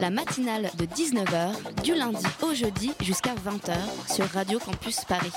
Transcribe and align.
La 0.00 0.10
matinale 0.10 0.70
de 0.78 0.84
19h, 0.86 1.82
du 1.82 1.94
lundi 1.94 2.24
au 2.42 2.54
jeudi 2.54 2.92
jusqu'à 3.00 3.34
20h 3.34 4.12
sur 4.12 4.26
Radio 4.26 4.58
Campus 4.58 5.04
Paris. 5.04 5.32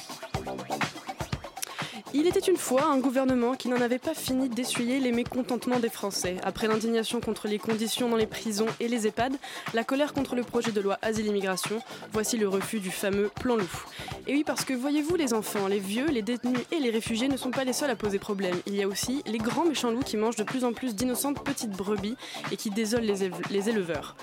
Il 2.13 2.27
était 2.27 2.41
une 2.41 2.57
fois 2.57 2.85
un 2.85 2.99
gouvernement 2.99 3.55
qui 3.55 3.69
n'en 3.69 3.79
avait 3.79 3.97
pas 3.97 4.13
fini 4.13 4.49
d'essuyer 4.49 4.99
les 4.99 5.13
mécontentements 5.13 5.79
des 5.79 5.89
Français. 5.89 6.37
Après 6.43 6.67
l'indignation 6.67 7.21
contre 7.21 7.47
les 7.47 7.57
conditions 7.57 8.09
dans 8.09 8.17
les 8.17 8.27
prisons 8.27 8.67
et 8.81 8.89
les 8.89 9.07
EHPAD, 9.07 9.33
la 9.73 9.83
colère 9.85 10.13
contre 10.13 10.35
le 10.35 10.43
projet 10.43 10.71
de 10.71 10.81
loi 10.81 10.99
Asile-Immigration, 11.01 11.81
voici 12.11 12.37
le 12.37 12.49
refus 12.49 12.81
du 12.81 12.91
fameux 12.91 13.29
plan 13.29 13.55
loup. 13.55 13.85
Et 14.27 14.33
oui, 14.33 14.43
parce 14.45 14.65
que 14.65 14.73
voyez-vous, 14.73 15.15
les 15.15 15.33
enfants, 15.33 15.67
les 15.67 15.79
vieux, 15.79 16.07
les 16.07 16.21
détenus 16.21 16.59
et 16.71 16.79
les 16.79 16.91
réfugiés 16.91 17.27
ne 17.27 17.37
sont 17.37 17.51
pas 17.51 17.63
les 17.63 17.73
seuls 17.73 17.89
à 17.89 17.95
poser 17.95 18.19
problème. 18.19 18.55
Il 18.67 18.75
y 18.75 18.83
a 18.83 18.87
aussi 18.87 19.23
les 19.25 19.39
grands 19.39 19.65
méchants 19.65 19.91
loups 19.91 20.03
qui 20.03 20.15
mangent 20.15 20.35
de 20.35 20.43
plus 20.43 20.63
en 20.63 20.73
plus 20.73 20.95
d'innocentes 20.95 21.43
petites 21.43 21.71
brebis 21.71 22.15
et 22.51 22.57
qui 22.57 22.69
désolent 22.69 23.05
les, 23.05 23.31
les 23.49 23.69
éleveurs. 23.69 24.15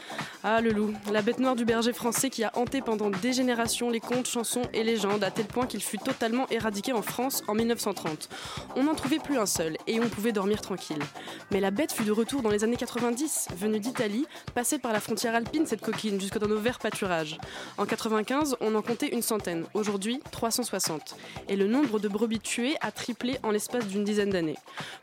Ah, 0.45 0.61
le 0.61 0.71
loup, 0.71 0.95
la 1.13 1.21
bête 1.21 1.41
noire 1.41 1.57
du 1.57 1.65
berger 1.65 1.93
français 1.93 2.31
qui 2.31 2.45
a 2.45 2.53
hanté 2.55 2.81
pendant 2.81 3.11
des 3.11 3.33
générations 3.33 3.91
les 3.91 4.01
contes, 4.01 4.29
chansons 4.29 4.63
et 4.73 4.85
légendes 4.85 5.25
à 5.25 5.31
tel 5.31 5.47
point 5.47 5.67
qu'il 5.67 5.83
fut 5.83 5.99
totalement 5.99 6.47
éradiqué 6.51 6.93
en 6.93 7.03
France 7.03 7.43
en 7.49 7.55
1930. 7.55 8.29
On 8.77 8.85
n'en 8.85 8.95
trouvait 8.95 9.19
plus 9.19 9.39
un 9.39 9.47
seul 9.47 9.77
et 9.87 9.99
on 10.01 10.09
pouvait 10.09 10.33
dormir 10.33 10.61
tranquille. 10.61 11.03
Mais 11.51 11.61
la 11.61 11.71
bête 11.71 11.93
fut 11.93 12.05
de 12.05 12.13
retour 12.13 12.43
dans 12.43 12.51
les 12.51 12.63
années 12.63 12.77
90, 12.77 13.49
venue 13.57 13.81
d'Italie, 13.81 14.27
passée 14.55 14.79
par 14.79 14.93
la 14.93 15.01
frontière 15.01 15.35
alpine 15.35 15.67
cette 15.67 15.81
coquine 15.81 16.21
jusque 16.21 16.39
dans 16.39 16.49
nos 16.49 16.59
verts 16.59 16.79
pâturages. 16.79 17.39
En 17.77 17.87
95, 17.87 18.57
on 18.61 18.75
en 18.75 18.83
comptait 18.83 19.09
une 19.09 19.23
centaine, 19.23 19.65
360. 20.31 21.17
Et 21.49 21.57
le 21.57 21.67
nombre 21.67 21.99
de 21.99 22.09
brebis 22.09 22.41
tuées 22.41 22.77
a 22.81 22.91
triplé 22.91 23.39
en 23.43 23.51
l'espace 23.51 23.87
d'une 23.87 24.05
dizaine 24.05 24.31
d'années. 24.31 24.59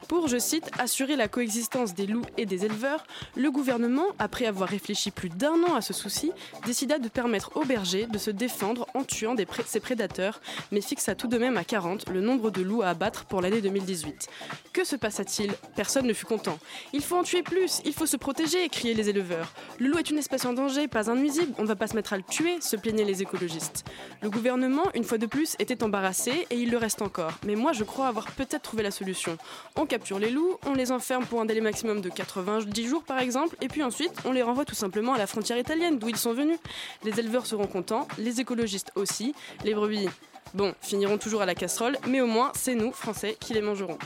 Pour, 0.07 0.27
je 0.27 0.37
cite, 0.37 0.69
assurer 0.77 1.15
la 1.15 1.27
coexistence 1.27 1.95
des 1.95 2.05
loups 2.05 2.25
et 2.37 2.45
des 2.45 2.65
éleveurs, 2.65 3.05
le 3.35 3.49
gouvernement, 3.49 4.05
après 4.19 4.45
avoir 4.45 4.69
réfléchi 4.69 5.11
plus 5.11 5.29
d'un 5.29 5.63
an 5.63 5.75
à 5.75 5.81
ce 5.81 5.93
souci, 5.93 6.31
décida 6.65 6.99
de 6.99 7.07
permettre 7.07 7.51
aux 7.55 7.65
bergers 7.65 8.05
de 8.05 8.17
se 8.17 8.31
défendre 8.31 8.87
en 8.93 9.03
tuant 9.03 9.35
ses 9.65 9.79
prédateurs, 9.79 10.41
mais 10.71 10.81
fixa 10.81 11.15
tout 11.15 11.27
de 11.27 11.37
même 11.37 11.57
à 11.57 11.63
40 11.63 12.09
le 12.09 12.21
nombre 12.21 12.51
de 12.51 12.61
loups 12.61 12.81
à 12.81 12.89
abattre 12.89 13.25
pour 13.25 13.41
l'année 13.41 13.61
2018. 13.61 14.27
Que 14.73 14.83
se 14.83 14.95
passa-t-il? 14.95 15.51
Personne 15.75 16.05
ne 16.05 16.13
fut 16.13 16.25
content. 16.25 16.59
Il 16.93 17.01
faut 17.01 17.15
en 17.15 17.23
tuer 17.23 17.41
plus, 17.41 17.81
il 17.85 17.93
faut 17.93 18.05
se 18.05 18.17
protéger, 18.17 18.67
criaient 18.69 18.93
les 18.93 19.09
éleveurs. 19.09 19.53
Le 19.79 19.87
loup 19.87 19.97
est 19.97 20.09
une 20.09 20.17
espèce 20.17 20.45
en 20.45 20.53
danger, 20.53 20.87
pas 20.87 21.09
un 21.09 21.15
nuisible, 21.15 21.53
on 21.57 21.63
ne 21.63 21.67
va 21.67 21.75
pas 21.75 21.87
se 21.87 21.95
mettre 21.95 22.13
à 22.13 22.17
le 22.17 22.23
tuer, 22.23 22.61
se 22.61 22.75
plaignaient 22.75 23.03
les 23.03 23.21
écologistes. 23.21 23.85
Le 24.21 24.29
gouvernement, 24.29 24.74
une 24.93 25.03
fois 25.03 25.17
de 25.17 25.25
plus, 25.25 25.55
était 25.59 25.83
embarrassé 25.83 26.47
et 26.49 26.55
il 26.55 26.71
le 26.71 26.77
reste 26.77 27.01
encore. 27.01 27.33
Mais 27.45 27.55
moi, 27.55 27.73
je 27.73 27.83
crois 27.83 28.07
avoir 28.07 28.31
peut-être 28.31 28.61
trouvé 28.61 28.83
la 28.83 28.91
solution. 28.91 29.37
On 29.75 29.85
capture 29.85 30.19
les 30.19 30.29
loups, 30.29 30.57
on 30.65 30.73
les 30.73 30.91
enferme 30.91 31.25
pour 31.25 31.41
un 31.41 31.45
délai 31.45 31.61
maximum 31.61 32.01
de 32.01 32.09
90 32.09 32.87
jours 32.87 33.03
par 33.03 33.19
exemple, 33.19 33.55
et 33.61 33.67
puis 33.67 33.83
ensuite, 33.83 34.13
on 34.25 34.31
les 34.31 34.41
renvoie 34.41 34.65
tout 34.65 34.75
simplement 34.75 35.13
à 35.13 35.17
la 35.17 35.27
frontière 35.27 35.57
italienne 35.57 35.99
d'où 35.99 36.09
ils 36.09 36.17
sont 36.17 36.33
venus. 36.33 36.57
Les 37.03 37.19
éleveurs 37.19 37.45
seront 37.45 37.67
contents, 37.67 38.07
les 38.17 38.41
écologistes 38.41 38.91
aussi, 38.95 39.33
les 39.63 39.73
brebis. 39.73 40.09
Bon, 40.53 40.73
finiront 40.81 41.17
toujours 41.17 41.41
à 41.41 41.45
la 41.45 41.55
casserole, 41.55 41.97
mais 42.07 42.21
au 42.21 42.27
moins, 42.27 42.51
c'est 42.55 42.75
nous, 42.75 42.91
Français, 42.91 43.35
qui 43.39 43.53
les 43.53 43.61
mangerons. 43.61 43.97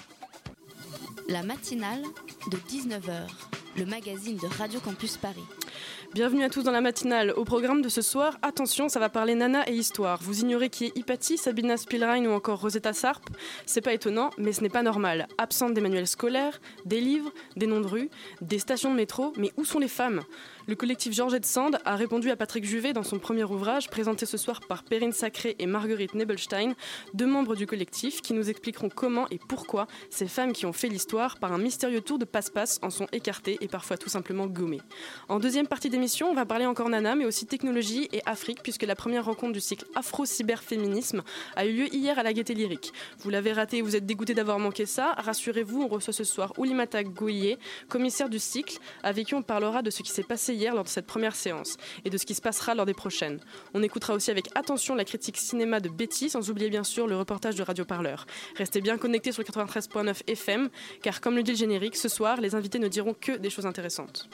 La 1.27 1.43
matinale 1.43 2.01
de 2.49 2.57
19h, 2.57 3.27
le 3.77 3.85
magazine 3.85 4.37
de 4.37 4.47
Radio 4.47 4.79
Campus 4.79 5.17
Paris. 5.17 5.43
Bienvenue 6.15 6.43
à 6.43 6.49
tous 6.49 6.63
dans 6.63 6.71
la 6.71 6.81
matinale. 6.81 7.33
Au 7.37 7.45
programme 7.45 7.83
de 7.83 7.87
ce 7.87 8.01
soir, 8.01 8.39
attention, 8.41 8.89
ça 8.89 8.99
va 8.99 9.09
parler 9.09 9.35
nana 9.35 9.69
et 9.69 9.75
histoire. 9.75 10.17
Vous 10.23 10.39
ignorez 10.39 10.71
qui 10.71 10.85
est 10.85 10.97
Hypatie, 10.97 11.37
Sabina 11.37 11.77
Spielrein 11.77 12.25
ou 12.25 12.31
encore 12.31 12.61
Rosetta 12.61 12.93
Sarp 12.93 13.23
C'est 13.67 13.81
pas 13.81 13.93
étonnant, 13.93 14.31
mais 14.39 14.51
ce 14.51 14.61
n'est 14.61 14.69
pas 14.69 14.81
normal. 14.81 15.27
Absente 15.37 15.75
des 15.75 15.81
manuels 15.81 16.07
scolaires, 16.07 16.59
des 16.85 16.99
livres, 16.99 17.31
des 17.57 17.67
noms 17.67 17.79
de 17.79 17.85
rues, 17.85 18.09
des 18.41 18.57
stations 18.57 18.89
de 18.89 18.95
métro, 18.95 19.33
mais 19.37 19.51
où 19.55 19.65
sont 19.65 19.77
les 19.77 19.87
femmes? 19.87 20.21
Le 20.69 20.75
collectif 20.75 21.13
Georgette 21.13 21.47
Sand 21.47 21.79
a 21.83 21.95
répondu 21.95 22.29
à 22.29 22.35
Patrick 22.35 22.63
Juvet 22.63 22.93
dans 22.93 23.01
son 23.01 23.17
premier 23.17 23.43
ouvrage, 23.43 23.89
présenté 23.89 24.27
ce 24.27 24.37
soir 24.37 24.59
par 24.69 24.83
Perrine 24.83 25.13
Sacré 25.13 25.55
et 25.57 25.65
Marguerite 25.65 26.13
Nebelstein, 26.13 26.75
deux 27.15 27.25
membres 27.25 27.55
du 27.55 27.65
collectif 27.65 28.21
qui 28.21 28.33
nous 28.33 28.51
expliqueront 28.51 28.89
comment 28.89 29.27
et 29.31 29.39
pourquoi 29.39 29.87
ces 30.11 30.27
femmes 30.27 30.53
qui 30.53 30.67
ont 30.67 30.71
fait 30.71 30.87
l'histoire 30.87 31.39
par 31.39 31.53
un 31.53 31.57
mystérieux 31.57 32.01
tour 32.01 32.19
de 32.19 32.25
passe-passe 32.25 32.77
en 32.83 32.91
sont 32.91 33.07
écartées 33.11 33.57
et 33.61 33.67
parfois 33.67 33.97
tout 33.97 34.09
simplement 34.09 34.45
gommées. 34.45 34.79
En 35.27 35.39
deuxième 35.39 35.65
partie 35.65 35.89
d'émission, 35.89 36.29
on 36.29 36.35
va 36.35 36.45
parler 36.45 36.67
encore 36.67 36.89
nana, 36.89 37.15
mais 37.15 37.25
aussi 37.25 37.47
technologie 37.47 38.07
et 38.13 38.21
Afrique, 38.27 38.61
puisque 38.61 38.83
la 38.83 38.95
première 38.95 39.25
rencontre 39.25 39.53
du 39.53 39.61
cycle 39.61 39.87
Afro-Cyberféminisme 39.95 41.23
a 41.55 41.65
eu 41.65 41.73
lieu 41.73 41.95
hier 41.95 42.19
à 42.19 42.21
la 42.21 42.31
Gaîté 42.31 42.53
Lyrique. 42.53 42.93
Vous 43.21 43.31
l'avez 43.31 43.53
raté 43.53 43.77
et 43.77 43.81
vous 43.81 43.95
êtes 43.95 44.05
dégoûté 44.05 44.35
d'avoir 44.35 44.59
manqué 44.59 44.85
ça. 44.85 45.13
Rassurez-vous, 45.17 45.81
on 45.81 45.87
reçoit 45.87 46.13
ce 46.13 46.23
soir 46.23 46.53
Oulimata 46.59 47.03
Goye, 47.03 47.57
commissaire 47.87 48.29
du 48.29 48.37
cycle, 48.37 48.77
avec 49.01 49.25
qui 49.25 49.33
on 49.33 49.41
parlera 49.41 49.81
de 49.81 49.89
ce 49.89 50.03
qui 50.03 50.11
s'est 50.11 50.21
passé 50.21 50.58
hier 50.59 50.75
lors 50.75 50.83
de 50.83 50.89
cette 50.89 51.07
première 51.07 51.35
séance 51.35 51.77
et 52.05 52.09
de 52.09 52.17
ce 52.17 52.25
qui 52.25 52.35
se 52.35 52.41
passera 52.41 52.75
lors 52.75 52.85
des 52.85 52.93
prochaines. 52.93 53.39
On 53.73 53.81
écoutera 53.81 54.13
aussi 54.13 54.29
avec 54.29 54.49
attention 54.55 54.93
la 54.95 55.05
critique 55.05 55.37
cinéma 55.37 55.79
de 55.79 55.89
Betty, 55.89 56.29
sans 56.29 56.49
oublier 56.49 56.69
bien 56.69 56.83
sûr 56.83 57.07
le 57.07 57.17
reportage 57.17 57.55
de 57.55 57.63
Radio 57.63 57.85
Parleur. 57.85 58.25
Restez 58.55 58.81
bien 58.81 58.97
connectés 58.97 59.31
sur 59.31 59.41
le 59.41 59.47
93.9 59.47 60.23
FM, 60.27 60.69
car 61.01 61.21
comme 61.21 61.35
le 61.35 61.43
dit 61.43 61.51
le 61.51 61.57
générique, 61.57 61.95
ce 61.95 62.09
soir, 62.09 62.41
les 62.41 62.55
invités 62.55 62.79
ne 62.79 62.87
diront 62.87 63.13
que 63.13 63.37
des 63.37 63.49
choses 63.49 63.65
intéressantes. 63.65 64.29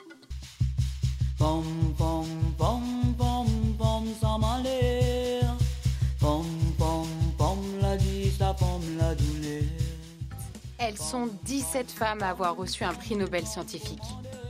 Elles 10.78 10.98
sont 10.98 11.30
17 11.44 11.92
femmes 11.92 12.22
à 12.22 12.30
avoir 12.30 12.56
reçu 12.56 12.84
un 12.84 12.94
prix 12.94 13.16
Nobel 13.16 13.46
scientifique. 13.46 14.00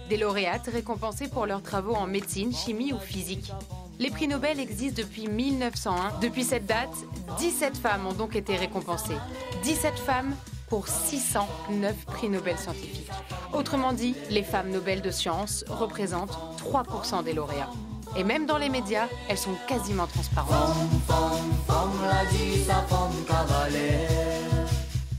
Des 0.10 0.18
lauréates 0.18 0.70
récompensées 0.72 1.28
pour 1.28 1.48
leurs 1.48 1.64
travaux 1.64 1.96
en 1.96 2.06
médecine, 2.06 2.54
chimie 2.54 2.94
ou 2.94 3.00
physique. 3.00 3.52
Les 3.98 4.12
prix 4.12 4.28
Nobel 4.28 4.60
existent 4.60 5.02
depuis 5.02 5.28
1901. 5.28 6.20
Depuis 6.22 6.44
cette 6.44 6.68
date, 6.68 6.94
17 7.40 7.78
femmes 7.78 8.06
ont 8.06 8.14
donc 8.14 8.36
été 8.36 8.56
récompensées. 8.56 9.18
17 9.64 9.98
femmes 9.98 10.36
pour 10.70 10.88
609 10.88 11.96
prix 12.06 12.30
Nobel 12.30 12.58
scientifiques. 12.58 13.10
Autrement 13.52 13.94
dit, 13.94 14.16
les 14.30 14.44
femmes 14.44 14.70
Nobel 14.70 15.02
de 15.02 15.10
sciences 15.10 15.66
représentent 15.70 16.38
3% 16.60 17.24
des 17.24 17.34
lauréats. 17.34 17.72
Et 18.16 18.24
même 18.24 18.46
dans 18.46 18.60
les 18.60 18.70
médias, 18.70 19.08
elles 19.28 19.38
sont 19.38 19.56
quasiment 19.68 20.06
transparentes. 20.06 20.76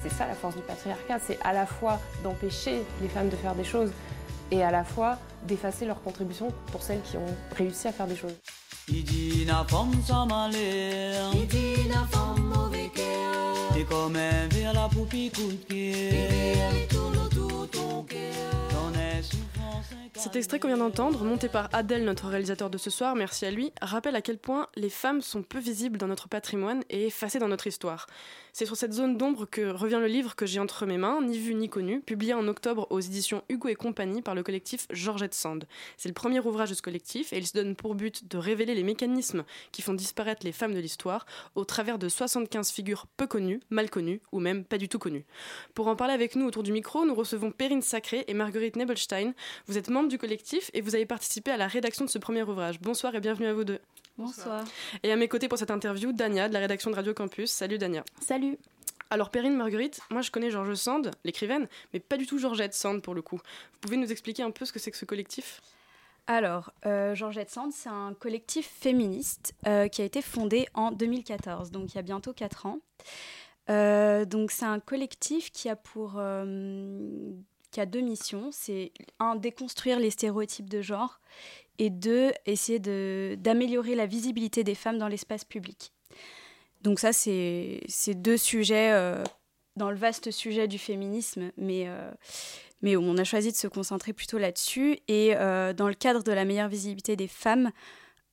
C'est 0.02 0.12
ça 0.12 0.26
la 0.26 0.34
force 0.34 0.54
du 0.54 0.62
patriarcat, 0.62 1.18
c'est 1.26 1.38
à 1.42 1.52
la 1.52 1.66
fois 1.66 1.98
d'empêcher 2.22 2.84
les 3.02 3.08
femmes 3.08 3.28
de 3.28 3.36
faire 3.36 3.56
des 3.56 3.64
choses 3.64 3.90
et 4.50 4.62
à 4.62 4.70
la 4.70 4.84
fois 4.84 5.18
d'effacer 5.46 5.86
leur 5.86 6.02
contribution 6.02 6.48
pour 6.72 6.82
celles 6.82 7.02
qui 7.02 7.16
ont 7.16 7.34
réussi 7.56 7.88
à 7.88 7.92
faire 7.92 8.06
des 8.06 8.16
choses. 8.16 8.34
Cet 20.14 20.34
extrait 20.34 20.58
qu'on 20.58 20.68
vient 20.68 20.78
d'entendre, 20.78 21.24
monté 21.24 21.48
par 21.48 21.68
Adèle, 21.72 22.04
notre 22.04 22.28
réalisateur 22.28 22.70
de 22.70 22.78
ce 22.78 22.88
soir, 22.90 23.14
merci 23.14 23.44
à 23.44 23.50
lui, 23.50 23.72
rappelle 23.82 24.16
à 24.16 24.22
quel 24.22 24.38
point 24.38 24.68
les 24.74 24.88
femmes 24.88 25.20
sont 25.20 25.42
peu 25.42 25.58
visibles 25.58 25.98
dans 25.98 26.06
notre 26.06 26.28
patrimoine 26.28 26.82
et 26.88 27.06
effacées 27.06 27.38
dans 27.38 27.48
notre 27.48 27.66
histoire. 27.66 28.06
C'est 28.52 28.64
sur 28.64 28.76
cette 28.76 28.94
zone 28.94 29.18
d'ombre 29.18 29.44
que 29.44 29.68
revient 29.68 29.98
le 30.00 30.06
livre 30.06 30.34
que 30.34 30.46
j'ai 30.46 30.60
entre 30.60 30.86
mes 30.86 30.96
mains, 30.96 31.20
Ni 31.20 31.38
vu 31.38 31.54
ni 31.54 31.68
connu, 31.68 32.00
publié 32.00 32.32
en 32.32 32.48
octobre 32.48 32.86
aux 32.88 33.00
éditions 33.00 33.42
Hugo 33.50 33.68
et 33.68 33.74
compagnie 33.74 34.22
par 34.22 34.34
le 34.34 34.42
collectif 34.42 34.86
Georgette 34.90 35.34
Sand. 35.34 35.66
C'est 35.98 36.08
le 36.08 36.14
premier 36.14 36.40
ouvrage 36.40 36.70
de 36.70 36.74
ce 36.74 36.80
collectif 36.80 37.34
et 37.34 37.36
il 37.36 37.46
se 37.46 37.52
donne 37.52 37.76
pour 37.76 37.94
but 37.94 38.26
de 38.26 38.38
révéler 38.38 38.74
les 38.74 38.82
mécanismes 38.82 39.44
qui 39.72 39.82
font 39.82 39.92
disparaître 39.92 40.46
les 40.46 40.52
femmes 40.52 40.72
de 40.72 40.80
l'histoire 40.80 41.26
au 41.54 41.66
travers 41.66 41.98
de 41.98 42.08
75 42.08 42.70
figures 42.70 43.04
peu 43.18 43.26
connues, 43.26 43.60
mal 43.68 43.90
connues 43.90 44.22
ou 44.32 44.40
même 44.40 44.64
pas 44.64 44.78
du 44.78 44.88
tout 44.88 44.98
connues. 44.98 45.26
Pour 45.74 45.88
en 45.88 45.96
parler 45.96 46.14
avec 46.14 46.34
nous 46.34 46.46
autour 46.46 46.62
du 46.62 46.72
micro, 46.72 47.04
nous 47.04 47.14
recevons 47.14 47.50
Perrine 47.50 47.82
Sacré 47.82 48.24
et 48.26 48.32
Marguerite 48.32 48.76
Nebelstein. 48.76 49.34
Vous 49.66 49.78
êtes 49.78 49.88
membres 49.88 50.08
du 50.08 50.18
collectif 50.18 50.70
et 50.74 50.80
vous 50.80 50.94
avez 50.94 51.06
participé 51.06 51.50
à 51.50 51.56
la 51.56 51.66
rédaction 51.66 52.04
de 52.04 52.10
ce 52.10 52.18
premier 52.18 52.42
ouvrage. 52.42 52.80
Bonsoir 52.80 53.14
et 53.14 53.20
bienvenue 53.20 53.46
à 53.46 53.54
vous 53.54 53.64
deux. 53.64 53.80
Bonsoir. 54.18 54.64
Et 55.02 55.12
à 55.12 55.16
mes 55.16 55.28
côtés 55.28 55.48
pour 55.48 55.58
cette 55.58 55.70
interview, 55.70 56.12
Dania 56.12 56.48
de 56.48 56.54
la 56.54 56.60
rédaction 56.60 56.90
de 56.90 56.96
Radio 56.96 57.14
Campus. 57.14 57.50
Salut 57.50 57.78
Dania. 57.78 58.04
Salut. 58.20 58.58
Alors 59.10 59.30
Perrine 59.30 59.54
Marguerite, 59.54 60.00
moi 60.10 60.20
je 60.20 60.30
connais 60.30 60.50
Georges 60.50 60.74
Sand, 60.74 61.12
l'écrivaine, 61.24 61.68
mais 61.92 62.00
pas 62.00 62.16
du 62.16 62.26
tout 62.26 62.38
Georgette 62.38 62.74
Sand 62.74 63.02
pour 63.02 63.14
le 63.14 63.22
coup. 63.22 63.36
Vous 63.36 63.78
pouvez 63.80 63.96
nous 63.96 64.10
expliquer 64.10 64.42
un 64.42 64.50
peu 64.50 64.64
ce 64.64 64.72
que 64.72 64.78
c'est 64.78 64.90
que 64.90 64.96
ce 64.96 65.04
collectif? 65.04 65.62
Alors, 66.26 66.72
euh, 66.86 67.14
Georgette 67.14 67.50
Sand, 67.50 67.72
c'est 67.72 67.88
un 67.88 68.14
collectif 68.18 68.68
féministe 68.68 69.54
euh, 69.68 69.86
qui 69.86 70.02
a 70.02 70.04
été 70.04 70.22
fondé 70.22 70.66
en 70.74 70.90
2014, 70.90 71.70
donc 71.70 71.92
il 71.92 71.96
y 71.96 71.98
a 71.98 72.02
bientôt 72.02 72.32
4 72.32 72.66
ans. 72.66 72.80
Euh, 73.68 74.24
donc 74.24 74.50
c'est 74.50 74.64
un 74.64 74.78
collectif 74.78 75.50
qui 75.50 75.68
a 75.68 75.76
pour 75.76 76.14
euh, 76.16 77.32
qui 77.76 77.80
a 77.82 77.84
deux 77.84 78.00
missions. 78.00 78.48
C'est 78.52 78.90
un 79.18 79.36
déconstruire 79.36 79.98
les 79.98 80.08
stéréotypes 80.08 80.70
de 80.70 80.80
genre 80.80 81.20
et 81.78 81.90
deux 81.90 82.32
essayer 82.46 82.78
d'améliorer 83.36 83.94
la 83.94 84.06
visibilité 84.06 84.64
des 84.64 84.74
femmes 84.74 84.96
dans 84.96 85.08
l'espace 85.08 85.44
public. 85.44 85.92
Donc 86.80 86.98
ça 86.98 87.12
c'est 87.12 87.84
deux 88.14 88.38
sujets 88.38 88.92
euh, 88.92 89.22
dans 89.76 89.90
le 89.90 89.96
vaste 89.96 90.30
sujet 90.30 90.68
du 90.68 90.78
féminisme, 90.78 91.52
mais 91.58 91.84
euh, 91.88 92.10
mais 92.80 92.96
on 92.96 93.18
a 93.18 93.24
choisi 93.24 93.52
de 93.52 93.56
se 93.56 93.68
concentrer 93.68 94.14
plutôt 94.14 94.38
là-dessus. 94.38 94.98
Et 95.06 95.36
euh, 95.36 95.74
dans 95.74 95.88
le 95.88 95.94
cadre 95.94 96.22
de 96.22 96.32
la 96.32 96.46
meilleure 96.46 96.70
visibilité 96.70 97.14
des 97.14 97.28
femmes, 97.28 97.72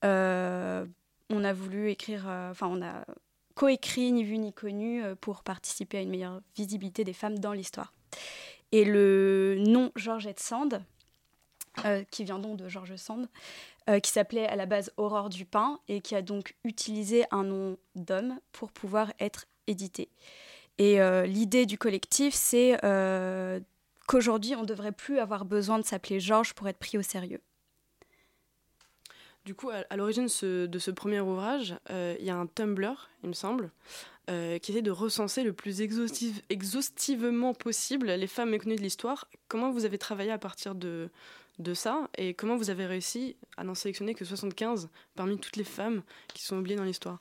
on 0.03 1.43
a 1.43 1.53
voulu 1.53 1.91
écrire, 1.91 2.27
enfin 2.49 2.67
on 2.67 2.81
a 2.81 3.05
coécrit 3.55 4.13
Ni 4.13 4.23
vu 4.23 4.37
ni 4.37 4.53
connu 4.53 5.03
pour 5.19 5.43
participer 5.43 5.97
à 5.97 6.01
une 6.01 6.11
meilleure 6.11 6.39
visibilité 6.55 7.03
des 7.03 7.13
femmes 7.13 7.39
dans 7.39 7.51
l'histoire. 7.51 7.93
Et 8.73 8.85
le 8.85 9.55
nom 9.59 9.91
Georgette 9.95 10.39
Sand, 10.39 10.83
euh, 11.85 12.03
qui 12.09 12.23
vient 12.23 12.39
donc 12.39 12.57
de 12.57 12.67
George 12.67 12.95
Sand, 12.95 13.27
euh, 13.87 13.99
qui 13.99 14.09
s'appelait 14.09 14.47
à 14.47 14.55
la 14.55 14.65
base 14.65 14.91
Aurore 14.97 15.29
Dupin 15.29 15.79
et 15.87 16.01
qui 16.01 16.15
a 16.15 16.23
donc 16.23 16.55
utilisé 16.63 17.25
un 17.29 17.43
nom 17.43 17.77
d'homme 17.93 18.39
pour 18.51 18.71
pouvoir 18.71 19.13
être 19.19 19.45
édité. 19.67 20.09
Et 20.79 20.99
euh, 20.99 21.27
l'idée 21.27 21.67
du 21.67 21.77
collectif, 21.77 22.33
c'est 22.33 22.79
qu'aujourd'hui, 24.07 24.55
on 24.55 24.61
ne 24.61 24.67
devrait 24.67 24.91
plus 24.91 25.19
avoir 25.19 25.45
besoin 25.45 25.77
de 25.77 25.85
s'appeler 25.85 26.19
Georges 26.19 26.55
pour 26.55 26.67
être 26.67 26.79
pris 26.79 26.97
au 26.97 27.03
sérieux. 27.03 27.41
Du 29.45 29.53
coup, 29.53 29.69
à, 29.69 29.95
l'origine 29.97 30.25
de 30.25 30.79
ce 30.79 30.91
premier 30.91 31.19
ouvrage, 31.19 31.75
il 31.91 32.25
y 32.25 32.31
a 32.31 32.35
un 32.35 32.47
Tumblr, 32.47 33.09
il 33.21 33.29
me 33.29 33.33
semble, 33.33 33.71
euh, 34.29 34.57
qui 34.57 34.71
était 34.71 34.81
de 34.81 34.89
recenser 34.89 35.43
le 35.43 35.51
plus 35.51 35.81
exhaustivement 35.81 37.53
possible 37.53 38.07
les 38.07 38.27
femmes 38.27 38.51
méconnues 38.51 38.77
de 38.77 38.81
l'histoire. 38.81 39.27
Comment 39.49 39.69
vous 39.69 39.83
avez 39.83 39.97
travaillé 39.97 40.31
à 40.31 40.37
partir 40.37 40.75
de, 40.75 41.09
de 41.59 41.73
ça 41.73 42.07
et 42.17 42.33
comment 42.33 42.55
vous 42.55 42.69
avez 42.69 42.85
réussi 42.85 43.35
à 43.57 43.65
n'en 43.65 43.75
sélectionner 43.75 44.13
que 44.13 44.23
75 44.23 44.87
parmi 45.15 45.37
toutes 45.37 45.57
les 45.57 45.65
femmes 45.65 46.03
qui 46.33 46.41
sont 46.41 46.57
oubliées 46.57 46.77
dans 46.77 46.85
l'histoire? 46.85 47.19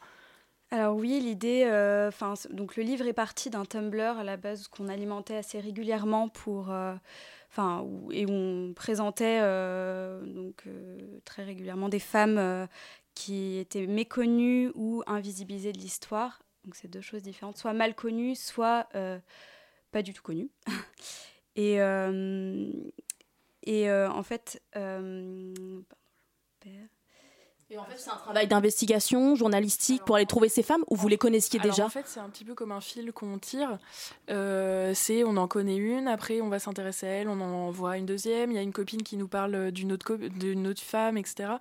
Alors 0.71 0.95
oui, 0.95 1.19
l'idée, 1.21 1.65
euh, 1.67 2.07
enfin, 2.07 2.35
donc 2.51 2.77
le 2.77 2.85
livre 2.85 3.05
est 3.09 3.13
parti 3.13 3.51
d'un 3.51 3.65
Tumblr 3.65 4.19
à 4.19 4.23
la 4.23 4.37
base 4.37 4.69
qu'on 4.69 4.87
alimentait 4.87 5.37
assez 5.37 5.59
régulièrement 5.59 6.29
pour, 6.29 6.71
euh, 6.71 6.95
enfin, 7.51 7.85
et 8.13 8.27
où 8.27 8.31
on 8.31 8.75
présentait 8.75 9.41
donc 10.25 10.67
très 11.25 11.43
régulièrement 11.43 11.89
des 11.89 11.99
femmes 11.99 12.69
qui 13.17 13.59
étaient 13.59 13.89
méconnues 13.89 14.71
ou 14.77 15.03
invisibilisées 15.09 15.73
de 15.73 15.79
l'histoire. 15.79 16.39
Donc 16.65 16.77
c'est 16.77 16.89
deux 16.89 17.01
choses 17.01 17.23
différentes, 17.23 17.57
soit 17.57 17.73
mal 17.73 17.95
connues, 17.95 18.37
soit 18.37 18.89
euh, 18.95 19.19
pas 19.91 20.03
du 20.03 20.13
tout 20.13 20.23
connues. 20.23 20.51
et 21.57 21.81
euh, 21.81 22.71
et 23.65 23.89
euh, 23.89 24.11
en 24.11 24.23
fait, 24.23 24.61
euh, 24.77 25.53
pardon, 25.89 26.05
je 26.65 26.71
perds. 26.71 26.89
Et 27.71 27.79
en 27.79 27.85
fait, 27.85 27.97
c'est 27.97 28.11
un 28.11 28.17
travail 28.17 28.47
d'investigation 28.47 29.35
journalistique 29.35 30.05
pour 30.05 30.17
aller 30.17 30.27
trouver 30.27 30.51
ces 30.51 30.63
femmes 30.63 30.85
ou 30.91 30.97
vous 30.97 31.09
les 31.09 31.17
connaissiez 31.17 31.59
Alors, 31.59 31.73
déjà 31.73 31.87
En 31.87 31.89
fait, 31.89 32.07
c'est 32.07 32.21
un 32.21 32.29
petit 32.29 32.45
peu 32.45 32.55
comme 32.55 32.71
un 32.71 32.83
fil 32.83 33.13
qu'on 33.15 33.39
tire. 33.39 33.79
Euh, 34.29 34.93
c'est 34.95 35.25
on 35.25 35.39
en 35.39 35.49
connaît 35.49 35.79
une, 35.79 36.07
après 36.07 36.43
on 36.43 36.51
va 36.51 36.59
s'intéresser 36.59 37.07
à 37.07 37.11
elle, 37.11 37.29
on 37.31 37.41
en 37.41 37.71
voit 37.71 37.97
une 37.97 38.05
deuxième. 38.05 38.51
Il 38.51 38.57
y 38.57 38.59
a 38.59 38.63
une 38.63 38.75
copine 38.75 39.03
qui 39.03 39.17
nous 39.17 39.29
parle 39.29 39.73
d'une 39.73 39.93
autre, 39.93 40.17
d'une 40.17 40.67
autre 40.67 40.83
femme, 40.83 41.17
etc. 41.17 41.55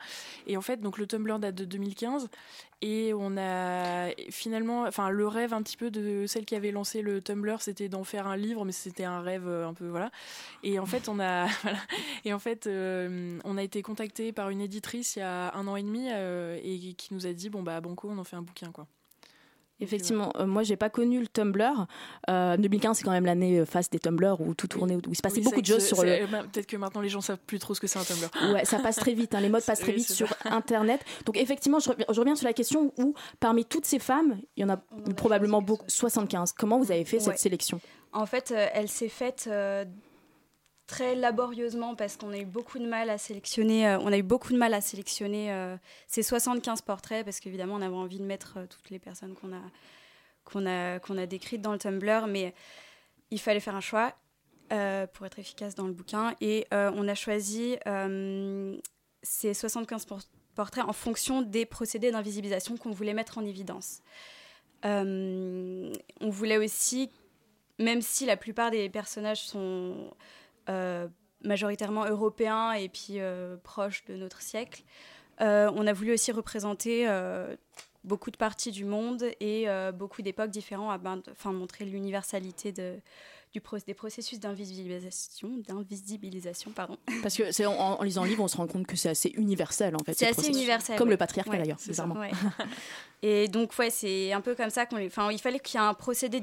Et 0.47 0.57
en 0.57 0.62
fait, 0.62 0.81
donc 0.81 0.97
le 0.97 1.07
Tumblr 1.07 1.39
date 1.39 1.56
de 1.56 1.63
2015 1.63 2.27
et 2.81 3.13
on 3.13 3.38
a 3.38 4.10
finalement, 4.30 4.83
enfin 4.83 5.10
le 5.10 5.28
rêve 5.28 5.54
un 5.54 5.62
petit 5.62 5.78
peu 5.78 5.92
de 5.92 6.25
celle 6.25 6.45
qui 6.45 6.56
avait 6.56 6.72
lancé 6.72 7.01
le 7.01 7.22
Tumblr, 7.22 7.62
c'était 7.62 7.89
d'en 7.89 8.04
faire 8.04 8.25
un 8.25 8.36
livre, 8.36 8.66
mais 8.66 8.72
c'était 8.72 9.04
un 9.04 9.22
rêve 9.22 9.48
euh, 9.48 9.68
un 9.68 9.74
peu 9.74 9.88
voilà. 9.88 10.10
Et 10.63 10.80
en 10.80 10.88
fait, 10.88 11.07
on 11.07 11.19
a 11.19 11.45
et 12.25 12.33
en 12.33 12.39
euh, 12.68 13.57
été 13.57 13.81
contacté 13.83 14.31
par 14.31 14.50
une 14.50 14.62
éditrice 14.62 15.16
il 15.16 15.19
y 15.19 15.22
a 15.22 15.54
un 15.56 15.68
an 15.68 15.75
et 15.75 15.83
demi 15.83 16.07
euh, 16.12 16.60
et 16.63 16.94
qui 16.94 17.13
nous 17.13 17.28
a 17.28 17.33
dit 17.33 17.50
bon 17.50 17.62
bah 17.62 17.80
banco, 17.81 18.10
on 18.10 18.18
en 18.18 18.24
fait 18.24 18.36
un 18.36 18.42
bouquin 18.42 18.72
quoi. 18.72 18.88
Effectivement, 19.81 20.31
euh, 20.38 20.45
moi 20.45 20.63
j'ai 20.63 20.75
pas 20.78 20.89
connu 20.89 21.19
le 21.19 21.28
Tumblr. 21.28 21.88
Euh, 22.30 22.56
2015 22.57 22.98
c'est 22.98 23.04
quand 23.04 23.12
même 23.12 23.25
l'année 23.25 23.60
euh, 23.60 23.66
face 23.66 23.89
des 23.89 24.00
Tumblr 24.00 24.39
où 24.39 24.54
tout 24.54 24.68
tournait, 24.68 24.95
où 24.95 25.01
il 25.10 25.16
se 25.16 25.22
passait 25.22 25.38
Oui, 25.39 25.44
beaucoup 25.44 25.62
de 25.62 25.66
choses 25.66 25.86
sur 25.86 26.04
le. 26.04 26.28
bah, 26.28 26.44
Peut-être 26.51 26.68
que 26.68 26.78
maintenant 26.78 27.01
les 27.01 27.10
gens 27.10 27.22
savent 27.22 27.39
plus 27.45 27.60
trop 27.60 27.74
ce 27.74 27.81
que 27.81 27.88
c'est 27.88 28.00
un 28.00 28.04
Tumblr. 28.04 28.54
Ouais, 28.54 28.63
ça 28.66 28.80
passe 28.80 28.95
très 28.98 29.13
vite, 29.13 29.33
hein, 29.36 29.42
les 29.42 29.50
modes 29.50 29.63
passent 29.66 29.80
très 29.80 29.92
Oui, 29.92 29.98
vite 29.98 30.10
sur 30.12 30.28
ça. 30.28 30.36
Internet. 30.51 31.01
Donc 31.25 31.36
effectivement, 31.38 31.80
je 31.80 31.89
reviens, 31.89 32.06
je 32.10 32.19
reviens 32.19 32.36
sur 32.36 32.48
la 32.48 32.54
question 32.54 32.94
où 32.98 33.13
parmi 33.39 33.66
toutes 33.66 33.86
ces 33.86 34.00
femmes, 34.00 34.39
il 34.56 34.62
y 34.62 34.63
en 34.63 34.69
a 34.69 34.78
probablement 35.18 35.62
beaucoup, 35.62 35.86
75. 35.88 36.54
Comment 36.54 36.78
vous 36.80 36.92
avez 36.92 37.04
fait 37.06 37.18
Ouais. 37.18 37.24
cette 37.24 37.39
sélection? 37.39 37.80
En 38.13 38.25
fait, 38.25 38.51
euh, 38.51 38.68
elle 38.74 38.89
s'est 38.89 39.10
faite 39.10 39.45
euh, 39.51 39.86
très 40.91 41.15
laborieusement 41.15 41.95
parce 41.95 42.17
qu'on 42.17 42.33
a 42.33 42.38
eu 42.38 42.45
beaucoup 42.45 42.77
de 42.77 42.85
mal 42.85 43.09
à 43.09 43.17
sélectionner. 43.17 43.88
euh, 43.88 43.97
on 43.99 44.11
a 44.11 44.17
eu 44.17 44.23
beaucoup 44.23 44.51
de 44.51 44.57
mal 44.57 44.73
à 44.73 44.81
sélectionner 44.81 45.49
euh, 45.53 45.77
ces 46.05 46.21
75 46.21 46.81
portraits 46.81 47.23
parce 47.23 47.39
qu'évidemment, 47.39 47.75
on 47.75 47.81
avait 47.81 47.95
envie 47.95 48.19
de 48.19 48.25
mettre 48.25 48.57
euh, 48.57 48.65
toutes 48.67 48.89
les 48.89 48.99
personnes 48.99 49.33
qu'on 49.33 49.53
a 49.53 49.61
qu'on 50.43 50.65
a 50.65 50.99
qu'on 50.99 51.17
a 51.17 51.25
décrites 51.25 51.61
dans 51.61 51.71
le 51.71 51.77
Tumblr, 51.77 52.27
mais 52.27 52.53
il 53.29 53.39
fallait 53.39 53.61
faire 53.61 53.75
un 53.75 53.81
choix 53.81 54.13
pour 55.13 55.25
être 55.25 55.38
efficace 55.39 55.75
dans 55.75 55.85
le 55.85 55.91
bouquin 55.93 56.33
et 56.39 56.65
on 56.71 57.07
a 57.09 57.13
choisi 57.15 57.75
ces 59.21 59.53
75 59.53 60.05
por- 60.05 60.21
portraits 60.55 60.85
en 60.85 60.94
fonction 60.94 61.41
des 61.41 61.65
procédés 61.65 62.09
d'invisibilisation 62.11 62.77
qu'on 62.77 62.91
voulait 62.91 63.13
mettre 63.13 63.37
en 63.37 63.45
évidence. 63.45 63.99
On 64.83 65.91
voulait 66.29 66.57
aussi 66.57 67.09
même 67.79 68.01
si 68.01 68.25
la 68.25 68.37
plupart 68.37 68.71
des 68.71 68.89
personnages 68.89 69.41
sont 69.44 70.11
majoritairement 71.44 72.06
européens 72.06 72.73
et 72.73 72.89
puis 72.89 73.19
euh, 73.19 73.57
proches 73.63 74.06
de 74.06 74.15
notre 74.15 74.41
siècle, 74.41 74.83
euh, 75.41 75.71
on 75.75 75.88
a 75.88 75.94
voulu 75.94 76.13
aussi 76.13 76.31
représenter 76.31 77.07
euh, 77.07 77.56
beaucoup 78.03 78.31
de 78.31 78.38
parties 78.38 78.71
du 78.71 78.85
monde 78.85 79.23
et 79.39 79.68
euh, 79.68 79.91
beaucoup 79.91 80.21
d'époques 80.21 80.51
différentes, 80.51 81.01
afin 81.31 81.51
de 81.51 81.57
montrer 81.57 81.85
l'universalité 81.85 82.71
de, 82.71 83.00
du 83.53 83.59
pro- 83.62 83.77
des 83.86 83.94
processus 83.94 84.39
d'invisibilisation, 84.39 85.50
d'invisibilisation, 85.68 86.71
pardon. 86.71 86.98
Parce 87.21 87.36
que 87.36 87.51
c'est 87.51 87.65
en, 87.65 87.74
en 87.74 88.03
lisant 88.03 88.24
le 88.24 88.30
livre, 88.30 88.44
on 88.44 88.48
se 88.48 88.57
rend 88.57 88.68
compte 88.68 88.88
que 88.88 88.95
c'est 88.95 89.09
assez 89.09 89.30
universel 89.30 89.95
en 89.95 90.00
fait. 90.00 90.13
C'est 90.13 90.19
ce 90.25 90.31
assez 90.31 90.33
processus. 90.36 90.56
universel. 90.57 90.98
Comme 90.98 91.07
ouais. 91.09 91.13
le 91.13 91.18
patriarcat 91.18 91.51
Ouais, 91.51 91.57
d'ailleurs, 91.57 91.77
c'est 91.80 91.94
ça, 91.94 92.03
bizarrement. 92.06 92.19
ouais. 92.19 92.31
Et 93.23 93.47
donc, 93.47 93.78
ouais, 93.78 93.90
c'est 93.90 94.31
un 94.33 94.42
peu 94.42 94.56
comme 94.56 94.69
ça 94.71 94.85
qu'on. 94.85 95.06
Enfin, 95.06 95.31
il 95.31 95.40
fallait 95.40 95.59
qu'il 95.59 95.80
y 95.80 95.83
ait 95.83 95.85
un 95.85 95.94
procédé, 95.94 96.42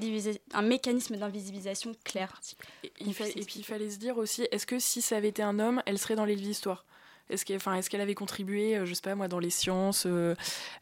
un 0.52 0.62
mécanisme 0.62 1.16
d'invisibilisation 1.16 1.92
clair. 2.04 2.40
Et, 2.84 2.92
il 3.00 3.14
fa- 3.14 3.26
et 3.26 3.32
puis 3.44 3.54
il 3.56 3.64
fallait 3.64 3.90
se 3.90 3.98
dire 3.98 4.16
aussi, 4.18 4.46
est-ce 4.52 4.66
que 4.66 4.78
si 4.78 5.02
ça 5.02 5.16
avait 5.16 5.28
été 5.28 5.42
un 5.42 5.58
homme, 5.58 5.82
elle 5.86 5.98
serait 5.98 6.14
dans 6.14 6.24
les 6.24 6.34
livres 6.36 6.46
d'histoire? 6.48 6.84
Est-ce 7.30 7.44
qu'elle, 7.44 7.56
enfin, 7.56 7.74
est-ce 7.74 7.90
qu'elle 7.90 8.00
avait 8.00 8.14
contribué, 8.14 8.76
euh, 8.76 8.86
je 8.86 8.94
sais 8.94 9.02
pas 9.02 9.14
moi, 9.14 9.28
dans 9.28 9.38
les 9.40 9.50
sciences, 9.50 10.04
euh, 10.06 10.34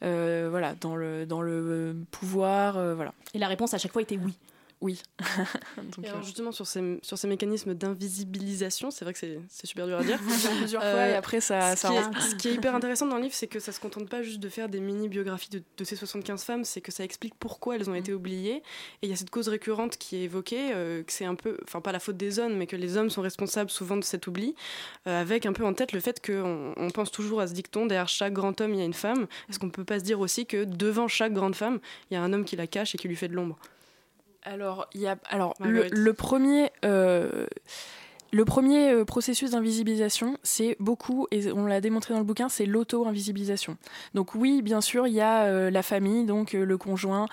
euh, 0.04 0.46
voilà, 0.50 0.74
dans 0.74 0.94
le 0.96 1.24
dans 1.26 1.40
le 1.42 1.96
pouvoir, 2.12 2.76
euh, 2.76 2.94
voilà. 2.94 3.14
Et 3.34 3.38
la 3.38 3.48
réponse 3.48 3.72
à 3.74 3.78
chaque 3.78 3.92
fois 3.92 4.02
était 4.02 4.18
oui. 4.18 4.34
Oui. 4.82 5.00
Et 6.02 6.06
alors 6.08 6.20
euh, 6.20 6.22
justement 6.22 6.52
sur 6.52 6.66
ces, 6.66 6.98
sur 7.02 7.16
ces 7.16 7.26
mécanismes 7.28 7.72
d'invisibilisation, 7.74 8.90
c'est 8.90 9.04
vrai 9.06 9.14
que 9.14 9.18
c'est 9.18 9.66
super 9.66 9.86
dur 9.86 9.98
à 9.98 10.04
dire. 10.04 10.18
Plusieurs 10.58 10.82
fois 10.82 11.08
et 11.08 11.14
après, 11.14 11.40
ça- 11.40 11.74
ce 11.76 11.82
ça 11.82 11.88
qui 11.88 11.94
est- 11.96 12.20
ce 12.30 12.34
qui 12.34 12.48
est 12.48 12.54
hyper 12.54 12.74
intéressant 12.74 13.06
dans 13.06 13.16
le 13.16 13.22
livre, 13.22 13.34
c'est 13.34 13.46
que 13.46 13.58
ça 13.58 13.72
se 13.72 13.80
contente 13.80 14.08
pas 14.08 14.22
juste 14.22 14.38
de 14.40 14.48
faire 14.50 14.68
des 14.68 14.80
mini-biographies 14.80 15.48
de, 15.50 15.62
de 15.78 15.84
ces 15.84 15.96
75 15.96 16.42
femmes, 16.44 16.64
c'est 16.64 16.80
que 16.82 16.92
ça 16.92 17.04
explique 17.04 17.34
pourquoi 17.38 17.76
elles 17.76 17.88
ont 17.88 17.94
été 17.94 18.12
oubliées. 18.12 18.56
Et 18.56 19.06
il 19.06 19.08
y 19.08 19.12
a 19.12 19.16
cette 19.16 19.30
cause 19.30 19.48
récurrente 19.48 19.96
qui 19.96 20.16
est 20.16 20.22
évoquée, 20.24 20.72
euh, 20.74 21.02
que 21.02 21.10
c'est 21.12 21.24
un 21.24 21.34
peu, 21.36 21.56
enfin 21.64 21.80
pas 21.80 21.92
la 21.92 21.98
faute 22.00 22.18
des 22.18 22.38
hommes, 22.38 22.54
mais 22.56 22.66
que 22.66 22.76
les 22.76 22.98
hommes 22.98 23.08
sont 23.10 23.22
responsables 23.22 23.70
souvent 23.70 23.96
de 23.96 24.04
cet 24.04 24.26
oubli, 24.26 24.54
euh, 25.06 25.20
avec 25.20 25.46
un 25.46 25.52
peu 25.54 25.64
en 25.64 25.72
tête 25.72 25.92
le 25.92 26.00
fait 26.00 26.24
qu'on 26.24 26.74
on 26.76 26.90
pense 26.90 27.10
toujours 27.10 27.40
à 27.40 27.46
ce 27.46 27.54
dicton, 27.54 27.86
derrière 27.86 28.08
chaque 28.08 28.34
grand 28.34 28.60
homme 28.60 28.74
il 28.74 28.78
y 28.80 28.82
a 28.82 28.86
une 28.86 28.92
femme. 28.94 29.26
Est-ce 29.48 29.58
qu'on 29.58 29.70
peut 29.70 29.84
pas 29.84 29.98
se 30.00 30.04
dire 30.04 30.20
aussi 30.20 30.44
que 30.44 30.64
devant 30.64 31.08
chaque 31.08 31.32
grande 31.32 31.54
femme, 31.54 31.80
il 32.10 32.14
y 32.14 32.16
a 32.18 32.22
un 32.22 32.32
homme 32.34 32.44
qui 32.44 32.56
la 32.56 32.66
cache 32.66 32.94
et 32.94 32.98
qui 32.98 33.08
lui 33.08 33.16
fait 33.16 33.28
de 33.28 33.34
l'ombre? 33.34 33.58
Alors, 34.46 34.86
il 34.94 35.00
y 35.00 35.08
a, 35.08 35.16
alors 35.28 35.54
le, 35.58 36.12
premier, 36.12 36.70
euh, 36.84 37.48
le 38.32 38.44
premier 38.44 38.90
euh, 38.90 39.04
processus 39.04 39.52
d'invisibilisation, 39.52 40.36
c'est 40.42 40.76
beaucoup, 40.80 41.26
et 41.30 41.52
on 41.52 41.66
l'a 41.66 41.80
démontré 41.80 42.12
dans 42.12 42.20
le 42.20 42.26
bouquin, 42.26 42.48
c'est 42.48 42.66
l'auto-invisibilisation. 42.66 43.76
Donc 44.14 44.34
oui, 44.34 44.62
bien 44.62 44.80
sûr, 44.80 45.06
il 45.06 45.14
y 45.14 45.20
a 45.20 45.44
euh, 45.44 45.70
la 45.70 45.82
famille, 45.82 46.24
donc 46.24 46.54
euh, 46.54 46.64
le 46.64 46.76
conjoint, 46.76 47.26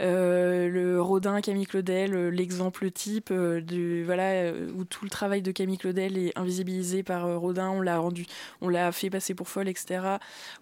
euh, 0.00 0.68
le 0.68 1.02
Rodin, 1.02 1.40
Camille 1.40 1.66
Claudel, 1.66 2.28
l'exemple 2.28 2.90
type 2.90 3.30
voilà 3.30 4.52
où 4.74 4.84
tout 4.84 5.04
le 5.04 5.10
travail 5.10 5.42
de 5.42 5.50
Camille 5.52 5.78
Claudel 5.78 6.16
est 6.16 6.38
invisibilisé 6.38 7.02
par 7.02 7.38
Rodin, 7.38 7.68
on 7.70 7.80
l'a 7.80 7.98
rendu, 7.98 8.26
on 8.60 8.68
l'a 8.68 8.90
fait 8.92 9.10
passer 9.10 9.34
pour 9.34 9.48
folle, 9.48 9.68
etc. 9.68 10.00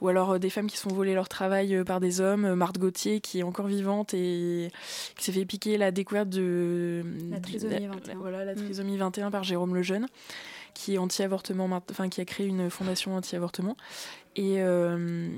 Ou 0.01 0.09
alors 0.09 0.39
des 0.39 0.51
femmes 0.51 0.67
qui 0.67 0.79
sont 0.79 0.91
volées 0.91 1.15
leur 1.15 1.29
travail 1.29 1.85
par 1.85 2.01
des 2.01 2.21
hommes, 2.21 2.55
Marthe 2.55 2.79
Gauthier 2.79 3.21
qui 3.21 3.41
est 3.41 3.43
encore 3.43 3.67
vivante 3.67 4.15
et 4.15 4.71
qui 5.17 5.25
s'est 5.25 5.33
fait 5.33 5.45
piquer 5.45 5.79
la 5.79 5.91
découverte 5.91 6.29
de 6.29 7.03
La 7.31 7.41
trisomie 7.41 7.87
21. 7.87 8.15
voilà 8.17 8.45
la 8.45 8.55
trisomie 8.55 8.97
21 8.97 9.31
par 9.31 9.45
Jérôme 9.45 9.76
Le 9.77 9.83
Jeune, 9.83 10.07
qui 10.75 10.95
est 10.95 10.99
anti-avortement, 10.99 11.69
enfin 11.91 12.09
qui 12.09 12.21
a 12.21 12.25
créé 12.25 12.47
une 12.47 12.69
fondation 12.71 13.15
anti-avortement. 13.17 13.77
Et, 14.37 14.61
euh, 14.61 15.29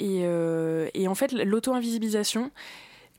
euh, 0.00 0.88
et 0.94 1.08
en 1.08 1.14
fait, 1.14 1.32
l'auto-invisibilisation, 1.32 2.50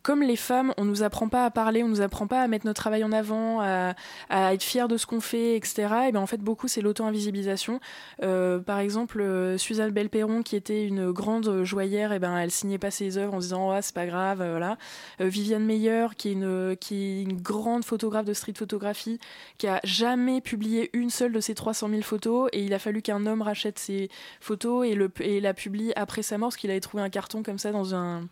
comme 0.10 0.24
les 0.24 0.38
femmes, 0.38 0.74
on 0.78 0.86
nous 0.86 1.04
apprend 1.04 1.30
pas 1.30 1.46
à 1.46 1.52
parler, 1.52 1.84
on 1.84 1.88
nous 1.88 2.02
apprend 2.02 2.26
pas 2.26 2.42
à 2.42 2.48
mettre 2.48 2.66
notre 2.66 2.82
travail 2.82 3.04
en 3.04 3.12
avant, 3.12 3.62
à, 3.62 3.94
être 4.32 4.64
fier 4.64 4.88
de 4.88 4.98
ce 4.98 5.06
qu'on 5.06 5.22
fait, 5.22 5.56
etc. 5.56 6.08
Et 6.08 6.12
bien 6.12 6.20
en 6.20 6.26
fait 6.26 6.42
beaucoup 6.42 6.68
c'est 6.68 6.82
l'auto-invisibilisation. 6.82 7.80
Euh, 8.24 8.58
par 8.58 8.80
exemple, 8.80 9.22
euh, 9.22 9.60
Suzanne 9.60 9.92
Belperron 9.92 10.42
qui 10.42 10.56
était 10.56 10.84
une 10.84 11.12
grande 11.12 11.64
joyeuse, 11.64 12.12
et 12.12 12.18
ben 12.18 12.36
elle 12.40 12.50
signait 12.50 12.80
pas 12.80 12.90
ses 12.90 13.20
œuvres 13.20 13.36
en 13.36 13.38
disant 13.38 13.70
oh, 13.70 13.78
c'est 13.84 13.94
pas 13.94 14.08
grave, 14.08 14.42
euh, 14.42 14.50
voilà. 14.50 14.80
Viviane 15.20 15.64
Meyer 15.64 16.08
qui 16.18 16.30
est 16.30 16.32
une 16.32 16.76
qui 16.82 16.96
est 16.96 17.22
une 17.22 17.40
grande 17.40 17.86
photographe 17.86 18.26
de 18.26 18.34
street 18.34 18.56
photographie 18.58 19.20
qui 19.60 19.68
a 19.68 19.80
jamais 19.84 20.42
publié 20.42 20.90
une 20.94 21.12
seule 21.12 21.34
de 21.34 21.40
ses 21.40 21.54
300 21.54 21.88
000 21.88 22.02
photos 22.02 22.50
et 22.52 22.64
il 22.64 22.74
a 22.74 22.80
fallu 22.80 23.04
qu'un 23.04 23.28
homme 23.28 23.44
rachète 23.44 23.78
ses 23.78 24.10
photos 24.42 24.88
et 24.88 24.96
le 24.96 25.12
et 25.20 25.40
la 25.40 25.54
publie 25.54 25.94
après 25.96 26.24
sa 26.24 26.40
mort 26.40 26.48
parce 26.50 26.58
qu'il 26.58 26.72
avait 26.72 26.80
trouvé 26.80 27.04
un 27.04 27.12
carton 27.12 27.44
comme 27.44 27.60
ça 27.60 27.72
dans 27.72 27.94
un 27.94 28.28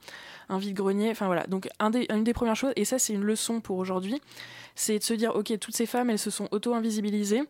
un 0.50 0.58
vide-grenier. 0.58 1.12
Enfin 1.12 1.28
voilà. 1.28 1.46
Donc 1.48 1.68
une 1.82 2.24
des 2.24 2.34
premières 2.34 2.56
choses, 2.56 2.74
et 2.76 2.86
ça 2.86 3.00
c'est 3.00 3.14
une 3.14 3.24
leçon 3.24 3.62
pour 3.62 3.78
aujourd'hui, 3.78 4.22
c'est 4.76 5.00
de 5.00 5.04
se 5.04 5.14
dire 5.14 5.36
ok, 5.36 5.58
toutes 5.60 5.76
ces 5.76 5.86
femmes 5.86 6.10
elles 6.10 6.20
se 6.20 6.30
sont 6.30 6.48
auto-invisibilisées. 6.52 7.44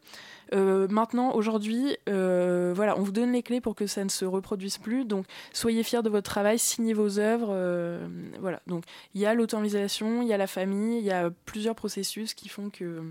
Euh, 0.54 0.88
maintenant, 0.89 1.34
aujourd'hui, 1.34 1.98
euh, 2.08 2.72
voilà, 2.75 2.98
on 2.98 3.01
vous 3.01 3.12
donne 3.12 3.34
les 3.34 3.44
clés 3.44 3.62
pour 3.62 3.75
que 3.75 3.88
ça 3.88 4.04
ne 4.04 4.10
se 4.10 4.25
reproduise 4.25 4.77
plus. 4.77 5.06
Donc, 5.06 5.25
soyez 5.54 5.84
fiers 5.84 6.01
de 6.04 6.10
votre 6.10 6.30
travail, 6.30 6.58
signez 6.60 6.94
vos 6.94 7.20
œuvres. 7.20 7.50
Euh, 7.51 8.08
voilà. 8.39 8.62
Donc, 8.68 8.84
il 9.13 9.22
y 9.22 9.25
a 9.25 9.34
l'auto-invisibilisation, 9.34 10.22
il 10.22 10.27
y 10.27 10.34
a 10.34 10.38
la 10.38 10.48
famille, 10.48 11.00
il 11.00 11.06
y 11.06 11.12
a 11.12 11.30
plusieurs 11.46 11.75
processus 11.75 12.34
qui 12.34 12.50
font 12.50 12.70
que 12.70 13.01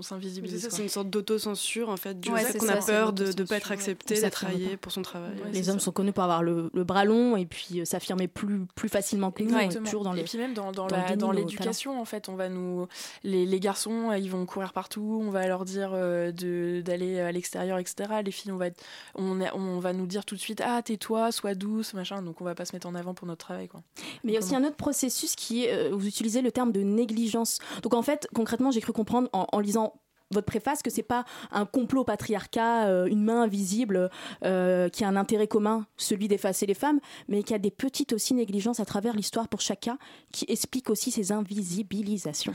on 0.00 0.02
s'invisibilise. 0.02 0.66
C'est 0.70 0.82
une 0.82 0.88
sorte 0.88 1.10
d'autocensure 1.10 1.90
en 1.90 1.98
fait, 1.98 2.18
du 2.18 2.30
ouais, 2.30 2.40
fait 2.40 2.58
qu'on 2.58 2.68
a 2.68 2.76
peur 2.76 3.12
de 3.12 3.26
ne 3.26 3.46
pas 3.46 3.58
être 3.58 3.70
accepté, 3.70 4.18
d'être 4.18 4.34
raillé 4.34 4.78
pour 4.78 4.92
son 4.92 5.02
travail. 5.02 5.34
Ouais, 5.44 5.50
les 5.52 5.68
hommes 5.68 5.78
ça. 5.78 5.84
sont 5.84 5.92
connus 5.92 6.12
pour 6.12 6.24
avoir 6.24 6.42
le, 6.42 6.70
le, 6.72 6.84
bras 6.84 7.04
long 7.04 7.36
et 7.36 7.44
puis 7.44 7.80
euh, 7.80 7.84
s'affirmer 7.84 8.26
plus, 8.26 8.64
plus 8.74 8.88
facilement 8.88 9.30
que 9.30 9.42
nous. 9.42 9.84
Toujours 9.84 10.04
dans 10.04 10.14
et 10.14 10.24
puis 10.24 10.38
même 10.38 10.54
dans, 10.54 10.72
dans, 10.72 10.86
dans 11.16 11.32
l'éducation 11.32 12.00
en 12.00 12.04
fait, 12.06 12.30
on 12.30 12.34
va 12.34 12.48
nous, 12.48 12.86
les, 13.24 13.44
les, 13.44 13.60
garçons 13.60 14.12
ils 14.12 14.30
vont 14.30 14.46
courir 14.46 14.72
partout, 14.72 15.22
on 15.22 15.30
va 15.30 15.46
leur 15.46 15.66
dire 15.66 15.90
euh, 15.92 16.32
d'aller 16.80 17.20
à 17.20 17.30
l'extérieur, 17.30 17.78
etc. 17.78 18.22
Les 18.24 18.30
filles 18.30 18.52
on 18.52 18.56
va, 18.56 18.68
être, 18.68 18.82
on, 19.14 19.38
on 19.40 19.80
va 19.80 19.92
nous 19.92 20.06
dire 20.06 20.24
tout 20.24 20.34
de 20.34 20.40
suite 20.40 20.62
ah 20.64 20.80
tais-toi, 20.82 21.30
sois 21.30 21.54
douce, 21.54 21.92
machin. 21.92 22.22
Donc 22.22 22.40
on 22.40 22.44
va 22.44 22.54
pas 22.54 22.64
se 22.64 22.74
mettre 22.74 22.86
en 22.86 22.94
avant 22.94 23.12
pour 23.12 23.26
notre 23.26 23.44
travail 23.44 23.68
quoi. 23.68 23.82
Mais 24.24 24.32
il 24.32 24.34
y 24.34 24.36
a 24.36 24.40
aussi 24.40 24.56
un 24.56 24.64
autre 24.64 24.76
processus 24.76 25.36
qui 25.36 25.66
est, 25.66 25.72
euh, 25.72 25.90
vous 25.92 26.06
utilisez 26.06 26.40
le 26.40 26.50
terme 26.50 26.72
de 26.72 26.80
négligence. 26.80 27.58
Donc 27.82 27.92
en 27.92 28.02
fait 28.02 28.26
concrètement 28.34 28.70
j'ai 28.70 28.80
cru 28.80 28.92
comprendre 28.92 29.28
en, 29.32 29.46
en 29.52 29.60
lisant 29.60 29.89
votre 30.30 30.46
préface 30.46 30.82
que 30.82 30.90
c'est 30.90 31.02
pas 31.02 31.24
un 31.50 31.66
complot 31.66 32.04
patriarcat, 32.04 32.86
euh, 32.88 33.06
une 33.06 33.22
main 33.22 33.42
invisible 33.42 34.10
euh, 34.44 34.88
qui 34.88 35.04
a 35.04 35.08
un 35.08 35.16
intérêt 35.16 35.48
commun, 35.48 35.86
celui 35.96 36.28
d'effacer 36.28 36.66
les 36.66 36.74
femmes, 36.74 37.00
mais 37.28 37.42
qu'il 37.42 37.52
y 37.52 37.56
a 37.56 37.58
des 37.58 37.70
petites 37.70 38.12
aussi 38.12 38.34
négligences 38.34 38.80
à 38.80 38.84
travers 38.84 39.14
l'histoire 39.14 39.48
pour 39.48 39.60
chacun 39.60 39.98
qui 40.32 40.44
expliquent 40.48 40.90
aussi 40.90 41.10
ces 41.10 41.32
invisibilisations. 41.32 42.52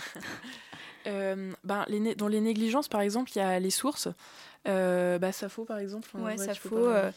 euh, 1.08 1.52
ben, 1.64 1.86
les 1.88 2.16
dans 2.16 2.28
les 2.28 2.42
négligences, 2.42 2.88
par 2.88 3.02
exemple, 3.02 3.32
il 3.36 3.40
y 3.40 3.42
a 3.42 3.60
les 3.60 3.70
sources. 3.72 4.10
Euh, 4.68 5.20
bah, 5.20 5.32
Sappho, 5.32 5.64
par 5.64 5.78
exemple. 5.78 6.10
Ouais, 6.16 6.38
Sappho, 6.38 6.78
euh, 6.78 7.12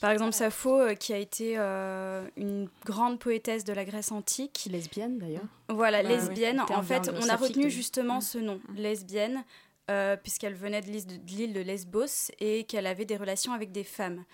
par 0.00 0.10
exemple, 0.10 0.32
Sappho, 0.32 0.80
euh, 0.80 0.94
qui 0.94 1.12
a 1.12 1.18
été 1.18 1.54
euh, 1.56 2.22
une 2.36 2.68
grande 2.84 3.18
poétesse 3.18 3.64
de 3.64 3.72
la 3.72 3.84
Grèce 3.84 4.12
antique. 4.12 4.68
Lesbienne, 4.70 5.18
d'ailleurs. 5.18 5.46
Voilà, 5.68 6.02
lesbienne. 6.02 6.62
Oui. 6.68 6.76
En 6.76 6.82
fait, 6.82 7.10
on 7.14 7.28
a 7.28 7.36
retenu 7.36 7.64
de... 7.64 7.68
justement 7.70 8.18
mmh. 8.18 8.22
ce 8.22 8.38
nom, 8.38 8.60
lesbienne, 8.76 9.44
euh, 9.90 10.16
puisqu'elle 10.16 10.54
venait 10.54 10.82
de 10.82 10.86
l'île 10.86 11.52
de, 11.52 11.60
Lesbos 11.60 12.30
et 12.38 12.62
qu'elle 12.62 12.86
avait 12.86 13.06
des 13.06 13.16
relations 13.16 13.52
avec 13.52 13.72
des 13.72 13.82
femmes. 13.82 14.24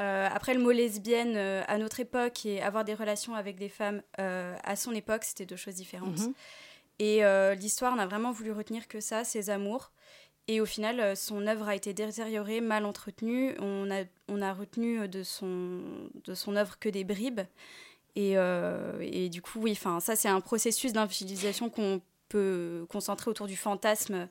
Euh, 0.00 0.28
après, 0.32 0.54
le 0.54 0.60
mot 0.60 0.70
lesbienne 0.70 1.34
euh, 1.36 1.64
à 1.66 1.78
notre 1.78 1.98
époque 1.98 2.46
et 2.46 2.62
avoir 2.62 2.84
des 2.84 2.94
relations 2.94 3.34
avec 3.34 3.56
des 3.56 3.68
femmes 3.68 4.02
à 4.18 4.76
son 4.76 4.92
époque, 4.92 5.24
c'était 5.24 5.46
deux 5.46 5.56
choses 5.56 5.74
différentes. 5.74 6.20
Mm 6.20 6.34
-hmm. 7.00 7.54
Et 7.54 7.56
l'histoire 7.56 7.96
n'a 7.96 8.06
vraiment 8.06 8.30
voulu 8.30 8.52
retenir 8.52 8.86
que 8.86 9.00
ça, 9.00 9.24
ses 9.24 9.50
amours. 9.50 9.90
Et 10.46 10.60
au 10.60 10.66
final, 10.66 11.16
son 11.16 11.46
œuvre 11.46 11.66
a 11.68 11.74
été 11.74 11.92
détériorée, 11.92 12.60
mal 12.60 12.84
entretenue. 12.84 13.56
On 13.58 13.90
a, 13.90 14.04
on 14.28 14.42
a 14.42 14.52
retenu 14.52 15.08
de 15.08 15.22
son, 15.24 15.80
de 16.28 16.34
son 16.34 16.54
œuvre 16.54 16.78
que 16.78 16.90
des 16.90 17.04
bribes. 17.04 17.46
Et, 18.14 18.34
et 19.18 19.28
du 19.28 19.40
coup, 19.42 19.58
oui, 19.64 19.74
ça, 19.74 20.14
c'est 20.14 20.32
un 20.38 20.40
processus 20.40 20.92
d'infidélisation 20.92 21.68
qu'on 21.68 22.00
peut 22.28 22.86
concentrer 22.88 23.30
autour 23.30 23.48
du 23.48 23.56
fantasme. 23.56 24.28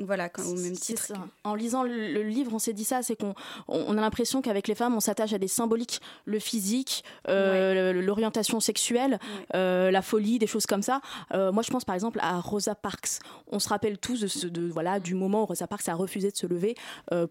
Voilà, 0.00 0.30
au 0.38 0.54
même 0.54 0.76
titre. 0.76 1.12
En 1.44 1.54
lisant 1.54 1.82
le, 1.82 2.12
le, 2.12 2.22
livre, 2.22 2.52
on 2.54 2.58
s'est 2.58 2.72
dit 2.72 2.84
ça, 2.84 3.02
c'est 3.02 3.16
qu'on 3.16 3.34
on 3.68 3.96
a 3.96 4.00
l'impression 4.00 4.42
qu'avec 4.42 4.68
les 4.68 4.74
femmes, 4.74 4.94
on 4.94 5.00
s'attache 5.00 5.32
à 5.32 5.38
des 5.38 5.48
symboliques, 5.48 6.00
le 6.24 6.38
physique, 6.38 7.04
euh, 7.28 7.92
ouais. 7.92 8.02
l'orientation 8.02 8.60
sexuelle, 8.60 9.12
ouais. 9.12 9.56
euh, 9.56 9.90
la 9.90 10.02
folie, 10.02 10.38
des 10.38 10.46
choses 10.46 10.66
comme 10.66 10.82
ça. 10.82 11.00
Euh, 11.32 11.52
moi, 11.52 11.62
je 11.62 11.70
pense 11.70 11.84
par 11.84 11.94
exemple 11.94 12.18
à 12.22 12.40
Rosa 12.40 12.74
Parks. 12.74 13.20
On 13.48 13.58
se 13.58 13.68
rappelle 13.68 13.98
tous 13.98 14.20
de, 14.20 14.26
ce, 14.26 14.46
de 14.46 14.68
voilà 14.68 15.00
du 15.00 15.14
moment 15.14 15.42
où 15.42 15.46
Rosa 15.46 15.66
Parks 15.66 15.88
a 15.88 15.94
refusé 15.94 16.30
de 16.30 16.36
se 16.36 16.46
lever 16.46 16.74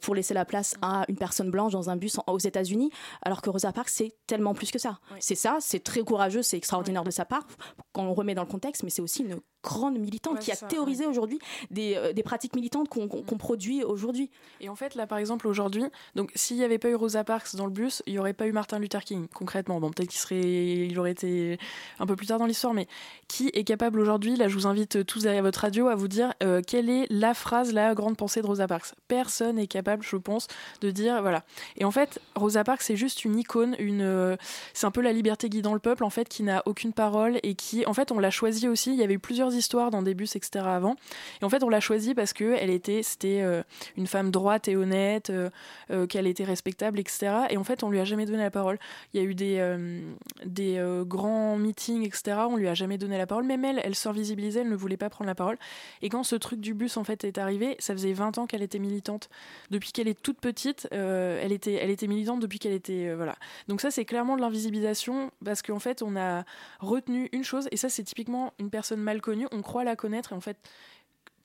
pour 0.02 0.16
laisser 0.16 0.34
la 0.34 0.46
place 0.46 0.76
à 0.82 1.06
une 1.08 1.18
personne 1.18 1.52
blanche 1.52 1.74
dans 1.74 1.90
un 1.90 1.96
bus 1.96 2.18
en, 2.18 2.24
aux 2.34 2.40
États-Unis, 2.40 2.92
alors 3.22 3.42
que 3.42 3.50
Rosa 3.50 3.72
Parks 3.72 3.90
c'est 3.90 4.14
tellement 4.28 4.54
plus 4.54 4.72
que 4.72 4.80
ça. 4.80 5.00
Ouais. 5.12 5.18
C'est 5.20 5.36
ça, 5.36 5.58
c'est 5.60 5.84
très 5.84 6.02
courageux, 6.02 6.42
c'est 6.42 6.58
extraordinaire 6.58 7.04
de 7.04 7.12
sa 7.12 7.26
part 7.26 7.46
quand 7.94 8.04
on 8.04 8.14
remet 8.14 8.36
dans 8.36 8.44
le 8.44 8.50
contexte, 8.50 8.84
mais 8.84 8.90
c'est 8.90 9.02
aussi 9.02 9.24
une 9.24 9.40
grande 9.66 9.98
militante 9.98 10.40
qui 10.40 10.52
a 10.52 10.56
ça, 10.56 10.68
théorisé 10.68 11.08
aujourd'hui 11.08 11.40
des, 11.72 11.96
euh, 11.96 12.14
des 12.14 12.24
pratiques 12.24 12.56
militantes 12.56 12.88
qu'on 12.88 13.08
qu 13.08 13.24
qu 13.24 13.36
produit 13.36 13.84
aujourd'hui. 13.84 14.30
Et 14.62 14.70
en 14.70 14.76
fait, 14.76 14.96
là, 14.96 15.08
par 15.08 15.18
exemple, 15.18 15.48
aujourd'hui, 15.48 15.84
donc 16.16 16.32
s'il 16.36 16.58
n'y 16.58 16.64
avait 16.64 16.78
pas 16.78 16.90
eu 16.90 16.96
Rosa 16.96 17.24
Parks 17.24 17.56
dans 17.56 17.66
le 17.66 17.72
bus, 17.72 18.04
il 18.06 18.14
n'y 18.14 18.20
aurait 18.20 18.34
pas 18.34 18.48
eu 18.48 18.52
Martin 18.52 18.80
Luther 18.80 19.04
King, 19.04 19.28
concrètement. 19.34 19.80
Bon, 19.80 19.90
peut-être 19.90 20.10
qu'il 20.10 20.20
serait, 20.20 20.88
il 20.88 21.00
aurait 21.00 21.12
été 21.12 21.58
un 22.00 22.06
peu 22.06 22.16
plus 22.16 22.28
tard 22.28 22.40
dans 22.40 22.46
l'histoire, 22.46 22.74
mais 22.74 22.88
qui 23.28 23.50
est 23.54 23.64
capable 23.64 24.00
aujourd'hui, 24.00 24.36
là, 24.36 24.48
je 24.48 24.54
vous 24.54 24.68
invite 24.68 25.06
tous 25.06 25.24
derrière 25.24 25.44
votre 25.44 25.60
radio 25.60 25.88
à 25.88 25.96
vous 25.96 26.08
dire 26.08 26.34
euh, 26.44 26.62
quelle 26.66 26.90
est 26.90 27.08
la 27.10 27.34
phrase, 27.34 27.74
la 27.74 27.96
grande 27.96 28.18
pensée 28.18 28.42
de 28.42 28.48
Rosa 28.48 28.68
Parks? 28.68 28.94
Personne 29.08 29.56
n'est 29.56 29.68
capable, 29.68 30.04
je 30.04 30.18
pense, 30.18 30.48
de 30.82 30.92
dire, 30.92 31.22
voilà. 31.22 31.44
Et 31.78 31.86
en 31.86 31.92
fait, 31.92 32.20
Rosa 32.36 32.64
Parks, 32.64 32.84
c'est 32.84 32.96
juste 32.96 33.26
une 33.26 33.38
icône, 33.38 33.76
une, 33.80 34.02
euh, 34.02 34.36
c'est 34.74 34.86
un 34.86 34.92
peu 34.92 35.02
la 35.02 35.12
liberté 35.12 35.50
guidant 35.50 35.74
le 35.74 35.80
peuple, 35.80 36.04
en 36.04 36.10
fait, 36.10 36.30
qui 36.30 36.44
n'a 36.44 36.62
aucune 36.66 36.94
parole 36.94 37.40
et 37.44 37.56
qui, 37.56 37.86
en 37.86 37.94
fait, 37.94 38.12
on 38.12 38.20
l'a 38.20 38.32
choisi 38.32 38.68
aussi. 38.68 38.92
Il 38.94 39.00
y 39.00 39.04
avait 39.04 39.16
eu 39.16 39.20
plusieurs 39.20 39.55
histoires 39.56 39.92
dans 39.92 40.02
des 40.02 40.14
bus, 40.14 40.36
etc. 40.36 40.66
avant. 40.68 40.96
Et 41.42 41.46
en 41.46 41.50
fait, 41.50 41.64
on 41.64 41.70
l'a 41.70 41.80
choisie 41.80 42.14
parce 42.14 42.34
que 42.34 42.56
elle 42.60 42.70
était, 42.70 43.04
c'était 43.04 43.42
euh, 43.42 43.64
une 43.98 44.08
femme 44.08 44.32
droite 44.32 44.68
et 44.68 44.76
honnête, 44.76 45.30
euh, 45.30 45.50
euh, 45.92 46.08
qu'elle 46.08 46.28
était 46.28 46.44
respectable, 46.44 47.00
etc. 47.00 47.32
Et 47.50 47.58
en 47.58 47.64
fait, 47.64 47.84
on 47.84 47.90
lui 47.90 48.00
a 48.00 48.06
jamais 48.06 48.26
donné 48.26 48.40
la 48.40 48.52
parole. 48.52 48.78
Il 49.14 49.22
y 49.22 49.26
a 49.26 49.28
eu 49.28 49.36
des, 49.36 49.78
des 50.46 50.84
grands 51.06 51.58
meetings, 51.58 52.06
etc. 52.06 52.38
On 52.50 52.58
lui 52.58 52.68
a 52.68 52.74
jamais 52.74 52.98
donné 52.98 53.18
la 53.18 53.28
parole. 53.28 53.46
Même 53.46 53.66
elle, 53.66 53.82
elle 53.84 53.96
se 53.96 54.10
visibilisait, 54.10 54.62
elle 54.62 54.70
ne 54.70 54.76
voulait 54.76 54.98
pas 54.98 55.10
prendre 55.10 55.28
la 55.28 55.36
parole. 55.36 55.58
Et 56.02 56.10
quand 56.10 56.24
ce 56.24 56.36
truc 56.36 56.60
du 56.60 56.74
bus, 56.74 56.98
en 56.98 57.04
fait, 57.04 57.24
est 57.24 57.38
arrivé, 57.38 57.76
ça 57.80 57.94
faisait 57.94 58.14
20 58.14 58.38
ans 58.38 58.46
qu'elle 58.46 58.62
était 58.62 58.80
militante. 58.80 59.30
Depuis 59.72 59.92
qu'elle 59.92 60.08
est 60.08 60.22
toute 60.22 60.40
petite, 60.40 60.88
elle, 60.92 61.52
était, 61.52 61.74
elle 61.74 61.90
était 61.90 62.08
militante 62.08 62.40
depuis 62.40 62.60
qu'elle 62.60 62.74
était, 62.74 63.14
voilà. 63.16 63.36
Donc 63.68 63.82
ça, 63.82 63.92
c'est 63.92 64.06
clairement 64.06 64.36
de 64.36 64.42
l'invisibilisation 64.42 65.32
parce 65.44 65.62
qu'en 65.62 65.80
fait, 65.80 66.02
on 66.02 66.16
a 66.16 66.44
retenu 66.80 67.30
une 67.32 67.44
chose, 67.44 67.68
et 67.72 67.78
ça, 67.78 67.90
c'est 67.90 68.04
typiquement 68.04 68.54
une 68.60 68.70
personne 68.70 69.00
mal 69.00 69.22
connue. 69.22 69.45
On 69.52 69.62
croit 69.62 69.84
la 69.84 69.96
connaître 69.96 70.34
et 70.34 70.36
en 70.36 70.42
fait 70.42 70.58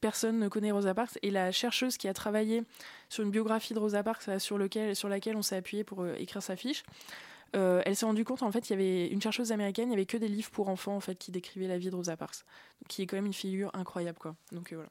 personne 0.00 0.38
ne 0.38 0.48
connaît 0.48 0.70
Rosa 0.70 0.94
Parks. 0.94 1.18
Et 1.22 1.30
la 1.30 1.52
chercheuse 1.52 1.96
qui 1.96 2.08
a 2.08 2.14
travaillé 2.14 2.64
sur 3.08 3.22
une 3.22 3.30
biographie 3.30 3.74
de 3.74 3.78
Rosa 3.78 4.02
Parks 4.02 4.40
sur, 4.40 4.58
lequel, 4.58 4.96
sur 4.96 5.08
laquelle 5.08 5.36
on 5.36 5.42
s'est 5.42 5.56
appuyé 5.56 5.84
pour 5.84 6.02
euh, 6.02 6.14
écrire 6.18 6.42
sa 6.42 6.56
fiche 6.56 6.84
euh, 7.56 7.82
elle 7.84 7.96
s'est 7.96 8.06
rendue 8.06 8.24
compte 8.24 8.44
en 8.44 8.52
fait 8.52 8.70
il 8.70 8.74
y 8.74 8.74
avait 8.74 9.08
une 9.08 9.20
chercheuse 9.20 9.50
américaine 9.50 9.88
il 9.88 9.92
y 9.92 9.94
avait 9.94 10.06
que 10.06 10.16
des 10.16 10.28
livres 10.28 10.50
pour 10.50 10.68
enfants 10.68 10.94
en 10.94 11.00
fait 11.00 11.16
qui 11.16 11.32
décrivaient 11.32 11.66
la 11.66 11.78
vie 11.78 11.90
de 11.90 11.96
Rosa 11.96 12.16
Parks. 12.16 12.44
Qui 12.88 13.02
est 13.02 13.06
quand 13.06 13.16
même 13.16 13.26
une 13.26 13.32
figure 13.32 13.70
incroyable 13.74 14.18
quoi. 14.18 14.36
Donc 14.52 14.72
euh, 14.72 14.76
voilà. 14.76 14.90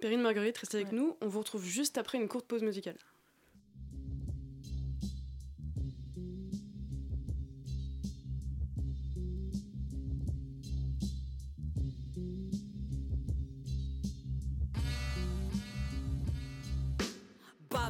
Perrine 0.00 0.20
Marguerite 0.20 0.58
restez 0.58 0.76
avec 0.76 0.92
ouais. 0.92 0.98
nous. 0.98 1.16
On 1.22 1.28
vous 1.28 1.38
retrouve 1.38 1.64
juste 1.64 1.96
après 1.96 2.18
une 2.18 2.28
courte 2.28 2.46
pause 2.46 2.62
musicale 2.62 2.96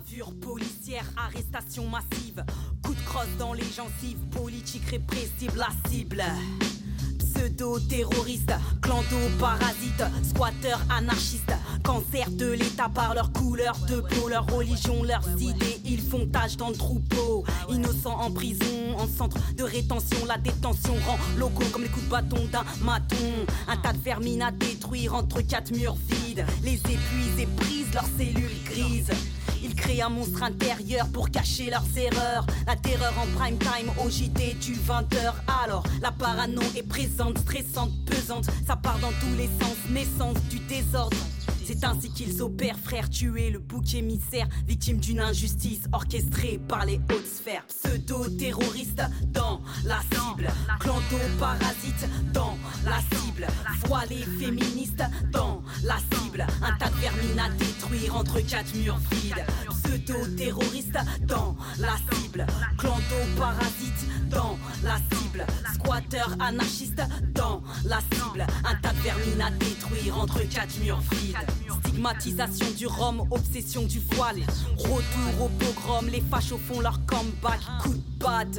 bavure 0.07 0.33
policière, 0.41 1.05
arrestation 1.17 1.89
massive, 1.89 2.45
coup 2.83 2.95
de 2.95 3.01
crosse 3.01 3.37
dans 3.39 3.53
les 3.53 3.65
gencives, 3.65 4.19
politique 4.31 4.85
répressive, 4.91 5.57
la 5.57 5.69
cible. 5.89 6.23
Pseudo-terroristes, 7.19 8.55
clando-parasites, 8.83 10.05
squatteurs 10.23 10.81
anarchistes, 10.91 11.53
cancer 11.83 12.31
de 12.31 12.53
l'État 12.53 12.89
par 12.89 13.15
leur 13.15 13.33
couleur 13.33 13.77
de 13.89 14.01
peau, 14.01 14.29
leur 14.29 14.47
religion, 14.47 15.03
leurs 15.03 15.29
idées, 15.41 15.81
ils 15.85 16.01
font 16.01 16.27
tâche 16.27 16.57
dans 16.57 16.71
le 16.71 16.77
troupeau. 16.77 17.45
Innocents 17.69 18.19
en 18.19 18.31
prison, 18.31 18.97
en 18.99 19.07
centre 19.07 19.39
de 19.55 19.65
rétention, 19.65 20.25
la 20.27 20.39
détention 20.39 20.95
rend 21.07 21.19
locaux 21.37 21.67
comme 21.73 21.83
les 21.83 21.89
coups 21.89 22.07
de 22.07 22.11
bâton 22.11 22.45
d'un 22.51 22.65
maton. 22.85 23.17
Un 23.69 23.77
tas 23.77 23.93
de 23.93 23.99
vermines 23.99 24.43
à 24.43 24.51
détruire 24.51 25.15
entre 25.15 25.41
quatre 25.43 25.73
murs 25.73 25.97
vides 26.09 26.17
vide, 26.27 26.47
les 26.65 26.75
épuisent 26.75 27.39
et 27.39 27.47
brisent 27.47 27.95
leurs 27.95 28.09
cellules 28.19 28.65
grises. 28.65 29.11
Créent 29.77 30.03
un 30.03 30.09
monstre 30.09 30.43
intérieur 30.43 31.07
pour 31.09 31.31
cacher 31.31 31.71
leurs 31.71 31.87
erreurs. 31.97 32.47
La 32.67 32.77
terreur 32.77 33.13
en 33.19 33.27
prime 33.39 33.59
time 33.59 33.91
au 34.05 34.11
JT 34.11 34.55
du 34.61 34.75
20h. 34.75 35.35
Alors, 35.65 35.85
la 36.01 36.11
parano 36.11 36.63
est 36.77 36.83
présente, 36.83 37.39
stressante, 37.39 37.93
pesante. 38.07 38.47
Ça 38.67 38.77
part 38.77 38.99
dans 38.99 39.13
tous 39.21 39.37
les 39.37 39.49
sens, 39.61 39.77
naissance 39.91 40.43
du 40.49 40.59
désordre. 40.61 41.17
C'est 41.67 41.85
ainsi 41.85 42.11
qu'ils 42.13 42.43
opèrent, 42.43 42.79
frère, 42.79 43.11
tuer 43.11 43.51
le 43.51 43.59
bouc 43.59 43.93
émissaire, 43.95 44.47
victime 44.69 44.99
d'une 44.99 45.19
injustice 45.19 45.81
orchestrée 45.93 46.61
par 46.69 46.87
les 46.87 47.01
hautes 47.11 47.27
sphères. 47.27 47.65
Pseudo-terroristes 47.67 49.03
dans 49.33 49.61
la 49.85 49.99
cible, 50.03 50.49
clanto-parasites 50.79 52.09
dans 52.33 52.57
la 52.85 52.99
cible, 53.19 53.49
voilés 53.87 54.25
féministes 54.39 55.03
dans 55.33 55.61
la 55.83 55.97
cible, 55.97 56.26
un 56.63 56.73
tas 56.77 56.91
de 56.91 56.97
vermines 56.97 57.39
à 57.39 57.49
détruire 57.51 58.17
entre 58.17 58.41
quatre 58.41 58.75
murs 58.75 58.99
vides. 59.13 59.45
Pseudo-terroristes 59.71 60.99
dans 61.23 61.57
la 61.79 61.97
cible, 62.13 62.47
clanto-parasites 62.79 64.29
dans 64.31 64.59
la 64.83 64.97
cible, 64.97 65.47
squatteurs 65.75 66.37
anarchistes 66.41 67.03
dans 67.35 67.63
la 67.85 67.99
cible, 68.13 68.47
un 68.65 68.75
tas 68.77 68.93
de 68.93 69.01
vermines 69.01 69.43
à 69.43 69.51
détruire 69.51 70.19
entre 70.19 70.41
quatre 70.49 70.79
murs 70.81 71.03
vides. 71.13 71.37
Stigmatisation 71.85 72.67
du 72.77 72.87
rhum, 72.87 73.27
obsession 73.31 73.83
du 73.85 74.01
voile. 74.13 74.41
Retour 74.77 75.43
au 75.43 75.49
pogrom, 75.49 76.07
les 76.09 76.23
fachos 76.31 76.61
font 76.69 76.81
leur 76.81 77.05
comeback. 77.07 77.61
Coup 77.83 77.95
de 77.95 78.19
batte. 78.19 78.59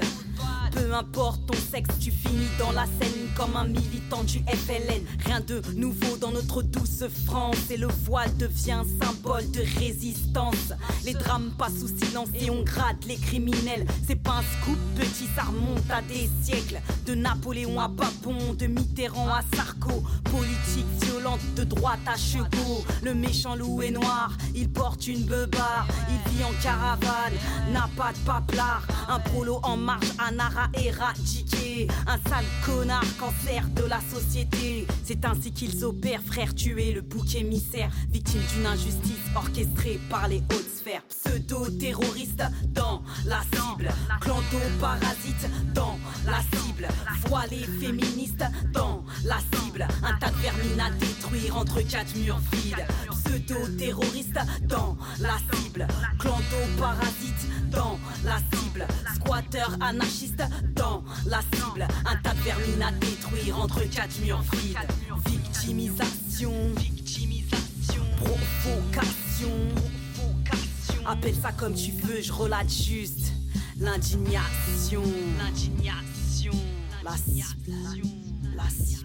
Peu 0.71 0.93
importe 0.93 1.45
ton 1.47 1.57
sexe, 1.71 1.89
tu 1.99 2.11
finis 2.11 2.47
dans 2.59 2.71
la 2.71 2.85
scène 2.85 3.29
comme 3.35 3.55
un 3.55 3.65
militant 3.65 4.23
du 4.23 4.39
FLN. 4.39 5.03
Rien 5.25 5.39
de 5.39 5.61
nouveau 5.75 6.17
dans 6.17 6.31
notre 6.31 6.61
douce 6.61 7.03
France. 7.25 7.69
Et 7.69 7.77
le 7.77 7.87
voile 8.05 8.35
devient 8.37 8.83
symbole 9.01 9.49
de 9.51 9.61
résistance. 9.79 10.73
Les 11.05 11.13
drames 11.13 11.51
passent 11.57 11.79
sous 11.79 12.05
silence 12.05 12.29
et 12.35 12.49
on 12.49 12.63
gratte 12.63 13.05
les 13.07 13.17
criminels. 13.17 13.85
C'est 14.07 14.15
pas 14.15 14.39
un 14.39 14.61
scoop 14.61 14.77
petit, 14.95 15.27
ça 15.35 15.43
remonte 15.43 15.89
à 15.89 16.01
des 16.01 16.29
siècles. 16.43 16.79
De 17.05 17.15
Napoléon 17.15 17.79
à 17.79 17.89
Papon, 17.89 18.53
de 18.53 18.67
Mitterrand 18.67 19.29
à 19.29 19.41
Sarko. 19.55 20.03
Politique 20.25 20.85
violente 21.03 21.39
de 21.55 21.63
droite 21.63 21.99
à 22.05 22.15
Chego. 22.15 22.83
Le 23.03 23.13
méchant 23.13 23.55
loup 23.55 23.81
est 23.81 23.91
noir, 23.91 24.31
il 24.55 24.69
porte 24.69 25.07
une 25.07 25.23
beubare. 25.23 25.87
Il 26.09 26.31
vit 26.31 26.43
en 26.43 26.53
caravane, 26.61 27.33
n'a 27.71 27.89
pas 27.95 28.11
de 28.13 28.17
paplard. 28.25 28.85
Un 29.09 29.19
prolo 29.19 29.59
en 29.63 29.77
marche, 29.77 30.11
un 30.27 30.39
ara 30.39 30.69
éradiqué. 30.73 31.87
Un 32.05 32.17
sale 32.29 32.45
connard, 32.65 33.05
cancer 33.19 33.67
de 33.75 33.83
la 33.83 33.99
société. 34.13 34.85
C'est 35.03 35.23
ainsi 35.25 35.51
qu'ils 35.51 35.85
opèrent, 35.85 36.21
frère, 36.21 36.53
tuer 36.53 36.93
le 36.93 37.01
bouc 37.01 37.35
émissaire. 37.35 37.89
Victime 38.09 38.41
d'une 38.53 38.65
injustice 38.65 39.25
orchestrée 39.35 39.99
par 40.09 40.27
les 40.27 40.43
hautes 40.51 40.69
sphères. 40.77 41.03
Pseudo-terroristes 41.09 42.43
dans 42.69 43.03
la 43.25 43.41
cible. 43.53 43.89
Clanto-parasites 44.21 45.49
dans 45.73 45.97
la 46.25 46.39
cible. 46.57 46.87
Voilés 47.27 47.67
féministes 47.79 48.43
dans 48.73 49.03
la 49.23 49.37
cible. 49.37 49.66
Un 50.03 50.13
tas 50.17 50.29
de 50.31 50.37
vermines 50.37 50.79
à 50.79 50.89
détruire 50.91 51.57
entre 51.57 51.81
quatre 51.81 52.15
murs 52.15 52.39
vides. 52.53 52.85
Pseudo-terroristes 53.11 54.39
dans 54.63 54.97
la 55.19 55.37
cible. 55.53 55.87
Clanto-parasites 56.19 57.69
dans 57.71 57.99
la 58.23 58.37
cible. 58.37 58.87
Squatteurs 59.15 59.77
anarchistes 59.81 60.43
dans 60.75 61.03
la 61.25 61.41
cible. 61.41 61.87
Un 62.05 62.15
tas 62.17 62.33
de 62.33 62.39
vermines 62.41 62.81
à 62.81 62.91
détruire 62.91 63.59
entre 63.59 63.81
quatre 63.89 64.19
murs 64.21 64.43
vides. 64.53 64.77
Victimisation. 65.27 66.53
Victimisation. 66.77 68.03
Provocation. 68.17 69.51
Appelle 71.05 71.35
ça 71.41 71.51
comme 71.51 71.73
tu 71.73 71.91
veux, 71.91 72.21
je 72.21 72.33
relate 72.33 72.69
juste. 72.69 73.31
L'indignation. 73.79 75.03
L'indignation. 75.37 76.51
La 77.03 77.15
cible. 77.15 77.73
La 78.55 78.69
cible. 78.69 78.96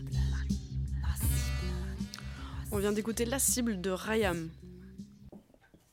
On 2.74 2.78
vient 2.78 2.92
d'écouter 2.92 3.26
La 3.26 3.38
cible 3.38 3.82
de 3.82 3.90
Rayam. 3.90 4.48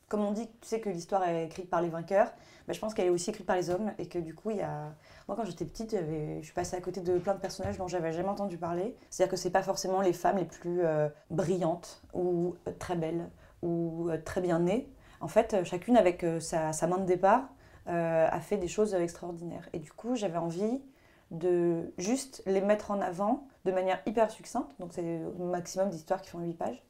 Comme 0.07 0.21
on 0.21 0.31
dit, 0.31 0.47
tu 0.61 0.69
sais 0.69 0.79
que 0.79 0.87
l'histoire 0.87 1.27
est 1.27 1.47
écrite 1.47 1.69
par 1.69 1.81
les 1.81 1.89
vainqueurs, 1.89 2.31
bah, 2.67 2.73
je 2.73 2.79
pense 2.79 2.93
qu'elle 2.93 3.07
est 3.07 3.09
aussi 3.09 3.31
écrite 3.31 3.45
par 3.45 3.57
les 3.57 3.69
hommes 3.69 3.91
et 3.97 4.07
que 4.07 4.17
du 4.17 4.33
coup, 4.33 4.51
il 4.51 4.57
y 4.57 4.61
a... 4.61 4.95
moi 5.27 5.35
quand 5.35 5.43
j'étais 5.43 5.65
petite, 5.65 5.93
je 5.93 6.41
suis 6.41 6.53
passée 6.53 6.77
à 6.77 6.81
côté 6.81 7.01
de 7.01 7.19
plein 7.19 7.33
de 7.35 7.41
personnages 7.41 7.77
dont 7.77 7.89
j'avais 7.89 8.13
jamais 8.13 8.29
entendu 8.29 8.57
parler. 8.57 8.95
C'est-à-dire 9.09 9.31
que 9.31 9.35
c'est 9.35 9.49
pas 9.49 9.61
forcément 9.61 9.99
les 9.99 10.13
femmes 10.13 10.37
les 10.37 10.45
plus 10.45 10.79
euh, 10.85 11.09
brillantes 11.29 12.01
ou 12.13 12.55
euh, 12.65 12.71
très 12.79 12.95
belles 12.95 13.29
ou 13.61 14.07
euh, 14.09 14.17
très 14.23 14.39
bien 14.39 14.59
nées. 14.59 14.89
En 15.19 15.27
fait, 15.27 15.65
chacune 15.65 15.97
avec 15.97 16.25
sa, 16.39 16.71
sa, 16.71 16.87
main 16.87 16.97
de 16.97 17.05
départ 17.05 17.49
a 17.87 18.39
fait 18.39 18.55
des 18.55 18.69
choses 18.69 18.93
extraordinaires. 18.93 19.67
Et 19.73 19.79
du 19.79 19.91
coup, 19.91 20.15
j'avais 20.15 20.37
envie 20.37 20.81
de 21.31 21.91
juste 21.97 22.41
les 22.45 22.61
mettre 22.61 22.91
en 22.91 23.01
avant 23.01 23.49
de 23.65 23.71
manière 23.71 24.01
hyper 24.05 24.31
succincte. 24.31 24.71
Donc 24.79 24.93
c'est 24.93 25.21
au 25.39 25.43
maximum 25.45 25.89
d'histoires 25.89 26.21
qui 26.21 26.29
font 26.29 26.39
8 26.39 26.53
pages. 26.53 26.83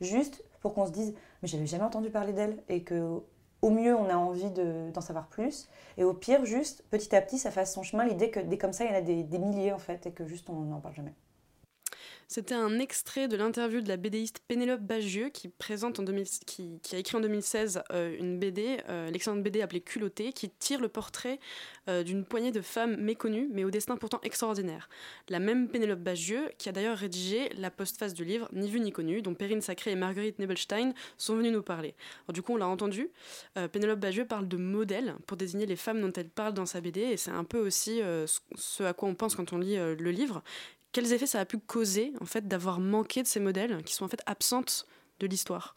Juste 0.00 0.44
pour 0.60 0.74
qu'on 0.74 0.86
se 0.86 0.92
dise, 0.92 1.14
mais 1.42 1.48
j'avais 1.48 1.66
jamais 1.66 1.84
entendu 1.84 2.10
parler 2.10 2.32
d'elle 2.32 2.62
et 2.68 2.82
que 2.82 3.20
au 3.62 3.70
mieux 3.70 3.94
on 3.94 4.10
a 4.10 4.16
envie 4.16 4.50
d'en 4.50 5.00
savoir 5.00 5.26
plus 5.28 5.68
et 5.96 6.04
au 6.04 6.12
pire 6.12 6.44
juste 6.44 6.84
petit 6.90 7.16
à 7.16 7.22
petit 7.22 7.38
ça 7.38 7.50
fasse 7.50 7.72
son 7.72 7.82
chemin 7.82 8.04
l'idée 8.04 8.30
que 8.30 8.38
dès 8.38 8.58
comme 8.58 8.74
ça 8.74 8.84
il 8.84 8.90
y 8.90 8.94
en 8.94 8.98
a 8.98 9.00
des, 9.00 9.22
des 9.22 9.38
milliers 9.38 9.72
en 9.72 9.78
fait 9.78 10.04
et 10.06 10.12
que 10.12 10.26
juste 10.26 10.50
on 10.50 10.60
n'en 10.60 10.80
parle 10.80 10.94
jamais. 10.94 11.14
C'était 12.28 12.54
un 12.54 12.78
extrait 12.78 13.28
de 13.28 13.36
l'interview 13.36 13.80
de 13.80 13.88
la 13.88 13.96
BDiste 13.96 14.40
Pénélope 14.48 14.80
Bagieux 14.80 15.28
qui, 15.28 15.48
présente 15.48 15.98
en 16.00 16.02
2000, 16.02 16.24
qui, 16.46 16.80
a 16.92 16.96
écrit 16.96 17.16
en 17.16 17.20
2016 17.20 17.82
euh, 17.92 18.16
une 18.18 18.38
BD, 18.38 18.78
euh, 18.88 19.10
l'excellente 19.10 19.42
BD 19.42 19.60
appelée 19.60 19.80
Culotté, 19.80 20.32
qui 20.32 20.50
tire 20.50 20.80
le 20.80 20.88
portrait 20.88 21.38
euh, 21.88 22.02
d'une 22.02 22.24
poignée 22.24 22.50
de 22.50 22.60
femmes 22.60 22.96
méconnues 22.96 23.48
mais 23.52 23.64
au 23.64 23.70
destin 23.70 23.96
pourtant 23.96 24.20
extraordinaire. 24.22 24.88
La 25.28 25.38
même 25.38 25.68
Pénélope 25.68 26.00
Bagieux 26.00 26.50
qui 26.58 26.68
a 26.68 26.72
d'ailleurs 26.72 26.96
rédigé 26.96 27.50
la 27.58 27.70
postface 27.70 28.14
du 28.14 28.24
livre 28.24 28.48
Ni 28.52 28.70
vu 28.70 28.80
ni 28.80 28.92
connu, 28.92 29.22
dont 29.22 29.34
Perrine 29.34 29.60
Sacré 29.60 29.92
et 29.92 29.96
Marguerite 29.96 30.38
Nebelstein 30.38 30.92
sont 31.18 31.36
venues 31.36 31.50
nous 31.50 31.62
parler. 31.62 31.94
Alors, 32.26 32.32
du 32.32 32.42
coup, 32.42 32.54
on 32.54 32.56
l'a 32.56 32.66
entendu, 32.66 33.10
Pénélope 33.72 34.00
Bagieux 34.00 34.26
parle 34.26 34.48
de 34.48 34.56
modèles 34.56 35.14
pour 35.26 35.36
désigner 35.36 35.66
les 35.66 35.76
femmes 35.76 36.00
dont 36.00 36.12
elle 36.12 36.28
parle 36.28 36.54
dans 36.54 36.66
sa 36.66 36.80
BD 36.80 37.00
et 37.00 37.16
c'est 37.16 37.30
un 37.30 37.44
peu 37.44 37.58
aussi 37.58 38.00
ce 38.56 38.82
à 38.82 38.92
quoi 38.92 39.08
on 39.08 39.14
pense 39.14 39.34
quand 39.34 39.52
on 39.52 39.58
lit 39.58 39.76
le 39.76 40.10
livre 40.10 40.42
quels 40.94 41.12
effets 41.12 41.26
ça 41.26 41.40
a 41.40 41.44
pu 41.44 41.58
causer 41.58 42.12
en 42.20 42.24
fait 42.24 42.46
d'avoir 42.46 42.78
manqué 42.78 43.22
de 43.22 43.26
ces 43.26 43.40
modèles 43.40 43.82
qui 43.82 43.92
sont 43.94 44.04
en 44.04 44.08
fait 44.08 44.22
absentes 44.26 44.86
de 45.18 45.26
l'histoire? 45.26 45.76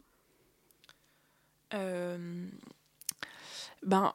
Euh, 1.74 2.48
Ben, 3.82 4.14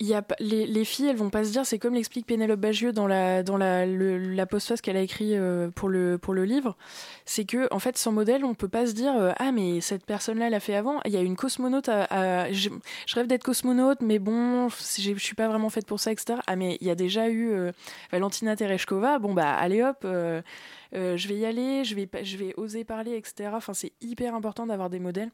y 0.00 0.14
a, 0.14 0.22
les, 0.40 0.66
les, 0.66 0.84
filles, 0.84 1.08
elles 1.08 1.16
vont 1.16 1.30
pas 1.30 1.44
se 1.44 1.50
dire, 1.50 1.64
c'est 1.64 1.78
comme 1.78 1.94
l'explique 1.94 2.26
Pénélope 2.26 2.60
Bagieux 2.60 2.92
dans 2.92 3.06
la, 3.06 3.42
dans 3.42 3.56
la, 3.56 3.86
le, 3.86 4.18
la 4.18 4.44
postface 4.44 4.82
qu'elle 4.82 4.96
a 4.96 5.00
écrit 5.00 5.34
euh, 5.34 5.70
pour, 5.70 5.88
le, 5.88 6.18
pour 6.18 6.34
le 6.34 6.44
livre, 6.44 6.76
c'est 7.24 7.46
que, 7.46 7.72
en 7.72 7.78
fait, 7.78 7.96
sans 7.96 8.12
modèle, 8.12 8.44
on 8.44 8.54
peut 8.54 8.68
pas 8.68 8.86
se 8.86 8.92
dire, 8.92 9.14
euh, 9.16 9.32
ah, 9.38 9.52
mais 9.52 9.80
cette 9.80 10.04
personne-là 10.04 10.50
l'a 10.50 10.60
fait 10.60 10.74
avant. 10.74 11.00
Il 11.06 11.12
y 11.12 11.16
a 11.16 11.22
une 11.22 11.36
cosmonaute 11.36 11.86
je, 11.86 12.68
rêve 13.14 13.26
d'être 13.26 13.44
cosmonaute, 13.44 14.02
mais 14.02 14.18
bon, 14.18 14.68
je 14.68 15.14
suis 15.18 15.34
pas 15.34 15.48
vraiment 15.48 15.70
faite 15.70 15.86
pour 15.86 15.98
ça, 15.98 16.12
etc. 16.12 16.40
Ah, 16.46 16.56
mais 16.56 16.76
il 16.80 16.86
y 16.86 16.90
a 16.90 16.94
déjà 16.94 17.28
eu 17.28 17.50
euh, 17.50 17.72
Valentina 18.12 18.54
Tereshkova, 18.54 19.18
bon, 19.18 19.32
bah, 19.32 19.54
allez 19.54 19.82
hop. 19.82 20.06
Euh, 20.94 21.16
je 21.16 21.28
vais 21.28 21.36
y 21.36 21.46
aller, 21.46 21.84
je 21.84 21.94
vais, 21.94 22.54
oser 22.56 22.84
parler, 22.84 23.16
etc. 23.16 23.50
Enfin, 23.54 23.74
c'est 23.74 23.92
hyper 24.00 24.34
important 24.34 24.66
d'avoir 24.66 24.90
des 24.90 24.98
modèles. 24.98 25.30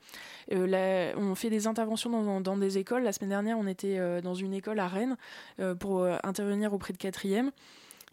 Euh, 0.53 1.12
on 1.17 1.35
fait 1.35 1.51
des 1.51 1.67
interventions 1.67 2.41
dans, 2.41 2.57
des 2.57 2.79
écoles. 2.79 3.03
La 3.03 3.12
semaine 3.12 3.31
dernière, 3.31 3.59
on 3.59 3.67
était 3.67 3.99
euh, 3.99 4.21
dans 4.21 4.35
une 4.35 4.55
école 4.55 4.79
à 4.79 4.88
Rennes 4.88 5.17
pour 5.79 6.05
intervenir 6.25 6.73
auprès 6.73 6.93
de 6.93 6.99
quatrième. 6.99 7.51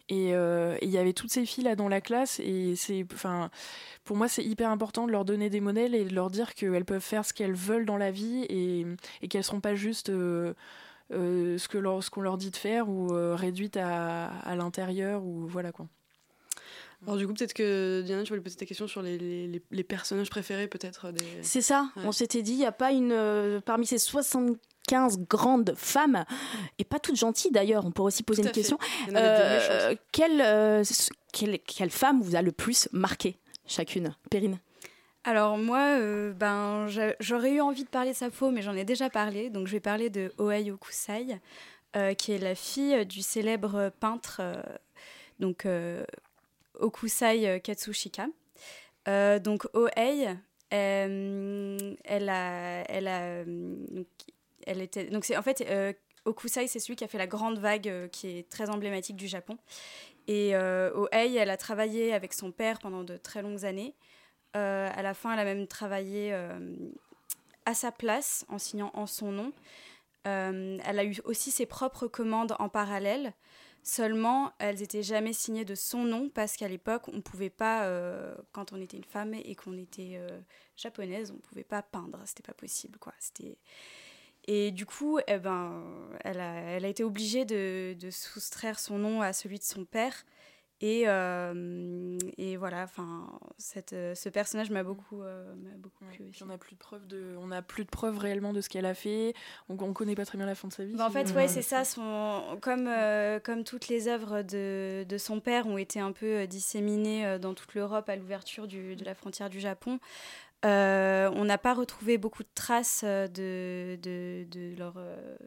Et 0.08 0.30
il 0.30 0.90
y 0.90 0.98
avait 0.98 1.12
toutes 1.12 1.30
ces 1.30 1.46
filles 1.46 1.64
là 1.64 1.76
dans 1.76 1.88
la 1.88 2.00
classe 2.00 2.40
et 2.40 2.74
c'est, 2.74 3.06
enfin, 3.12 3.48
pour 4.04 4.16
moi 4.16 4.26
c'est 4.26 4.42
hyper 4.42 4.68
important 4.70 5.06
de 5.06 5.12
leur 5.12 5.24
donner 5.24 5.50
des 5.50 5.60
modèles 5.60 5.94
et 5.94 6.04
de 6.04 6.12
leur 6.12 6.30
dire 6.30 6.54
qu'elles 6.54 6.84
peuvent 6.84 7.00
faire 7.00 7.24
ce 7.24 7.32
qu'elles 7.32 7.54
veulent 7.54 7.86
dans 7.86 7.96
la 7.96 8.10
vie 8.10 8.44
et, 8.48 8.86
et 9.22 9.28
qu'elles 9.28 9.44
seront 9.44 9.60
pas 9.60 9.76
juste 9.76 10.10
ce 11.10 11.68
que 11.68 11.78
leur, 11.78 12.08
qu'on 12.10 12.22
leur 12.22 12.38
dit 12.38 12.50
de 12.50 12.56
faire 12.56 12.88
ou 12.88 13.14
euh, 13.14 13.34
réduites 13.34 13.76
à, 13.76 14.26
à 14.26 14.54
l'intérieur 14.56 15.22
ou 15.24 15.46
voilà 15.46 15.72
quoi. 15.72 15.86
Alors 17.06 17.16
du 17.16 17.26
coup, 17.26 17.32
peut-être 17.34 17.54
que 17.54 18.02
Diana, 18.04 18.22
tu 18.24 18.28
voulais 18.28 18.42
poser 18.42 18.56
ta 18.56 18.66
question 18.66 18.86
sur 18.86 19.00
les, 19.02 19.16
les, 19.18 19.62
les 19.70 19.84
personnages 19.84 20.28
préférés 20.28 20.68
peut-être 20.68 21.12
des... 21.12 21.24
C'est 21.42 21.62
ça, 21.62 21.90
ouais. 21.96 22.02
on 22.04 22.12
s'était 22.12 22.42
dit, 22.42 22.52
il 22.52 22.58
n'y 22.58 22.66
a 22.66 22.72
pas 22.72 22.92
une... 22.92 23.12
Euh, 23.12 23.60
parmi 23.60 23.86
ces 23.86 23.98
75 23.98 25.18
grandes 25.20 25.74
femmes, 25.76 26.24
et 26.78 26.84
pas 26.84 26.98
toutes 26.98 27.16
gentilles 27.16 27.52
d'ailleurs, 27.52 27.86
on 27.86 27.90
pourrait 27.90 28.08
aussi 28.08 28.22
poser 28.22 28.42
Tout 28.42 28.48
une 28.48 28.54
question, 28.54 28.78
euh, 29.14 29.94
quelle, 30.12 30.40
euh, 30.40 30.82
quelle, 31.32 31.58
quelle 31.60 31.90
femme 31.90 32.20
vous 32.20 32.36
a 32.36 32.42
le 32.42 32.52
plus 32.52 32.88
marqué 32.92 33.36
chacune? 33.66 34.14
Perrine 34.30 34.58
Alors 35.24 35.56
moi, 35.56 35.96
euh, 35.98 36.32
ben, 36.32 36.86
j'a- 36.88 37.14
j'aurais 37.20 37.52
eu 37.52 37.60
envie 37.60 37.84
de 37.84 37.88
parler 37.88 38.10
de 38.10 38.16
Sappho, 38.16 38.50
mais 38.50 38.62
j'en 38.62 38.74
ai 38.74 38.84
déjà 38.84 39.08
parlé. 39.08 39.48
Donc 39.48 39.66
je 39.68 39.72
vais 39.72 39.80
parler 39.80 40.10
de 40.10 40.32
Oei 40.38 40.70
Okusai, 40.70 41.38
euh, 41.96 42.14
qui 42.14 42.32
est 42.32 42.38
la 42.38 42.54
fille 42.54 43.06
du 43.06 43.22
célèbre 43.22 43.90
peintre 44.00 44.40
euh, 44.40 44.60
donc, 45.38 45.64
euh, 45.64 46.04
Okusai 46.80 47.48
euh, 47.48 47.58
Katsushika. 47.58 48.26
Euh, 49.08 49.38
donc 49.38 49.66
Oei, 49.74 50.36
elle 50.70 51.98
a, 52.28 52.84
elle 52.88 53.08
a, 53.08 53.44
elle 54.66 54.80
était, 54.82 55.06
donc 55.06 55.24
c'est 55.24 55.36
en 55.36 55.42
fait 55.42 55.66
Okusai, 56.24 56.66
c'est 56.66 56.78
celui 56.78 56.96
qui 56.96 57.04
a 57.04 57.08
fait 57.08 57.18
la 57.18 57.26
grande 57.26 57.58
vague 57.58 58.08
qui 58.10 58.38
est 58.38 58.48
très 58.48 58.70
emblématique 58.70 59.16
du 59.16 59.26
Japon. 59.26 59.56
Et 60.28 60.50
Hei, 60.50 61.36
elle 61.36 61.50
a 61.50 61.56
travaillé 61.56 62.12
avec 62.12 62.34
son 62.34 62.52
père 62.52 62.78
pendant 62.78 63.02
de 63.02 63.16
très 63.16 63.42
longues 63.42 63.64
années. 63.64 63.94
à 64.52 65.02
la 65.02 65.14
fin, 65.14 65.32
elle 65.32 65.40
a 65.40 65.44
même 65.44 65.66
travaillé 65.66 66.32
à 67.64 67.74
sa 67.74 67.90
place 67.90 68.44
en 68.48 68.58
signant 68.58 68.92
en 68.94 69.06
son 69.06 69.32
nom. 69.32 69.52
elle 70.24 70.98
a 70.98 71.04
eu 71.04 71.16
aussi 71.24 71.50
ses 71.50 71.66
propres 71.66 72.06
commandes 72.06 72.54
en 72.60 72.68
parallèle. 72.68 73.32
Seulement, 73.82 74.52
elles 74.58 74.80
n'étaient 74.80 75.02
jamais 75.02 75.32
signées 75.32 75.64
de 75.64 75.74
son 75.74 76.04
nom 76.04 76.28
parce 76.28 76.56
qu'à 76.56 76.68
l'époque, 76.68 77.08
on 77.08 77.16
ne 77.16 77.20
pouvait 77.20 77.50
pas, 77.50 77.84
euh, 77.84 78.34
quand 78.52 78.72
on 78.72 78.80
était 78.80 78.98
une 78.98 79.04
femme 79.04 79.32
et 79.34 79.54
qu'on 79.54 79.76
était 79.78 80.16
euh, 80.16 80.38
japonaise, 80.76 81.30
on 81.30 81.36
ne 81.36 81.40
pouvait 81.40 81.64
pas 81.64 81.82
peindre. 81.82 82.20
C'était 82.26 82.42
pas 82.42 82.54
possible, 82.54 82.98
quoi. 82.98 83.14
C'était... 83.18 83.56
Et 84.46 84.70
du 84.70 84.86
coup, 84.86 85.18
eh 85.26 85.38
ben, 85.38 85.84
elle, 86.24 86.40
a, 86.40 86.88
été 86.88 87.04
obligée 87.04 87.44
de, 87.44 87.96
soustraire 88.10 88.78
son 88.78 88.98
nom 88.98 89.22
à 89.22 89.32
celui 89.32 89.58
de 89.58 89.64
son 89.64 89.84
père 89.84 90.24
et, 90.82 91.02
euh, 91.06 92.18
et 92.38 92.56
voilà, 92.56 92.84
enfin, 92.84 93.28
cette, 93.58 93.92
euh, 93.92 94.14
ce 94.14 94.30
personnage 94.30 94.70
m'a 94.70 94.82
beaucoup, 94.82 95.22
euh, 95.22 95.52
beaucoup 95.76 96.06
plu 96.06 96.30
On 96.40 96.46
n'a 96.46 96.56
plus 96.56 96.74
de 96.74 96.78
preuves 96.78 97.06
de, 97.06 97.34
on 97.38 97.50
a 97.50 97.60
plus 97.60 97.84
de 97.84 97.90
preuves 97.90 98.16
réellement 98.16 98.54
de 98.54 98.62
ce 98.62 98.70
qu'elle 98.70 98.86
a 98.86 98.94
fait. 98.94 99.34
On, 99.68 99.74
ne 99.74 99.92
connaît 99.92 100.14
pas 100.14 100.24
très 100.24 100.38
bien 100.38 100.46
la 100.46 100.54
fin 100.54 100.68
de 100.68 100.72
sa 100.72 100.84
vie. 100.84 100.94
Bah, 100.94 101.06
en 101.06 101.10
fait, 101.10 101.34
ouais, 101.34 101.48
c'est 101.48 101.60
ça. 101.60 101.84
Son, 101.84 102.58
comme, 102.62 102.90
comme 103.44 103.62
toutes 103.64 103.88
les 103.88 104.08
œuvres 104.08 104.40
de, 104.40 105.04
de, 105.06 105.18
son 105.18 105.40
père 105.40 105.66
ont 105.66 105.76
été 105.76 106.00
un 106.00 106.12
peu 106.12 106.46
disséminées 106.46 107.38
dans 107.38 107.52
toute 107.52 107.74
l'Europe 107.74 108.08
à 108.08 108.16
l'ouverture 108.16 108.66
de 108.66 109.04
la 109.04 109.14
frontière 109.14 109.50
du 109.50 109.60
Japon. 109.60 110.00
on 110.64 111.44
n'a 111.44 111.58
pas 111.58 111.74
retrouvé 111.74 112.16
beaucoup 112.16 112.42
de 112.42 112.48
traces 112.54 113.04
de, 113.04 113.98
de, 114.02 114.46
de, 114.50 114.74
leur, 114.78 114.94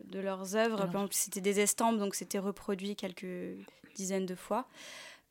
de 0.06 0.20
leurs 0.20 0.56
œuvres. 0.56 0.88
C'était 1.10 1.42
des 1.42 1.60
estampes, 1.60 1.98
donc 1.98 2.14
c'était 2.14 2.38
reproduit 2.38 2.96
quelques 2.96 3.58
dizaines 3.96 4.28
de 4.28 4.36
fois. 4.36 4.68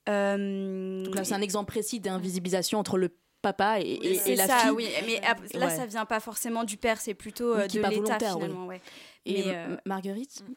Euh, 0.08 1.04
Donc 1.04 1.14
là, 1.14 1.24
c'est 1.24 1.34
un 1.34 1.42
exemple 1.42 1.70
précis 1.70 2.00
d'invisibilisation 2.00 2.78
entre 2.78 2.98
le 2.98 3.10
papa 3.40 3.80
et, 3.80 3.98
et, 4.26 4.36
la 4.36 4.46
ça, 4.46 4.72
oui, 4.72 4.88
mais 5.04 5.20
là, 5.58 5.68
ça 5.68 5.86
vient 5.86 6.04
pas 6.04 6.20
forcément 6.20 6.62
du 6.62 6.76
père, 6.76 7.00
c'est 7.00 7.14
plutôt 7.14 7.54
euh, 7.54 7.66
de 7.66 7.80
l'État 7.80 8.18
finalement. 8.18 8.66
Ouais. 8.66 8.80
Et 9.26 9.44
euh, 9.48 9.76
Marguerite 9.84 10.44
mm. 10.46 10.54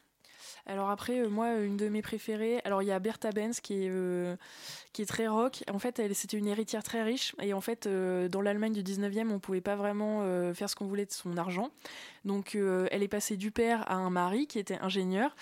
alors 0.68 0.92
après, 0.92 1.28
moi, 1.28 1.56
une 1.56 1.78
de 1.78 1.90
mes 1.90 2.04
préférées, 2.04 2.62
alors 2.64 2.84
il 2.84 2.88
y 2.88 2.92
a 2.92 3.00
Bertha 3.00 3.32
Benz 3.32 3.60
qui 3.60 3.86
est, 3.86 4.38
qui 4.94 5.02
est 5.02 5.08
très 5.08 5.28
rock. 5.28 5.64
En 5.72 5.80
fait, 5.80 5.98
elle, 5.98 6.14
c'était 6.14 6.38
une 6.38 6.48
héritière 6.48 6.84
très 6.84 7.02
riche. 7.02 7.36
Et 7.42 7.54
en 7.54 7.62
fait, 7.62 7.88
dans 7.88 8.42
l'Allemagne 8.42 8.74
du 8.74 8.84
19e, 8.84 9.32
on 9.32 9.40
pouvait 9.40 9.62
pas 9.62 9.76
vraiment 9.76 10.22
faire 10.54 10.70
ce 10.70 10.76
qu'on 10.76 10.86
voulait 10.86 11.06
de 11.06 11.12
son 11.12 11.38
argent. 11.38 11.72
Donc, 12.24 12.56
elle 12.56 13.02
est 13.02 13.08
passée 13.08 13.36
du 13.36 13.50
père 13.50 13.90
à 13.90 13.96
un 13.96 14.12
mari 14.12 14.46
qui 14.46 14.60
était 14.60 14.78
ingénieur. 14.80 15.36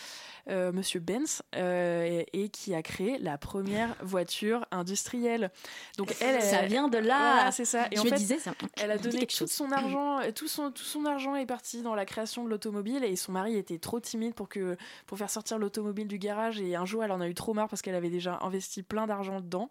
Euh, 0.49 0.73
Monsieur 0.73 0.99
Benz, 0.99 1.41
euh, 1.55 2.21
et, 2.33 2.49
qui 2.49 2.75
a 2.75 2.81
créé 2.81 3.17
la 3.17 3.37
première 3.37 3.95
voiture 4.01 4.65
industrielle. 4.71 5.51
Donc 5.97 6.13
elle, 6.19 6.41
ça 6.41 6.63
vient 6.63 6.89
de 6.89 6.97
là. 6.97 7.49
c'est 7.51 7.63
ça. 7.63 7.87
Et 7.91 7.95
Je 7.95 8.01
en 8.01 8.03
fait, 8.03 8.15
disais, 8.15 8.39
elle 8.75 8.91
a 8.91 8.97
donné 8.97 9.25
tout 9.25 9.47
son 9.47 9.71
argent, 9.71 10.19
tout 10.35 10.49
son 10.49 10.71
tout 10.71 10.83
son 10.83 11.05
argent 11.05 11.35
est 11.35 11.45
parti 11.45 11.81
dans 11.81 11.95
la 11.95 12.05
création 12.05 12.43
de 12.43 12.49
l'automobile 12.49 13.05
et 13.05 13.15
son 13.15 13.31
mari 13.31 13.55
était 13.55 13.77
trop 13.77 14.01
timide 14.01 14.33
pour 14.33 14.49
que 14.49 14.75
pour 15.05 15.17
faire 15.17 15.29
sortir 15.29 15.57
l'automobile 15.57 16.09
du 16.09 16.17
garage 16.17 16.59
et 16.59 16.75
un 16.75 16.85
jour 16.85 17.05
elle 17.05 17.13
en 17.13 17.21
a 17.21 17.27
eu 17.29 17.33
trop 17.33 17.53
marre 17.53 17.69
parce 17.69 17.81
qu'elle 17.81 17.95
avait 17.95 18.09
déjà 18.09 18.39
investi 18.41 18.83
plein 18.83 19.07
d'argent 19.07 19.39
dedans. 19.39 19.69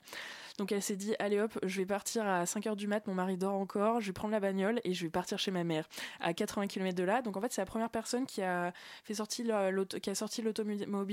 Donc 0.59 0.73
elle 0.73 0.83
s'est 0.83 0.97
dit, 0.97 1.15
allez 1.19 1.41
hop, 1.41 1.59
je 1.63 1.79
vais 1.79 1.87
partir 1.87 2.27
à 2.27 2.45
5h 2.45 2.77
du 2.77 2.87
mat, 2.87 3.07
mon 3.07 3.15
mari 3.15 3.37
dort 3.37 3.55
encore, 3.55 4.01
je 4.01 4.07
vais 4.07 4.13
prendre 4.13 4.33
la 4.33 4.41
bagnole 4.41 4.81
et 4.85 4.93
je 4.93 5.05
vais 5.05 5.11
partir 5.11 5.39
chez 5.39 5.51
ma 5.51 5.65
mère 5.65 5.89
à 6.21 6.35
80 6.35 6.67
km 6.67 6.95
de 6.95 7.05
là. 7.05 7.23
Donc 7.23 7.37
en 7.37 7.41
fait, 7.41 7.53
c'est 7.53 7.63
la 7.63 7.67
première 7.67 7.91
personne 7.91 8.27
qui 8.27 8.43
a 8.43 8.73
fait 9.05 9.15
sortir 9.15 9.47
qui 10.03 10.11
a 10.11 10.15
sorti 10.15 10.43
l'automobile 10.43 10.62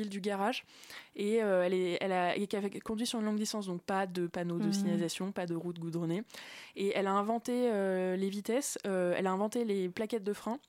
du 0.09 0.21
garage 0.21 0.65
et 1.15 1.41
euh, 1.41 1.63
elle, 1.63 1.73
est, 1.73 1.97
elle 2.01 2.11
a, 2.11 2.33
conduit 2.83 3.05
sur 3.05 3.19
une 3.19 3.25
longue 3.25 3.37
distance, 3.37 3.67
donc 3.67 3.81
pas 3.81 4.07
de 4.07 4.27
panneaux 4.27 4.59
de 4.59 4.67
mmh. 4.67 4.73
signalisation, 4.73 5.31
pas 5.31 5.45
de 5.45 5.55
route 5.55 5.79
goudronnée. 5.79 6.23
Et 6.75 6.91
elle 6.95 7.07
a 7.07 7.13
inventé 7.13 7.69
euh, 7.71 8.15
les 8.15 8.29
vitesses, 8.29 8.77
euh, 8.85 9.13
elle 9.17 9.27
a 9.27 9.31
inventé 9.31 9.65
les 9.65 9.89
plaquettes 9.89 10.23
de 10.23 10.33
frein 10.33 10.59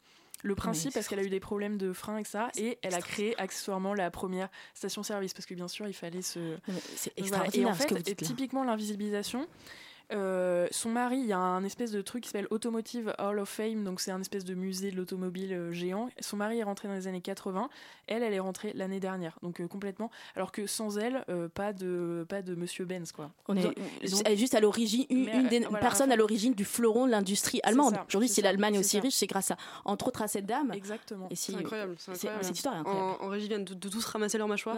le 0.43 0.55
principe 0.55 0.95
parce 0.95 1.07
qu'elle 1.07 1.19
a 1.19 1.23
eu 1.23 1.29
des 1.29 1.39
problèmes 1.39 1.77
de 1.77 1.93
frein 1.93 2.17
et 2.17 2.25
ça 2.25 2.49
et 2.57 2.79
elle 2.81 2.95
a 2.95 3.03
créé 3.03 3.39
accessoirement 3.39 3.93
la 3.93 4.11
première 4.11 4.49
station 4.73 5.03
service 5.03 5.35
parce 5.35 5.45
que 5.45 5.53
bien 5.53 5.69
sûr 5.69 5.87
il 5.87 5.93
fallait 5.93 6.23
se 6.23 6.57
c'est 6.97 7.13
extraordinaire 7.19 7.69
et 7.69 7.71
en 7.71 7.75
fait 7.75 8.17
typiquement 8.17 8.65
l'invisibilisation 8.65 9.47
euh, 10.13 10.67
son 10.71 10.91
mari, 10.91 11.19
il 11.19 11.27
y 11.27 11.33
a 11.33 11.39
un 11.39 11.65
espèce 11.65 11.93
de 11.93 12.03
truc 12.03 12.25
qui 12.25 12.31
s'appelle 12.31 12.49
Automotive 12.51 13.15
Hall 13.19 13.39
of 13.39 13.49
Fame, 13.49 13.85
donc 13.85 14.01
c'est 14.01 14.11
un 14.11 14.21
espèce 14.21 14.45
de 14.45 14.55
musée 14.55 14.91
de 14.91 14.97
l'automobile 14.97 15.53
euh, 15.53 15.73
géant. 15.73 16.09
Son 16.21 16.37
mari 16.37 16.59
est 16.59 16.63
rentré 16.63 16.89
dans 16.89 16.95
les 16.95 17.07
années 17.07 17.21
80, 17.21 17.69
elle, 18.07 18.23
elle 18.23 18.33
est 18.33 18.41
rentrée 18.41 18.73
l'année 18.75 19.01
dernière, 19.01 19.39
donc 19.43 19.61
euh, 19.61 19.69
complètement. 19.69 20.11
Alors 20.35 20.53
que 20.53 20.67
sans 20.67 20.99
elle, 20.99 21.25
pas 21.55 21.73
de 21.73 22.27
pas 22.29 22.43
de 22.43 22.55
Monsieur 22.55 22.85
Benz 22.85 23.13
quoi. 23.13 23.31
On 23.49 23.57
est 23.57 24.37
juste 24.37 24.55
à 24.55 24.61
l'origine, 24.61 25.07
une, 25.11 25.49
des 25.49 25.61
personnes 25.81 26.13
à 26.13 26.17
l'origine 26.17 26.55
du 26.55 26.65
fleuron 26.65 27.07
de 27.07 27.11
l'industrie 27.11 27.61
allemande. 27.63 27.97
Aujourd'hui, 28.09 28.29
si 28.29 28.43
l'Allemagne 28.43 28.75
est 28.75 28.79
aussi 28.79 28.99
riche, 29.01 29.15
c'est 29.15 29.27
grâce 29.27 29.51
à 29.51 29.57
entre 29.85 30.09
autres 30.09 30.23
à 30.23 30.29
cette 30.29 30.47
dame. 30.47 30.73
Exactement. 30.73 31.29
C'est 31.35 31.55
incroyable. 31.55 31.95
Cette 31.99 32.57
histoire 32.57 32.75
est 32.75 32.79
incroyable. 32.79 33.17
En, 33.21 33.29
régie, 33.29 33.49
viennent 33.49 33.65
de, 33.65 33.89
tous 33.89 34.05
ramasser 34.05 34.39
leur 34.39 34.49
mâchoire. 34.49 34.77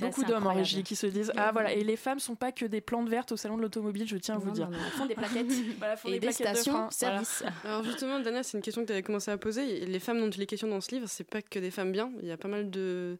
Beaucoup 0.00 0.24
d'hommes 0.24 0.46
en 0.46 0.54
régie 0.54 0.82
qui 0.82 0.96
se 0.96 1.06
disent 1.06 1.32
ah 1.36 1.52
voilà 1.52 1.72
et 1.72 1.84
les 1.84 1.96
femmes 1.96 2.18
sont 2.18 2.34
pas 2.34 2.52
que 2.52 2.64
des 2.64 2.80
plantes 2.80 3.08
vertes 3.08 3.32
au 3.32 3.36
salon 3.36 3.56
de 3.56 3.62
l'automobile, 3.62 4.06
je 4.08 4.16
tiens 4.16 4.36
à 4.36 4.38
vous 4.38 4.53
dire. 4.54 4.70
font 4.92 5.06
des 5.06 5.14
et 6.14 6.18
des, 6.18 6.32
stations 6.32 6.90
service. 6.90 7.44
Alors 7.64 7.84
justement, 7.84 8.20
Dana, 8.20 8.42
c'est 8.42 8.56
une 8.56 8.62
question 8.62 8.82
que 8.82 8.86
tu 8.86 8.92
avais 8.92 9.02
commencé 9.02 9.30
à 9.30 9.36
poser. 9.36 9.86
Les 9.86 10.00
femmes 10.00 10.20
dont 10.20 10.30
il 10.30 10.40
est 10.42 10.46
question 10.46 10.68
dans 10.68 10.80
ce 10.80 10.94
livre, 10.94 11.06
c'est 11.08 11.24
pas 11.24 11.42
que 11.42 11.58
des 11.58 11.70
femmes 11.70 11.92
bien. 11.92 12.12
Il 12.22 12.28
y 12.28 12.32
a 12.32 12.36
pas 12.36 12.48
mal 12.48 12.70
de, 12.70 13.18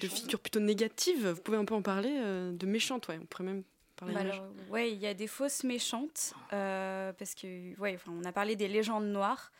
de, 0.00 0.06
figures 0.06 0.40
plutôt 0.40 0.60
négatives. 0.60 1.28
Vous 1.28 1.40
pouvez 1.40 1.58
un 1.58 1.64
peu 1.64 1.74
en 1.74 1.82
parler 1.82 2.14
euh, 2.16 2.52
De 2.52 2.66
méchantes, 2.66 3.08
ouais. 3.08 3.18
On 3.20 3.26
pourrait 3.26 3.44
même 3.44 3.62
parler 3.96 4.14
de 4.14 4.18
bah 4.20 4.44
Ouais, 4.70 4.90
il 4.90 4.98
y 4.98 5.06
a 5.06 5.14
des 5.14 5.26
fausses 5.26 5.64
méchantes. 5.64 6.34
Euh, 6.52 7.12
parce 7.12 7.34
que, 7.34 7.78
ouais, 7.78 7.94
enfin, 7.94 8.12
on 8.20 8.24
a 8.24 8.32
parlé 8.32 8.56
des 8.56 8.68
légendes 8.68 9.06
noires. 9.06 9.52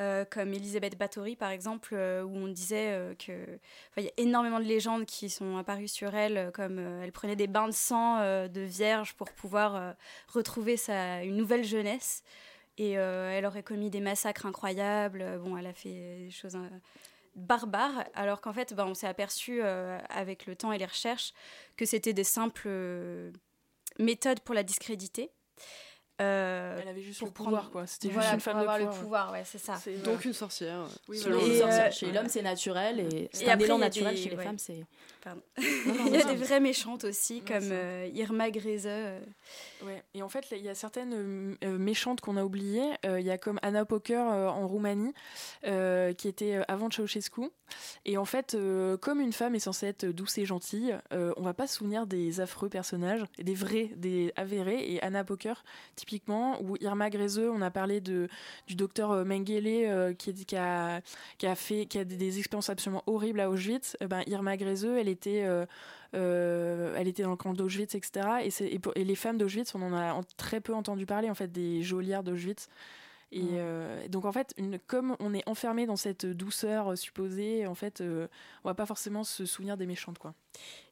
Euh, 0.00 0.24
comme 0.24 0.54
Elisabeth 0.54 0.96
Bathory 0.96 1.36
par 1.36 1.50
exemple, 1.50 1.94
où 1.94 2.36
on 2.36 2.48
disait 2.48 3.14
que 3.18 3.58
il 3.98 4.04
y 4.04 4.08
a 4.08 4.12
énormément 4.16 4.58
de 4.58 4.64
légendes 4.64 5.04
qui 5.04 5.28
sont 5.28 5.58
apparues 5.58 5.86
sur 5.86 6.14
elle, 6.14 6.50
comme 6.52 6.78
elle 6.78 7.12
prenait 7.12 7.36
des 7.36 7.46
bains 7.46 7.68
de 7.68 7.74
sang 7.74 8.18
de 8.48 8.60
vierge 8.60 9.14
pour 9.14 9.30
pouvoir 9.32 9.94
retrouver 10.28 10.78
sa 10.78 11.22
une 11.22 11.36
nouvelle 11.36 11.62
jeunesse, 11.62 12.22
et 12.78 12.92
elle 12.92 13.44
aurait 13.44 13.62
commis 13.62 13.90
des 13.90 14.00
massacres 14.00 14.46
incroyables. 14.46 15.38
Bon, 15.44 15.58
elle 15.58 15.66
a 15.66 15.74
fait 15.74 16.24
des 16.24 16.30
choses 16.30 16.56
barbares, 17.36 18.04
alors 18.14 18.40
qu'en 18.40 18.54
fait, 18.54 18.72
ben, 18.72 18.86
on 18.86 18.94
s'est 18.94 19.06
aperçu 19.06 19.62
avec 19.62 20.46
le 20.46 20.56
temps 20.56 20.72
et 20.72 20.78
les 20.78 20.86
recherches 20.86 21.34
que 21.76 21.84
c'était 21.84 22.14
des 22.14 22.24
simples 22.24 23.30
méthodes 23.98 24.40
pour 24.40 24.54
la 24.54 24.62
discréditer. 24.62 25.30
Euh, 26.20 26.78
elle 26.80 26.88
avait 26.88 27.00
juste 27.00 27.22
le 27.22 27.30
pouvoir, 27.30 27.70
quoi. 27.70 27.86
C'était 27.86 28.10
juste 28.10 28.32
une 28.32 28.40
femme 28.40 28.56
de 28.56 28.60
pouvoir. 28.60 28.78
le 28.78 28.88
pouvoir, 28.88 29.32
ouais, 29.32 29.42
c'est 29.44 29.58
ça. 29.58 29.78
Donc 30.04 30.24
une 30.24 30.32
sorcière. 30.32 30.86
Oui, 31.08 31.22
euh, 31.26 31.90
chez 31.90 32.12
l'homme, 32.12 32.28
c'est 32.28 32.42
naturel 32.42 33.00
et 33.00 33.30
c'est 33.32 33.50
un 33.50 33.58
élan 33.58 33.78
naturel. 33.78 34.16
Chez 34.16 34.30
les 34.30 34.36
femmes, 34.36 34.58
c'est. 34.58 34.84
Pardon. 35.22 35.40
il 35.58 36.12
y 36.12 36.16
a 36.16 36.24
des 36.24 36.34
vraies 36.34 36.60
méchantes 36.60 37.04
aussi, 37.04 37.42
comme 37.42 37.70
euh, 37.70 38.08
Irma 38.12 38.50
Greze. 38.50 38.88
Ouais. 39.82 40.02
Et 40.14 40.22
en 40.22 40.28
fait, 40.28 40.46
il 40.50 40.62
y 40.62 40.68
a 40.68 40.74
certaines 40.74 41.56
méchantes 41.62 42.20
qu'on 42.20 42.36
a 42.36 42.44
oubliées. 42.44 42.90
Il 43.04 43.24
y 43.24 43.30
a 43.30 43.38
comme 43.38 43.58
Anna 43.62 43.84
Poker 43.84 44.24
en 44.24 44.66
Roumanie, 44.66 45.14
qui 45.62 46.28
était 46.28 46.60
avant 46.68 46.90
Ceausescu. 46.90 47.50
Et 48.04 48.18
en 48.18 48.24
fait, 48.24 48.56
comme 49.00 49.20
une 49.20 49.32
femme 49.32 49.54
est 49.54 49.60
censée 49.60 49.86
être 49.86 50.06
douce 50.06 50.38
et 50.38 50.44
gentille, 50.44 50.96
on 51.10 51.42
va 51.42 51.54
pas 51.54 51.66
se 51.66 51.76
souvenir 51.76 52.06
des 52.06 52.40
affreux 52.40 52.68
personnages, 52.68 53.24
des 53.38 53.54
vrais, 53.54 53.90
des 53.96 54.32
avérés. 54.36 54.92
Et 54.92 55.02
Anna 55.02 55.24
Poker, 55.24 55.64
typiquement, 56.02 56.60
ou 56.60 56.76
Irma 56.80 57.10
Grezeux, 57.10 57.48
on 57.48 57.62
a 57.62 57.70
parlé 57.70 58.00
de, 58.00 58.28
du 58.66 58.74
docteur 58.74 59.12
euh, 59.12 59.24
Mengele 59.24 59.86
euh, 59.86 60.12
qui, 60.14 60.30
a, 60.56 61.00
qui, 61.38 61.46
a 61.46 61.54
fait, 61.54 61.86
qui 61.86 61.98
a 61.98 62.04
des, 62.04 62.38
expériences 62.38 62.70
absolument 62.70 63.04
horribles 63.06 63.38
à 63.38 63.48
Auschwitz. 63.48 63.96
Eh 64.00 64.08
ben, 64.08 64.22
Irma 64.26 64.56
Grezeux, 64.56 64.98
elle 64.98 65.08
était... 65.08 65.44
Euh, 66.14 66.94
elle 66.98 67.08
était 67.08 67.22
dans 67.22 67.30
le 67.30 67.36
camp 67.36 67.54
d'Auschwitz, 67.54 67.94
etc. 67.94 68.26
Et, 68.44 68.80
et, 69.00 69.04
les 69.04 69.14
femmes 69.14 69.38
d'Auschwitz, 69.38 69.74
on 69.74 69.80
en 69.80 69.94
a 69.94 70.20
très 70.36 70.60
peu 70.60 70.74
entendu 70.74 71.06
parler, 71.06 71.30
en 71.30 71.34
fait, 71.34 71.50
des 71.50 71.82
geôlières 71.82 72.22
d'Auschwitz. 72.22 72.68
Et 73.32 73.40
euh, 73.52 74.08
donc 74.08 74.26
en 74.26 74.32
fait, 74.32 74.52
une, 74.58 74.78
comme 74.78 75.16
on 75.18 75.32
est 75.32 75.42
enfermé 75.48 75.86
dans 75.86 75.96
cette 75.96 76.26
douceur 76.26 76.96
supposée, 76.98 77.66
en 77.66 77.74
fait, 77.74 78.02
euh, 78.02 78.28
on 78.62 78.68
va 78.68 78.74
pas 78.74 78.84
forcément 78.84 79.24
se 79.24 79.46
souvenir 79.46 79.78
des 79.78 79.86
méchantes, 79.86 80.18
quoi. 80.18 80.34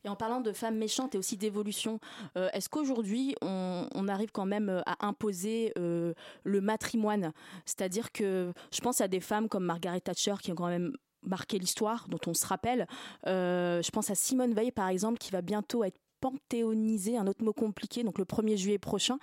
Et 0.04 0.08
en 0.08 0.16
parlant 0.16 0.40
de 0.40 0.52
femmes 0.52 0.78
méchantes 0.78 1.14
et 1.14 1.18
aussi 1.18 1.36
d'évolution, 1.36 2.00
euh, 2.38 2.48
est-ce 2.54 2.70
qu'aujourd'hui 2.70 3.36
on, 3.42 4.08
arrive 4.08 4.30
quand 4.32 4.46
même 4.46 4.82
à 4.86 5.06
imposer 5.06 5.72
le 5.76 6.60
matrimoine? 6.60 7.32
C'est-à-dire 7.66 8.10
que 8.10 8.52
je 8.72 8.80
pense 8.80 9.02
à 9.02 9.08
des 9.08 9.20
femmes 9.20 9.48
comme 9.48 9.64
Margaret 9.64 10.00
Thatcher 10.00 10.34
qui 10.42 10.50
ont 10.50 10.54
quand 10.54 10.68
même 10.68 10.96
marqué 11.22 11.58
l'histoire, 11.58 12.08
dont 12.08 12.18
on 12.26 12.32
se 12.32 12.46
rappelle. 12.46 12.86
je 13.26 13.90
pense 13.90 14.08
à 14.08 14.14
Simone 14.14 14.54
Veil 14.54 14.72
par 14.72 14.88
exemple, 14.88 15.18
qui 15.18 15.30
va 15.30 15.42
bientôt 15.42 15.84
être 15.84 16.00
panthéoniser, 16.20 17.16
un 17.16 17.26
autre 17.26 17.44
mot 17.44 17.52
compliqué, 17.52 18.02
donc 18.02 18.18
le 18.18 18.24
1er 18.24 18.56
juillet 18.56 18.78
prochain, 18.78 19.18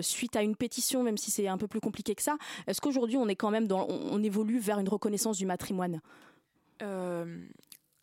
suite 0.00 0.36
à 0.36 0.42
une 0.42 0.56
pétition, 0.56 1.02
même 1.02 1.16
si 1.16 1.30
c'est 1.30 1.48
un 1.48 1.58
peu 1.58 1.66
plus 1.66 1.80
compliqué 1.80 2.14
que 2.14 2.22
ça. 2.22 2.36
Est-ce 2.66 2.80
qu'aujourd'hui 2.80 3.16
on 3.16 3.28
est 3.28 3.36
quand 3.36 3.50
même 3.50 3.68
on, 3.70 4.22
évolue 4.22 4.58
vers 4.58 4.78
une 4.78 4.88
reconnaissance 4.88 5.38
du 5.38 5.46
matrimoine? 5.46 6.00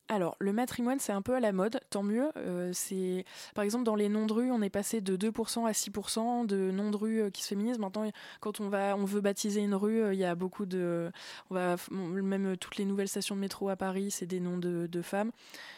Alors, 0.10 0.36
le 0.40 0.52
matrimoine, 0.52 1.00
c'est 1.00 1.14
un 1.14 1.22
peu 1.22 1.34
à 1.34 1.40
la 1.40 1.54
mode, 1.54 1.80
tant 1.90 2.04
mieux. 2.04 2.30
Euh, 2.36 2.72
c'est, 2.74 3.26
par 3.56 3.64
exemple, 3.64 3.86
dans 3.86 3.96
les 3.96 4.10
noms 4.10 4.26
de 4.26 4.34
rue, 4.34 4.52
on 4.52 4.62
est 4.62 4.70
passé 4.70 5.00
de 5.00 5.16
2% 5.16 5.66
à 5.66 5.72
6% 5.72 6.46
de 6.46 6.72
noms 6.72 6.92
de 6.92 6.98
rue 6.98 7.22
euh, 7.22 7.30
qui 7.30 7.42
se 7.42 7.48
féminisent. 7.48 7.80
Maintenant, 7.80 8.08
quand 8.42 8.60
on 8.60 8.68
va, 8.68 8.96
on 8.98 9.06
veut 9.06 9.22
baptiser 9.22 9.62
une 9.62 9.74
rue, 9.74 10.04
euh, 10.04 10.14
il 10.14 10.20
y 10.20 10.26
a 10.26 10.36
beaucoup 10.36 10.66
de, 10.66 11.10
même 11.50 12.58
toutes 12.58 12.78
les 12.78 12.86
nouvelles 12.86 13.08
stations 13.08 13.36
de 13.36 13.40
métro 13.40 13.70
à 13.70 13.76
Paris, 13.78 14.12
c'est 14.12 14.26
des 14.26 14.42
noms 14.42 14.58
de, 14.58 15.02
femmes. 15.02 15.32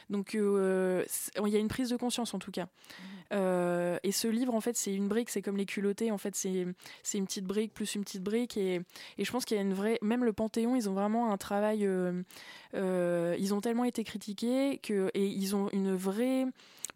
Donc, 0.09 0.33
il 0.33 1.47
y 1.47 1.55
a 1.55 1.59
une 1.59 1.67
prise 1.67 1.89
de 1.89 1.97
conscience 1.97 2.33
en 2.33 2.39
tout 2.39 2.51
cas. 2.51 2.67
Mmh. 3.31 3.97
et 4.03 4.11
ce 4.11 4.27
livre, 4.27 4.53
en 4.53 4.61
fait, 4.61 4.77
c'est 4.77 4.93
une 4.93 5.07
brique, 5.07 5.29
c'est 5.29 5.41
comme 5.41 5.57
les 5.57 5.65
culottés. 5.65 6.11
En 6.11 6.17
fait, 6.17 6.35
c'est, 6.35 6.65
une 7.13 7.25
petite 7.25 7.45
brique 7.45 7.73
plus 7.73 7.95
une 7.95 8.03
petite 8.03 8.23
brique. 8.23 8.57
Et, 8.57 8.81
et 9.17 9.25
je 9.25 9.31
pense 9.31 9.45
qu'il 9.45 9.57
y 9.57 9.59
a 9.59 9.63
une 9.63 9.73
vraie, 9.73 9.97
même 10.01 10.23
le 10.23 10.33
Panthéon, 10.33 10.75
ils 10.75 10.89
ont 10.89 10.93
vraiment 10.93 11.31
un 11.31 11.37
travail. 11.37 11.87
ils 12.73 13.53
ont 13.53 13.61
tellement 13.61 13.85
été 13.85 14.03
critiqués 14.03 14.79
que, 14.81 15.09
et 15.13 15.25
ils 15.25 15.55
ont 15.55 15.69
une 15.73 15.95
vraie 15.95 16.45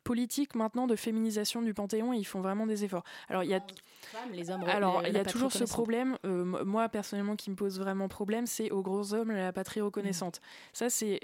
politique 0.04 0.56
maintenant 0.56 0.88
de 0.88 0.96
féminisation 0.96 1.62
du 1.62 1.74
Panthéon 1.74 2.14
et 2.14 2.18
ils 2.18 2.26
font 2.26 2.42
vraiment 2.42 2.66
des 2.66 2.84
efforts. 2.84 3.04
Alors 3.30 3.44
il 3.44 3.50
y 3.50 3.54
a, 3.54 3.62
alors 4.68 5.04
il 5.06 5.14
y 5.14 5.18
a 5.18 5.26
toujours 5.26 5.52
ce 5.52 5.64
problème. 5.64 6.18
Euh, 6.26 6.44
moi 6.66 6.90
personnellement 6.90 7.36
qui 7.36 7.50
me 7.50 7.56
pose 7.56 7.80
vraiment 7.80 8.08
problème, 8.08 8.46
c'est 8.46 8.72
aux 8.72 8.82
gros 8.82 9.14
hommes 9.14 9.32
la 9.32 9.54
patrie 9.54 9.82
reconnaissante. 9.82 10.40
Mm. 10.40 10.46
Ça 10.74 10.90
c'est 10.90 11.20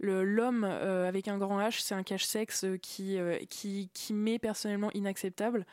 l'homme 0.00 0.64
euh, 0.64 1.08
avec 1.08 1.28
un 1.28 1.38
grand 1.38 1.60
H, 1.60 1.80
c'est 1.80 1.94
un 1.94 2.02
cache-sexe 2.02 2.66
qui, 2.82 3.18
euh, 3.18 3.38
qui 3.48 3.90
qui 3.94 4.12
m'est 4.12 4.38
personnellement 4.38 4.90
inacceptable. 4.92 5.66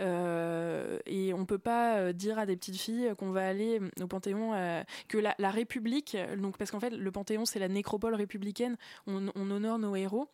et 0.00 1.32
on 1.34 1.44
peut 1.44 1.58
pas 1.58 2.12
dire 2.12 2.38
à 2.38 2.46
des 2.46 2.56
petites 2.56 2.80
filles 2.80 3.12
qu'on 3.18 3.32
va 3.32 3.48
aller 3.48 3.80
au 4.00 4.06
Panthéon, 4.06 4.52
que 5.08 5.18
la, 5.18 5.34
la, 5.38 5.50
République, 5.50 6.16
donc 6.36 6.56
parce 6.56 6.70
qu'en 6.70 6.78
fait 6.78 6.90
le 6.90 7.10
Panthéon 7.10 7.44
c'est 7.44 7.58
la 7.58 7.68
nécropole 7.68 8.14
républicaine, 8.14 8.76
on, 9.08 9.26
on 9.34 9.50
honore 9.50 9.78
nos 9.78 9.96
héros. 9.96 10.28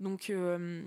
Donc 0.00 0.30
euh, 0.30 0.82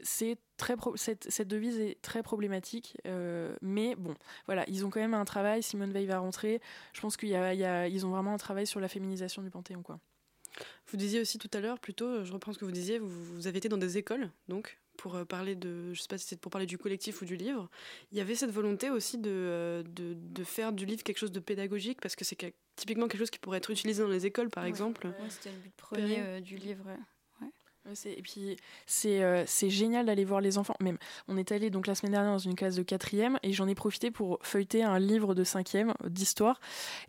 c'est 0.00 0.38
très 0.56 0.76
cette, 0.94 1.48
devise 1.48 1.78
est 1.80 2.00
très 2.00 2.22
problématique, 2.22 2.96
euh, 3.06 3.54
mais 3.60 3.96
bon, 3.96 4.14
voilà, 4.46 4.64
ils 4.68 4.86
ont 4.86 4.90
quand 4.90 5.00
même 5.00 5.14
un 5.14 5.24
travail. 5.24 5.62
Simone 5.62 5.92
Veil 5.92 6.06
va 6.06 6.20
rentrer. 6.20 6.60
Je 6.92 7.00
pense 7.00 7.16
qu'ils 7.16 7.34
ont 7.34 8.10
vraiment 8.10 8.32
un 8.32 8.38
travail 8.38 8.66
sur 8.66 8.78
la 8.78 8.88
féminisation 8.88 9.42
du 9.42 9.50
Panthéon, 9.50 9.82
quoi. 9.82 9.98
Vous 10.88 10.96
disiez 10.96 11.20
aussi 11.20 11.38
tout 11.38 11.50
à 11.54 11.60
l'heure, 11.60 11.78
plutôt, 11.78 12.24
je 12.24 12.32
reprends 12.32 12.52
ce 12.52 12.58
que 12.58 12.64
vous 12.64 12.72
disiez, 12.72 12.98
vous, 12.98 13.46
avez 13.46 13.58
été 13.58 13.70
dans 13.70 13.78
des 13.78 13.96
écoles, 13.96 14.30
donc 14.48 14.78
pour 14.98 15.14
euh, 15.14 15.24
parler 15.24 15.54
de, 15.54 15.94
je 15.94 16.02
sais 16.02 16.08
pas 16.08 16.18
si 16.18 16.26
c'est 16.26 16.38
pour 16.38 16.52
parler 16.52 16.66
du 16.66 16.76
collectif 16.76 17.22
ou 17.22 17.24
du 17.24 17.36
livre. 17.36 17.70
Il 18.12 18.18
y 18.18 18.20
avait 18.20 18.34
cette 18.34 18.50
volonté 18.50 18.90
aussi 18.90 19.16
de, 19.16 19.82
de, 19.88 20.44
faire 20.44 20.72
du 20.72 20.84
livre 20.84 21.02
quelque 21.02 21.18
chose 21.18 21.32
de 21.32 21.40
pédagogique, 21.40 22.00
parce 22.02 22.14
que 22.14 22.24
c'est 22.26 22.54
typiquement 22.76 23.08
quelque 23.08 23.20
chose 23.20 23.30
qui 23.30 23.38
pourrait 23.38 23.58
être 23.58 23.70
utilisé 23.70 24.02
dans 24.02 24.10
les 24.10 24.26
écoles, 24.26 24.50
par 24.50 24.66
exemple. 24.66 25.10
c'était 25.30 25.50
le 25.50 25.58
but 25.58 25.74
premier 25.74 26.40
du 26.42 26.56
livre 26.56 26.84
et 28.04 28.22
puis 28.22 28.56
euh, 29.06 29.44
c'est 29.46 29.70
génial 29.70 30.06
d'aller 30.06 30.24
voir 30.24 30.40
les 30.40 30.58
enfants. 30.58 30.76
Même 30.80 30.98
on 31.28 31.36
est 31.36 31.52
allé 31.52 31.70
donc 31.70 31.86
la 31.86 31.94
semaine 31.94 32.12
dernière 32.12 32.32
dans 32.32 32.38
une 32.38 32.54
classe 32.54 32.76
de 32.76 32.82
quatrième 32.82 33.38
et 33.42 33.52
j'en 33.52 33.66
ai 33.66 33.74
profité 33.74 34.10
pour 34.10 34.38
feuilleter 34.42 34.84
un 34.84 34.98
livre 34.98 35.34
de 35.34 35.44
cinquième 35.44 35.90
euh, 36.04 36.08
d'histoire. 36.08 36.60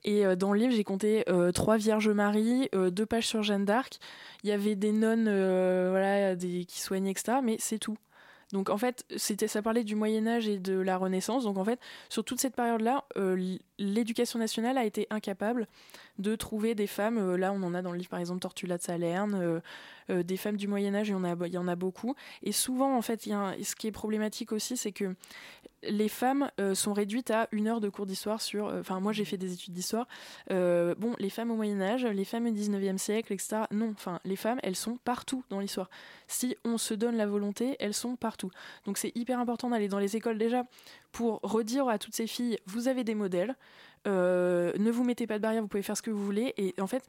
Et 0.03 0.25
euh, 0.25 0.35
dans 0.35 0.51
le 0.51 0.59
livre 0.59 0.73
j'ai 0.73 0.83
compté 0.83 1.25
trois 1.53 1.77
Vierges 1.77 2.09
Marie, 2.09 2.69
deux 2.73 3.05
pages 3.05 3.27
sur 3.27 3.43
Jeanne 3.43 3.65
d'Arc. 3.65 3.99
Il 4.43 4.49
y 4.49 4.53
avait 4.53 4.75
des 4.75 4.91
nonnes 4.91 5.25
voilà 5.89 6.35
des 6.35 6.65
qui 6.65 6.81
soignaient 6.81 7.11
etc. 7.11 7.37
Mais 7.43 7.57
c'est 7.59 7.79
tout. 7.79 7.97
Donc 8.51 8.69
en 8.69 8.77
fait, 8.77 9.03
c'était 9.17 9.47
ça 9.47 9.61
parlait 9.61 9.83
du 9.83 9.95
Moyen 9.95 10.27
Âge 10.27 10.47
et 10.47 10.59
de 10.59 10.79
la 10.79 10.97
Renaissance. 10.97 11.43
Donc 11.43 11.57
en 11.57 11.65
fait, 11.65 11.79
sur 12.09 12.23
toute 12.23 12.39
cette 12.39 12.55
période-là, 12.55 13.05
l'éducation 13.79 14.39
nationale 14.39 14.77
a 14.77 14.85
été 14.85 15.07
incapable 15.09 15.67
de 16.19 16.35
trouver 16.35 16.75
des 16.75 16.87
femmes. 16.87 17.35
là, 17.35 17.51
on 17.53 17.63
en 17.63 17.73
a 17.73 17.81
dans 17.81 17.91
le 17.91 17.97
livre 17.97 18.09
par 18.09 18.19
exemple 18.19 18.39
Tortula 18.39 18.77
de 18.77 18.83
Salerne, 18.83 19.61
euh, 20.09 20.23
des 20.23 20.37
femmes 20.37 20.57
du 20.57 20.67
Moyen 20.67 20.95
Âge, 20.95 21.09
il 21.09 21.11
y 21.11 21.15
en 21.15 21.23
a, 21.23 21.35
il 21.47 21.53
y 21.53 21.57
en 21.57 21.67
a 21.67 21.75
beaucoup. 21.75 22.15
Et 22.41 22.51
souvent, 22.51 22.95
en 22.95 23.01
fait, 23.01 23.25
y 23.25 23.33
a 23.33 23.55
ce 23.63 23.75
qui 23.75 23.87
est 23.87 23.91
problématique 23.91 24.51
aussi, 24.51 24.77
c'est 24.77 24.91
que 24.91 25.15
les 25.83 26.07
femmes 26.07 26.49
euh, 26.59 26.75
sont 26.75 26.93
réduites 26.93 27.31
à 27.31 27.49
une 27.51 27.67
heure 27.67 27.81
de 27.81 27.89
cours 27.89 28.05
d'histoire 28.05 28.41
sur. 28.41 28.67
Euh, 28.67 28.79
enfin, 28.79 28.99
moi, 28.99 29.11
j'ai 29.11 29.25
fait 29.25 29.37
des 29.37 29.53
études 29.53 29.73
d'histoire. 29.73 30.07
bon, 30.49 31.15
les 31.19 31.29
femmes 31.29 31.51
au 31.51 31.55
Moyen 31.55 31.81
Âge, 31.81 32.05
les 32.05 32.25
femmes 32.25 32.47
au 32.47 32.51
19e 32.51 32.97
siècle, 32.97 33.33
etc. 33.33 33.63
Non, 33.71 33.91
enfin, 33.91 34.19
les 34.23 34.35
femmes, 34.35 34.59
elles 34.63 34.75
sont 34.75 34.97
partout 35.03 35.43
dans 35.49 35.59
l'histoire. 35.59 35.89
Si 36.27 36.55
on 36.63 36.77
se 36.77 36.93
donne 36.93 37.15
la 37.15 37.27
volonté, 37.27 37.75
elles 37.79 37.93
sont 37.93 38.15
partout. 38.15 38.51
Donc, 38.85 38.97
c'est 38.97 39.11
hyper 39.15 39.39
important 39.39 39.69
d'aller 39.69 39.87
dans 39.87 39.99
les 39.99 40.15
écoles 40.15 40.37
déjà 40.37 40.63
pour 41.11 41.39
redire 41.43 41.87
à 41.87 41.99
toutes 41.99 42.15
ces 42.15 42.27
filles 42.27 42.57
vous 42.65 42.87
avez 42.87 43.03
des 43.03 43.15
modèles, 43.15 43.55
ne 44.05 44.91
vous 44.91 45.03
mettez 45.03 45.27
pas 45.27 45.37
de 45.37 45.41
barrière, 45.41 45.61
vous 45.61 45.67
pouvez 45.67 45.83
faire 45.83 45.97
ce 45.97 46.01
que 46.01 46.11
vous 46.11 46.23
voulez. 46.23 46.53
Et 46.57 46.73
en 46.79 46.87
fait, 46.87 47.03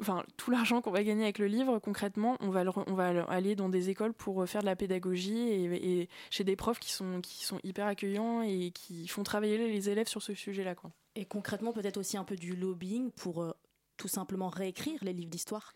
enfin, 0.00 0.24
tout 0.36 0.50
l'argent 0.50 0.80
qu'on 0.80 0.90
va 0.90 1.02
gagner 1.02 1.24
avec 1.24 1.38
le 1.38 1.46
livre, 1.46 1.78
concrètement, 1.78 2.36
on 2.40 2.50
va, 2.50 2.64
on 2.86 2.94
va 2.94 3.24
aller 3.24 3.54
dans 3.56 3.68
des 3.68 3.90
écoles 3.90 4.12
pour 4.12 4.42
euh, 4.42 4.46
faire 4.46 4.62
de 4.62 4.66
la 4.66 4.76
pédagogie 4.76 5.38
et, 5.38 6.08
chez 6.30 6.44
des 6.44 6.56
profs 6.56 6.78
qui 6.78 6.92
sont, 6.92 7.20
qui 7.20 7.44
sont 7.44 7.60
hyper 7.62 7.86
accueillants 7.86 8.42
et 8.42 8.70
qui 8.72 9.06
font 9.08 9.22
travailler 9.22 9.58
les 9.58 9.90
élèves 9.90 10.08
sur 10.08 10.22
ce 10.22 10.34
sujet-là. 10.34 10.74
Quoi. 10.74 10.90
Et 11.14 11.24
concrètement, 11.24 11.72
peut-être 11.72 11.96
aussi 11.98 12.16
un 12.16 12.24
peu 12.24 12.36
du 12.36 12.56
lobbying 12.56 13.10
pour 13.10 13.42
euh, 13.42 13.52
tout 13.96 14.08
simplement 14.08 14.48
réécrire 14.48 14.98
les 15.02 15.12
livres 15.12 15.30
d'histoire. 15.30 15.72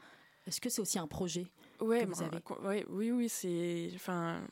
Est-ce 0.46 0.60
que 0.60 0.70
c'est 0.70 0.80
aussi 0.80 0.98
un 0.98 1.06
projet 1.06 1.46
ouais, 1.80 2.06
que 2.06 2.10
vous 2.10 2.22
avez 2.22 2.38
ouais, 2.64 2.86
Oui, 2.88 3.10
oui, 3.10 3.28
c'est. 3.28 3.90
Enfin, 3.94 4.42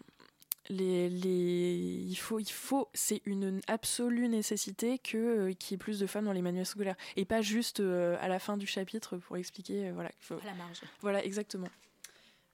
les, 0.68 1.08
les, 1.08 2.04
il 2.08 2.16
faut, 2.16 2.38
il 2.38 2.50
faut, 2.50 2.88
c'est 2.94 3.22
une 3.24 3.60
absolue 3.66 4.28
nécessité 4.28 4.98
que 4.98 5.16
euh, 5.16 5.52
qu'il 5.52 5.72
y 5.72 5.74
ait 5.74 5.78
plus 5.78 5.98
de 5.98 6.06
femmes 6.06 6.26
dans 6.26 6.32
les 6.32 6.42
manuels 6.42 6.66
scolaires 6.66 6.96
et 7.16 7.24
pas 7.24 7.40
juste 7.40 7.80
euh, 7.80 8.16
à 8.20 8.28
la 8.28 8.38
fin 8.38 8.56
du 8.56 8.66
chapitre 8.66 9.16
pour 9.16 9.36
expliquer, 9.36 9.88
euh, 9.88 9.92
voilà. 9.92 10.10
Faut, 10.20 10.34
à 10.34 10.46
la 10.46 10.54
marge. 10.54 10.80
Voilà, 11.00 11.24
exactement. 11.24 11.68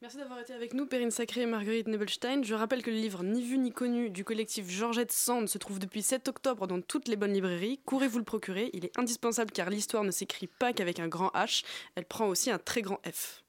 Merci 0.02 0.18
d'avoir 0.18 0.38
été 0.38 0.52
avec 0.52 0.74
nous, 0.74 0.86
Perrine 0.86 1.10
Sacré 1.10 1.42
et 1.42 1.46
Marguerite 1.46 1.88
Nebelstein. 1.88 2.42
Je 2.42 2.54
rappelle 2.54 2.82
que 2.82 2.90
le 2.90 2.96
livre 2.96 3.22
Ni 3.22 3.42
vu 3.42 3.56
ni 3.56 3.72
connu 3.72 4.10
du 4.10 4.22
collectif 4.22 4.68
Georgette 4.68 5.12
Sand 5.12 5.48
se 5.48 5.56
trouve 5.56 5.78
depuis 5.78 6.02
7 6.02 6.28
octobre 6.28 6.66
dans 6.66 6.82
toutes 6.82 7.08
les 7.08 7.16
bonnes 7.16 7.32
librairies. 7.32 7.80
Courez 7.86 8.08
vous 8.08 8.18
le 8.18 8.24
procurer, 8.24 8.68
il 8.74 8.84
est 8.84 8.98
indispensable 8.98 9.50
car 9.50 9.70
l'histoire 9.70 10.04
ne 10.04 10.10
s'écrit 10.10 10.46
pas 10.46 10.74
qu'avec 10.74 11.00
un 11.00 11.08
grand 11.08 11.28
H, 11.28 11.64
elle 11.94 12.04
prend 12.04 12.26
aussi 12.26 12.50
un 12.50 12.58
très 12.58 12.82
grand 12.82 13.00
F. 13.10 13.43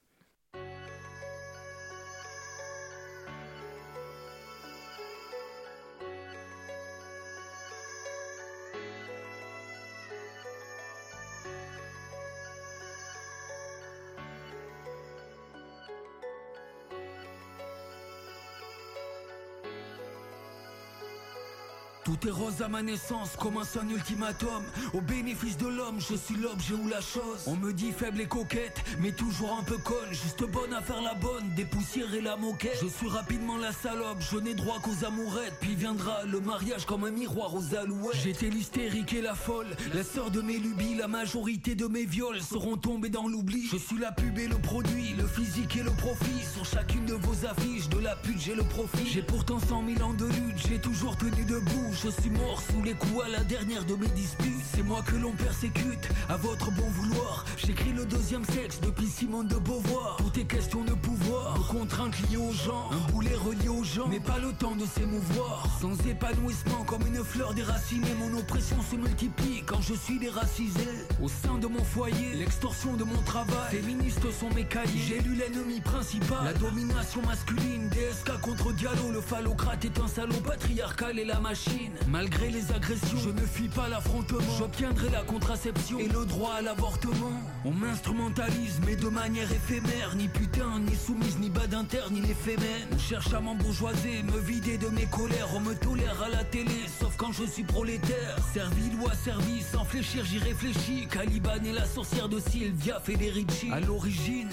Rose 22.30 22.62
à 22.62 22.68
ma 22.68 22.82
naissance, 22.82 23.36
commence 23.38 23.76
un 23.76 23.88
ultimatum. 23.88 24.64
Au 24.94 25.00
bénéfice 25.00 25.56
de 25.58 25.66
l'homme, 25.66 26.00
je 26.00 26.14
suis 26.16 26.36
l'objet 26.36 26.74
ou 26.74 26.88
la 26.88 27.00
chose. 27.00 27.42
On 27.46 27.56
me 27.56 27.72
dit 27.72 27.92
faible 27.92 28.20
et 28.20 28.26
coquette, 28.26 28.82
mais 29.00 29.12
toujours 29.12 29.56
un 29.58 29.62
peu 29.62 29.78
conne. 29.78 30.10
Juste 30.10 30.44
bonne 30.50 30.72
à 30.72 30.80
faire 30.80 31.00
la 31.02 31.14
bonne, 31.14 31.48
dépoussiérer 31.54 32.20
la 32.20 32.36
moquette. 32.36 32.78
Je 32.82 32.88
suis 32.88 33.08
rapidement 33.08 33.56
la 33.56 33.72
salope, 33.72 34.18
je 34.20 34.38
n'ai 34.38 34.54
droit 34.54 34.78
qu'aux 34.80 35.04
amourettes. 35.06 35.54
Puis 35.60 35.74
viendra 35.74 36.24
le 36.24 36.40
mariage 36.40 36.84
comme 36.86 37.04
un 37.04 37.10
miroir 37.10 37.54
aux 37.54 37.74
alouettes. 37.74 38.16
J'étais 38.22 38.48
l'hystérique 38.48 39.12
et 39.12 39.22
la 39.22 39.34
folle, 39.34 39.76
la 39.94 40.02
sœur 40.02 40.30
de 40.30 40.40
mes 40.40 40.58
lubies. 40.58 40.94
La 40.94 41.08
majorité 41.08 41.74
de 41.74 41.86
mes 41.86 42.04
viols 42.04 42.40
seront 42.40 42.76
tombés 42.76 43.10
dans 43.10 43.28
l'oubli. 43.28 43.66
Je 43.70 43.76
suis 43.76 43.98
la 43.98 44.12
pub 44.12 44.38
et 44.38 44.48
le 44.48 44.58
produit, 44.58 45.14
le 45.16 45.26
physique 45.26 45.76
et 45.76 45.82
le 45.82 45.92
profit. 45.92 46.44
Sur 46.54 46.64
chacune 46.64 47.06
de 47.06 47.14
vos 47.14 47.46
affiches, 47.46 47.88
de 47.88 47.98
la 47.98 48.16
pute 48.16 48.40
j'ai 48.40 48.54
le 48.54 48.62
profit. 48.62 49.06
J'ai 49.06 49.22
pourtant 49.22 49.58
100 49.58 49.84
000 49.96 50.08
ans 50.08 50.14
de 50.14 50.26
lutte, 50.26 50.66
j'ai 50.68 50.80
toujours 50.80 51.16
tenu 51.16 51.44
debout. 51.44 51.92
Suis 52.20 52.30
mort 52.30 52.60
sous 52.70 52.82
les 52.82 52.94
coups 52.94 53.24
à 53.24 53.28
la 53.28 53.44
dernière 53.44 53.84
de 53.84 53.94
mes 53.94 54.08
disputes. 54.08 54.62
C'est 54.74 54.82
moi 54.82 55.02
que 55.06 55.16
l'on 55.16 55.32
persécute, 55.32 56.08
à 56.28 56.36
votre 56.36 56.70
bon 56.72 56.88
vouloir. 56.90 57.44
J'écris 57.56 57.92
le 57.92 58.04
deuxième 58.04 58.44
sexe 58.44 58.80
depuis 58.80 59.06
Simone 59.06 59.48
de 59.48 59.56
Beauvoir. 59.56 60.16
Tout 60.18 60.38
est 60.38 60.44
question 60.44 60.84
de 60.84 60.92
pouvoir, 60.92 61.58
de 61.58 61.78
contraintes 61.78 62.18
liées 62.28 62.36
aux 62.36 62.52
gens. 62.52 62.90
Un 62.92 63.12
boulet 63.12 63.34
relié 63.34 63.68
aux 63.68 63.84
gens, 63.84 64.08
mais 64.08 64.20
pas 64.20 64.38
le 64.38 64.52
temps 64.52 64.76
de 64.76 64.84
s'émouvoir. 64.86 65.66
Sans 65.80 65.94
épanouissement, 66.06 66.84
comme 66.84 67.06
une 67.06 67.24
fleur 67.24 67.54
déracinée, 67.54 68.14
mon 68.18 68.38
oppression 68.38 68.76
se 68.90 68.96
multiplie 68.96 69.62
quand 69.64 69.80
je 69.80 69.94
suis 69.94 70.18
déracisé. 70.18 70.88
Au 71.22 71.28
sein 71.28 71.58
de 71.58 71.66
mon 71.66 71.82
foyer, 71.84 72.34
l'extorsion 72.34 72.94
de 72.94 73.04
mon 73.04 73.22
travail. 73.22 73.70
Féministes 73.70 74.30
sont 74.30 74.50
mes 74.54 74.64
cahiers. 74.64 75.00
J'ai 75.08 75.20
lu 75.20 75.34
l'ennemi 75.34 75.80
principal, 75.80 76.44
la 76.44 76.52
domination 76.52 77.22
masculine. 77.22 77.88
DSK 77.90 78.40
contre 78.40 78.72
Diallo, 78.72 79.10
le 79.12 79.20
phallocrate 79.20 79.84
est 79.84 79.98
un 80.00 80.08
salaud 80.08 80.40
patriarcal 80.46 81.18
et 81.18 81.24
la 81.24 81.40
machine. 81.40 81.92
Malgré 82.08 82.50
les 82.50 82.70
agressions, 82.72 83.18
je 83.18 83.30
ne 83.30 83.40
fuis 83.40 83.68
pas 83.68 83.88
l'affrontement. 83.88 84.38
J'obtiendrai 84.58 85.08
la 85.10 85.22
contraception 85.22 85.98
et 85.98 86.06
le 86.06 86.24
droit 86.24 86.54
à 86.54 86.62
l'avortement. 86.62 87.32
On 87.64 87.72
m'instrumentalise, 87.72 88.80
mais 88.86 88.94
de 88.94 89.08
manière 89.08 89.50
éphémère. 89.50 90.14
Ni 90.16 90.28
putain, 90.28 90.78
ni 90.80 90.94
soumise, 90.94 91.38
ni 91.38 91.50
badin 91.50 91.82
d'interne, 91.82 92.14
il 92.16 92.30
est 92.30 92.34
féminin. 92.34 92.86
On 92.92 92.98
cherche 92.98 93.32
à 93.32 93.40
m'embourgeoiser, 93.40 94.22
me 94.22 94.38
vider 94.38 94.78
de 94.78 94.88
mes 94.88 95.06
colères. 95.06 95.48
On 95.54 95.60
me 95.60 95.74
tolère 95.74 96.22
à 96.22 96.28
la 96.28 96.44
télé, 96.44 96.86
sauf 97.00 97.16
quand 97.16 97.32
je 97.32 97.44
suis 97.44 97.64
prolétaire. 97.64 98.36
Servile 98.54 98.94
ou 99.02 99.08
asservi, 99.08 99.62
sans 99.62 99.84
fléchir, 99.84 100.24
j'y 100.24 100.38
réfléchis. 100.38 101.08
Caliban 101.10 101.62
est 101.64 101.72
la 101.72 101.86
sorcière 101.86 102.28
de 102.28 102.38
Sylvia 102.38 103.00
Federici. 103.00 103.70
À 103.72 103.80
l'origine, 103.80 104.50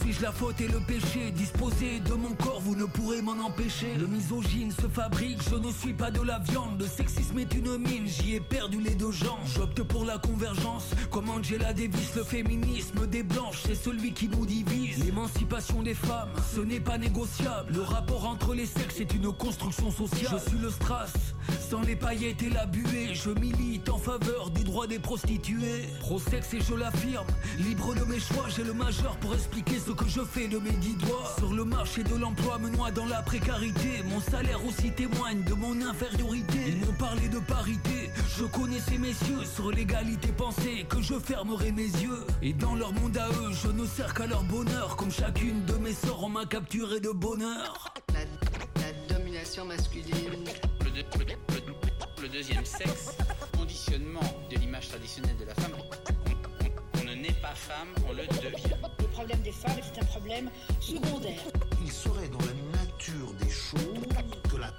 suis-je 0.00 0.22
la 0.22 0.32
faute 0.32 0.60
et 0.60 0.68
le 0.68 0.80
péché 0.80 1.30
Disposé 1.32 2.00
de 2.00 2.14
mon 2.14 2.34
corps, 2.34 2.60
vous 2.60 2.74
ne 2.74 2.84
pourrez 2.86 3.20
m'en 3.20 3.38
empêcher. 3.44 3.94
Le 3.98 4.06
misogyne 4.06 4.70
se 4.70 4.88
fabrique, 4.88 5.38
je 5.50 5.56
ne 5.56 5.70
suis 5.70 5.92
pas 5.92 6.10
de 6.10 6.22
la 6.22 6.38
viande. 6.38 6.77
Le 6.78 6.86
sexisme 6.86 7.40
est 7.40 7.52
une 7.54 7.76
mine, 7.78 8.06
j'y 8.06 8.36
ai 8.36 8.40
perdu 8.40 8.80
les 8.80 8.94
deux 8.94 9.10
jambes. 9.10 9.40
J'opte 9.56 9.82
pour 9.82 10.04
la 10.04 10.16
convergence, 10.18 10.84
comme 11.10 11.28
Angela 11.28 11.72
Davis. 11.72 12.14
Le 12.14 12.22
féminisme 12.22 13.04
des 13.08 13.24
blanches, 13.24 13.62
c'est 13.66 13.74
celui 13.74 14.12
qui 14.12 14.28
nous 14.28 14.46
divise. 14.46 15.04
L'émancipation 15.04 15.82
des 15.82 15.94
femmes, 15.94 16.30
ce 16.54 16.60
n'est 16.60 16.78
pas 16.78 16.96
négociable. 16.96 17.72
Le 17.74 17.80
rapport 17.80 18.28
entre 18.28 18.54
les 18.54 18.66
sexes 18.66 19.00
est 19.00 19.12
une 19.12 19.32
construction 19.32 19.90
sociale. 19.90 20.40
Je 20.44 20.50
suis 20.50 20.58
le 20.58 20.70
strass, 20.70 21.12
sans 21.68 21.80
les 21.80 21.96
paillettes 21.96 22.44
et 22.44 22.50
la 22.50 22.66
buée. 22.66 23.12
Je 23.12 23.30
milite 23.30 23.88
en 23.88 23.98
faveur 23.98 24.50
des 24.50 24.62
droits 24.62 24.86
des 24.86 25.00
prostituées. 25.00 25.88
Pro-sexe 25.98 26.54
et 26.54 26.60
je 26.60 26.74
l'affirme, 26.74 27.26
libre 27.58 27.96
de 27.96 28.04
mes 28.04 28.20
choix, 28.20 28.46
j'ai 28.54 28.62
le 28.62 28.72
majeur 28.72 29.16
pour 29.16 29.34
expliquer 29.34 29.80
ce 29.84 29.90
que 29.90 30.06
je 30.06 30.20
fais 30.20 30.46
de 30.46 30.58
mes 30.58 30.70
dix 30.70 30.94
doigts. 30.94 31.34
Sur 31.38 31.52
le 31.52 31.64
marché 31.64 32.04
de 32.04 32.14
l'emploi, 32.14 32.58
me 32.58 32.70
noie 32.70 32.92
dans 32.92 33.06
la 33.06 33.22
précarité. 33.22 34.04
Mon 34.08 34.20
salaire 34.20 34.64
aussi 34.64 34.92
témoigne 34.92 35.42
de 35.42 35.54
mon 35.54 35.80
infériorité. 35.82 36.57
Ils 36.66 36.76
m'ont 36.76 36.92
parlé 36.92 37.28
de 37.28 37.38
parité, 37.38 38.10
je 38.36 38.44
connais 38.44 38.80
ces 38.80 38.98
messieurs. 38.98 39.44
Sur 39.44 39.70
l'égalité 39.70 40.28
pensée, 40.28 40.86
que 40.88 41.00
je 41.00 41.14
fermerai 41.18 41.72
mes 41.72 41.82
yeux. 41.82 42.24
Et 42.42 42.52
dans 42.52 42.74
leur 42.74 42.92
monde 42.92 43.16
à 43.16 43.28
eux, 43.28 43.52
je 43.52 43.68
ne 43.68 43.86
sers 43.86 44.12
qu'à 44.14 44.26
leur 44.26 44.42
bonheur. 44.44 44.96
Comme 44.96 45.10
chacune 45.10 45.64
de 45.66 45.74
mes 45.74 45.92
sorts, 45.92 46.24
on 46.24 46.28
m'a 46.28 46.46
capturé 46.46 47.00
de 47.00 47.10
bonheur. 47.10 47.94
La, 48.12 48.20
domination 49.14 49.64
masculine. 49.64 50.44
Le, 50.84 50.90
le, 51.24 52.22
le 52.22 52.28
deuxième 52.28 52.64
sexe, 52.64 53.16
conditionnement 53.56 54.20
de 54.50 54.56
l'image 54.56 54.88
traditionnelle 54.88 55.36
de 55.38 55.44
la 55.44 55.54
femme. 55.54 55.72
On, 55.76 56.98
on 57.00 57.04
ne 57.04 57.14
naît 57.14 57.36
pas 57.40 57.54
femme, 57.54 57.88
on 58.08 58.12
le 58.12 58.26
devient. 58.26 58.74
Le 58.98 59.06
problème 59.06 59.40
des 59.40 59.52
femmes 59.52 59.78
est 59.78 60.02
un 60.02 60.04
problème 60.06 60.50
secondaire. 60.80 61.40
Il 61.84 61.90
serait 61.92 62.28
dans 62.28 62.38
la 62.38 62.82
nature 62.82 63.32
des 63.40 63.50
choses 63.50 63.78
que 64.50 64.56
la, 64.56 64.70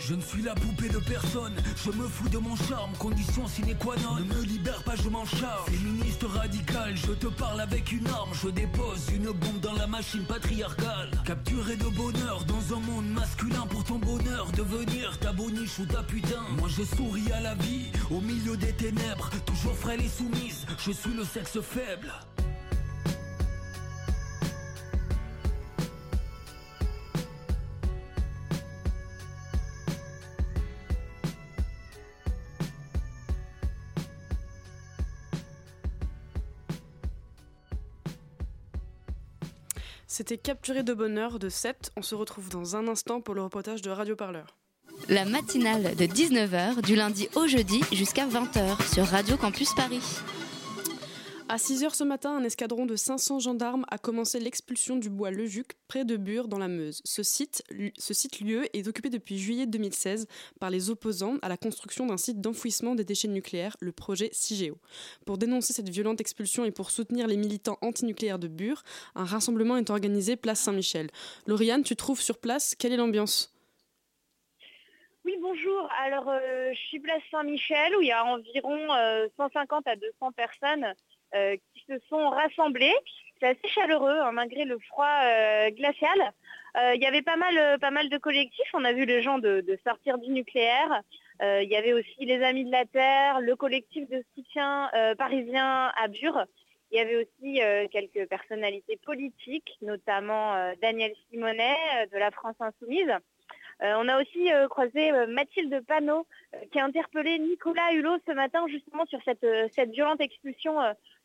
Je 0.00 0.14
ne 0.14 0.20
suis 0.20 0.42
la 0.42 0.54
poupée 0.54 0.88
de 0.88 0.98
personne, 0.98 1.54
je 1.76 1.90
me 1.92 2.08
fous 2.08 2.28
de 2.28 2.38
mon 2.38 2.56
charme, 2.56 2.92
condition 2.98 3.46
sine 3.46 3.76
qua 3.78 3.94
non. 4.02 4.16
Ne 4.16 4.24
me 4.24 4.42
libère 4.42 4.82
pas, 4.82 4.96
je 4.96 5.08
m'en 5.08 5.24
charge. 5.24 5.70
Féministe 5.70 6.24
radical, 6.24 6.96
je 6.96 7.12
te 7.12 7.28
parle 7.28 7.60
avec 7.60 7.92
une 7.92 8.06
arme, 8.08 8.30
je 8.42 8.48
dépose 8.48 9.06
une 9.14 9.30
bombe 9.30 9.60
dans 9.60 9.74
la 9.74 9.86
machine 9.86 10.24
patriarcale. 10.24 11.10
Capturé 11.24 11.76
de 11.76 11.88
bonheur 11.88 12.44
dans 12.44 12.76
un 12.76 12.80
monde 12.80 13.08
masculin 13.08 13.66
pour 13.70 13.84
ton 13.84 13.98
bonheur, 13.98 14.50
devenir 14.52 15.16
ta 15.20 15.32
boniche 15.32 15.78
ou 15.78 15.86
ta 15.86 16.02
putain. 16.02 16.42
Moi 16.58 16.68
je 16.68 16.82
souris 16.82 17.30
à 17.32 17.40
la 17.40 17.54
vie, 17.54 17.92
au 18.10 18.20
milieu 18.20 18.56
des 18.56 18.72
ténèbres, 18.72 19.30
toujours 19.46 19.76
frêle 19.76 20.00
et 20.00 20.08
soumise, 20.08 20.66
je 20.78 20.90
suis 20.90 21.14
le 21.14 21.24
sexe 21.24 21.60
faible. 21.60 22.12
C'était 40.26 40.38
Capturé 40.38 40.82
de 40.82 40.94
bonheur 40.94 41.38
de 41.38 41.50
7. 41.50 41.90
On 41.98 42.02
se 42.02 42.14
retrouve 42.14 42.48
dans 42.48 42.76
un 42.76 42.88
instant 42.88 43.20
pour 43.20 43.34
le 43.34 43.42
reportage 43.42 43.82
de 43.82 43.90
Radio 43.90 44.16
Parleur. 44.16 44.56
La 45.10 45.26
matinale 45.26 45.94
de 45.96 46.06
19h 46.06 46.80
du 46.80 46.96
lundi 46.96 47.28
au 47.34 47.46
jeudi 47.46 47.82
jusqu'à 47.92 48.26
20h 48.26 48.90
sur 48.94 49.04
Radio 49.04 49.36
Campus 49.36 49.74
Paris. 49.74 50.00
À 51.46 51.56
6h 51.56 51.94
ce 51.94 52.04
matin, 52.04 52.34
un 52.34 52.42
escadron 52.42 52.86
de 52.86 52.96
500 52.96 53.38
gendarmes 53.38 53.84
a 53.90 53.98
commencé 53.98 54.40
l'expulsion 54.40 54.96
du 54.96 55.10
bois 55.10 55.30
Lejuc 55.30 55.74
près 55.88 56.06
de 56.06 56.16
Bure 56.16 56.48
dans 56.48 56.58
la 56.58 56.68
Meuse. 56.68 57.02
Ce 57.04 57.22
site, 57.22 57.62
lieu 58.40 58.64
est 58.74 58.88
occupé 58.88 59.10
depuis 59.10 59.38
juillet 59.38 59.66
2016 59.66 60.26
par 60.58 60.70
les 60.70 60.88
opposants 60.88 61.36
à 61.42 61.50
la 61.50 61.58
construction 61.58 62.06
d'un 62.06 62.16
site 62.16 62.40
d'enfouissement 62.40 62.94
des 62.94 63.04
déchets 63.04 63.28
nucléaires, 63.28 63.76
le 63.80 63.92
projet 63.92 64.30
CIGEO. 64.32 64.78
Pour 65.26 65.36
dénoncer 65.36 65.74
cette 65.74 65.90
violente 65.90 66.22
expulsion 66.22 66.64
et 66.64 66.70
pour 66.70 66.90
soutenir 66.90 67.26
les 67.26 67.36
militants 67.36 67.78
antinucléaires 67.82 68.38
de 68.38 68.48
Bure, 68.48 68.82
un 69.14 69.24
rassemblement 69.24 69.76
est 69.76 69.90
organisé 69.90 70.36
place 70.36 70.60
Saint-Michel. 70.60 71.10
Lauriane, 71.46 71.82
tu 71.82 71.94
trouves 71.94 72.22
sur 72.22 72.38
place, 72.38 72.74
quelle 72.74 72.94
est 72.94 72.96
l'ambiance? 72.96 73.54
Oui, 75.26 75.36
bonjour. 75.40 75.88
Alors, 76.02 76.28
euh, 76.28 76.70
je 76.74 76.78
suis 76.88 77.00
place 77.00 77.22
Saint-Michel 77.30 77.96
où 77.96 78.02
il 78.02 78.08
y 78.08 78.12
a 78.12 78.24
environ 78.26 78.76
euh, 78.94 79.26
150 79.38 79.86
à 79.86 79.96
200 79.96 80.32
personnes 80.32 80.84
euh, 80.84 80.92
qui 81.74 81.84
se 81.88 81.98
sont 82.08 82.28
rassemblés. 82.30 82.94
C'est 83.40 83.48
assez 83.48 83.68
chaleureux, 83.68 84.18
hein, 84.20 84.32
malgré 84.32 84.64
le 84.64 84.78
froid 84.78 85.06
euh, 85.24 85.70
glacial. 85.70 86.32
Euh, 86.76 86.94
il 86.94 87.02
y 87.02 87.06
avait 87.06 87.22
pas 87.22 87.36
mal, 87.36 87.78
pas 87.80 87.90
mal 87.90 88.08
de 88.08 88.18
collectifs. 88.18 88.70
On 88.74 88.84
a 88.84 88.92
vu 88.92 89.04
les 89.04 89.22
gens 89.22 89.38
de, 89.38 89.60
de 89.60 89.78
sortir 89.84 90.18
du 90.18 90.30
nucléaire. 90.30 91.02
il 91.40 91.68
y 91.68 91.76
avait 91.76 91.92
aussi 91.92 92.24
les 92.24 92.42
Amis 92.42 92.64
de 92.64 92.70
la 92.70 92.84
Terre, 92.84 93.40
le 93.40 93.56
collectif 93.56 94.08
de 94.08 94.24
soutien 94.34 94.90
parisien 95.18 95.92
à 95.96 96.08
Bure. 96.08 96.44
Il 96.90 96.98
y 96.98 97.00
avait 97.00 97.16
aussi 97.16 97.60
quelques 97.90 98.28
personnalités 98.28 98.98
politiques, 99.04 99.76
notamment 99.82 100.72
Daniel 100.80 101.12
Simonet 101.28 101.76
de 102.12 102.18
la 102.18 102.30
France 102.30 102.56
Insoumise. 102.60 103.12
Euh, 103.82 103.94
on 103.98 104.08
a 104.08 104.20
aussi 104.20 104.52
euh, 104.52 104.68
croisé 104.68 105.10
euh, 105.10 105.26
Mathilde 105.26 105.84
Panot 105.86 106.26
qui 106.72 106.78
a 106.78 106.84
interpellé 106.84 107.38
Nicolas 107.38 107.92
Hulot 107.92 108.18
ce 108.26 108.32
matin 108.32 108.64
justement 108.68 109.04
sur 109.06 109.18
cette, 109.24 109.44
violente 109.90 110.20
expulsion 110.20 110.76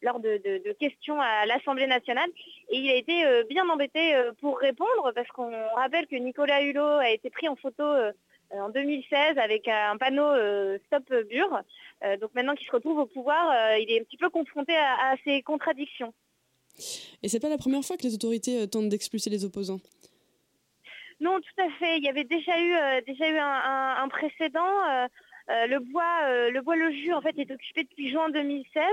lors 0.02 0.20
de, 0.20 0.74
questions 0.80 1.22
à 1.22 1.46
l'Assemblée 1.46 1.86
nationale. 1.86 2.30
Et 2.70 2.80
il 2.80 2.90
a 2.90 2.96
été 2.96 3.44
bien 3.48 3.70
embêté 3.70 4.16
pour 4.42 4.58
répondre 4.58 5.12
parce 5.14 5.28
qu'on 5.30 5.52
rappelle 5.76 6.08
que 6.08 6.16
Nicolas 6.16 6.64
Hulot 6.64 6.98
a 6.98 7.12
été 7.12 7.30
pris 7.30 7.48
en 7.48 7.56
photo 7.56 7.84
en 8.52 8.70
2016 8.70 9.38
avec 9.38 9.68
un 9.68 9.98
panneau 9.98 10.34
Stop 10.88 11.14
Bure. 11.30 11.62
donc 12.20 12.34
maintenant 12.34 12.56
qu'il 12.56 12.66
se 12.66 12.72
retrouve 12.72 12.98
au 12.98 13.06
pouvoir, 13.06 13.78
il 13.78 13.92
est 13.92 14.00
un 14.00 14.04
petit 14.04 14.18
peu 14.18 14.32
confronté 14.32 14.76
à, 14.76 15.12
à 15.12 15.16
ces 15.24 15.44
contradictions. 15.44 16.12
Et 17.22 17.30
c'est 17.30 17.40
pas 17.40 17.50
la 17.50 17.60
première 17.60 17.84
fois 17.84 17.98
que 17.98 18.04
les 18.04 18.16
autorités 18.16 18.68
tentent 18.68 18.90
d'expulser 18.90 19.30
les 19.30 19.46
opposants 19.46 19.80
non, 21.20 21.40
tout 21.42 21.62
à 21.62 21.70
fait. 21.72 21.98
Il 21.98 22.04
y 22.04 22.10
avait 22.10 22.24
déjà 22.24 22.60
eu, 22.60 22.74
euh, 22.76 23.42
un, 23.42 24.08
précédent. 24.08 24.86
Euh, 24.90 25.08
euh, 25.50 25.66
le 25.66 25.80
bois, 25.80 26.50
le 26.50 27.14
en 27.14 27.22
fait 27.22 27.38
est 27.38 27.52
occupé 27.52 27.84
depuis 27.84 28.10
juin 28.12 28.30
2016. 28.30 28.84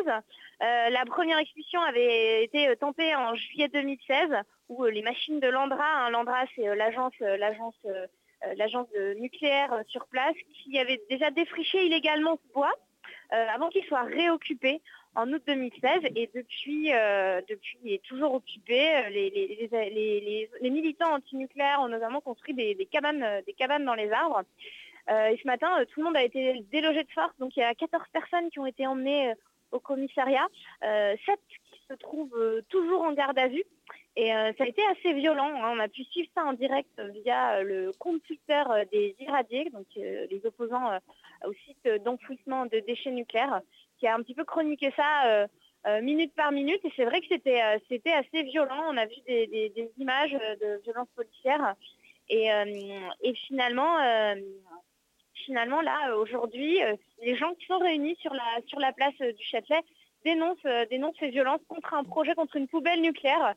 la 0.60 1.04
première 1.04 1.38
expulsion 1.38 1.80
avait 1.82 2.44
été 2.44 2.74
tentée 2.76 3.14
en 3.14 3.34
juillet 3.34 3.68
2016, 3.68 4.30
où 4.70 4.84
les 4.84 5.02
machines 5.02 5.38
de 5.38 5.48
l'Andra, 5.48 5.84
hein, 5.84 6.10
l'Andra 6.10 6.44
c'est 6.54 6.74
l'agence 6.74 7.14
nucléaire 9.18 9.82
sur 9.86 10.06
place, 10.06 10.34
qui 10.54 10.78
avait 10.78 11.02
déjà 11.10 11.30
défriché 11.30 11.84
illégalement 11.84 12.38
ce 12.42 12.52
bois 12.54 12.72
avant 13.30 13.68
qu'il 13.68 13.84
soit 13.84 14.04
réoccupé 14.04 14.80
en 15.16 15.32
août 15.32 15.42
2016 15.46 16.02
et 16.14 16.30
depuis, 16.34 16.92
euh, 16.92 17.40
depuis 17.48 17.78
il 17.82 17.92
est 17.94 18.02
toujours 18.02 18.34
occupé. 18.34 19.08
Les, 19.10 19.30
les, 20.60 20.70
militants 20.70 21.14
antinucléaires 21.14 21.80
ont 21.80 21.88
notamment 21.88 22.20
construit 22.20 22.54
des, 22.54 22.88
cabanes, 22.90 23.42
des 23.46 23.54
cabanes 23.54 23.84
dans 23.84 23.94
les 23.94 24.12
arbres. 24.12 24.42
Euh, 25.10 25.28
et 25.28 25.38
ce 25.38 25.46
matin, 25.46 25.68
tout 25.90 26.00
le 26.00 26.06
monde 26.06 26.16
a 26.16 26.22
été 26.22 26.64
délogé 26.70 27.02
de 27.02 27.10
force, 27.10 27.32
donc 27.38 27.56
il 27.56 27.60
y 27.60 27.62
a 27.62 27.74
14 27.74 28.04
personnes 28.12 28.50
qui 28.50 28.58
ont 28.58 28.66
été 28.66 28.86
emmenées 28.86 29.32
au 29.72 29.80
commissariat, 29.80 30.46
euh, 30.84 31.16
7 31.24 31.38
qui 31.48 31.80
se 31.88 31.94
trouvent 31.94 32.62
toujours 32.68 33.02
en 33.02 33.12
garde 33.12 33.38
à 33.38 33.48
vue. 33.48 33.64
Et 34.18 34.28
ça 34.28 34.64
a 34.64 34.66
été 34.66 34.82
assez 34.86 35.12
violent. 35.12 35.50
Hein. 35.54 35.74
On 35.76 35.78
a 35.78 35.88
pu 35.88 36.02
suivre 36.04 36.28
ça 36.34 36.42
en 36.42 36.54
direct 36.54 36.98
via 37.22 37.62
le 37.62 37.92
compte 37.98 38.22
Twitter 38.22 38.62
des 38.90 39.14
irradiés, 39.20 39.68
donc 39.70 39.86
les 39.94 40.40
opposants 40.44 40.90
au 41.46 41.52
site 41.52 42.02
d'enfouissement 42.02 42.64
de 42.64 42.80
déchets 42.86 43.10
nucléaires 43.10 43.60
qui 43.98 44.06
a 44.06 44.14
un 44.14 44.22
petit 44.22 44.34
peu 44.34 44.44
chroniqué 44.44 44.92
ça 44.96 45.26
euh, 45.26 45.46
euh, 45.86 46.02
minute 46.02 46.34
par 46.34 46.52
minute. 46.52 46.84
Et 46.84 46.92
c'est 46.96 47.04
vrai 47.04 47.20
que 47.20 47.26
c'était 47.28 47.62
euh, 47.62 48.18
assez 48.18 48.42
violent. 48.42 48.84
On 48.88 48.96
a 48.96 49.06
vu 49.06 49.16
des 49.26 49.90
images 49.98 50.32
de 50.32 50.80
violences 50.82 51.08
policières. 51.14 51.74
Et, 52.28 52.48
et 53.22 53.34
finalement, 53.46 53.98
finalement 55.32 55.80
là, 55.80 56.16
aujourd'hui, 56.16 56.80
les 57.22 57.36
gens 57.36 57.54
qui 57.54 57.66
sont 57.66 57.78
réunis 57.78 58.16
sur 58.20 58.34
la, 58.34 58.42
sur 58.66 58.80
la 58.80 58.92
place 58.92 59.16
du 59.16 59.44
Châtelet 59.44 59.80
dénoncent, 60.24 60.88
dénoncent 60.90 61.18
ces 61.20 61.30
violences 61.30 61.60
contre 61.68 61.94
un 61.94 62.02
projet, 62.02 62.34
contre 62.34 62.56
une 62.56 62.66
poubelle 62.66 63.00
nucléaire 63.00 63.54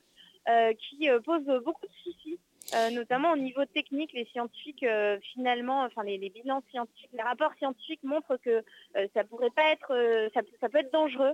qui 0.78 1.08
pose 1.24 1.46
beaucoup 1.64 1.86
de 1.86 1.92
soucis. 2.04 2.40
Euh, 2.76 2.92
notamment 2.92 3.32
au 3.32 3.38
niveau 3.38 3.66
technique, 3.66 4.14
les 4.14 4.26
scientifiques 4.26 4.84
euh, 4.84 5.18
finalement, 5.34 5.82
enfin 5.82 6.04
les, 6.04 6.18
les, 6.18 6.30
bilans 6.30 6.62
scientifiques, 6.70 7.10
les 7.14 7.24
rapports 7.24 7.54
scientifiques 7.58 8.04
montrent 8.04 8.38
que 8.38 8.64
euh, 8.96 9.08
ça 9.14 9.24
pourrait 9.24 9.50
pas 9.50 9.72
être, 9.72 10.30
ça, 10.34 10.42
ça, 10.62 10.70
peut 10.70 10.80
être 10.80 10.94
dangereux. 10.94 11.34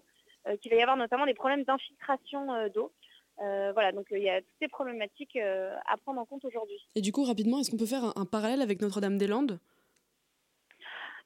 qu'il 0.62 0.72
va 0.72 0.78
y 0.78 0.82
avoir 0.82 0.98
notamment 0.98 1.26
des 1.26 1.34
problèmes 1.34 1.64
d'infiltration 1.64 2.70
d'eau. 2.74 2.92
voilà, 3.38 3.92
donc 3.92 4.08
il 4.12 4.24
y 4.24 4.30
a 4.30 4.42
toutes 4.42 4.60
ces 4.62 4.68
problématiques 4.68 5.38
à 5.38 5.98
prendre 5.98 6.22
en 6.22 6.26
compte 6.26 6.46
aujourd'hui. 6.46 6.80
Et 6.96 7.02
du 7.02 7.12
coup, 7.12 7.24
rapidement, 7.24 7.60
est-ce 7.60 7.72
qu'on 7.72 7.78
peut 7.78 7.86
faire 7.86 8.14
un, 8.16 8.26
parallèle 8.26 8.62
avec 8.62 8.82
Notre-Dame-des-Landes? 8.82 9.60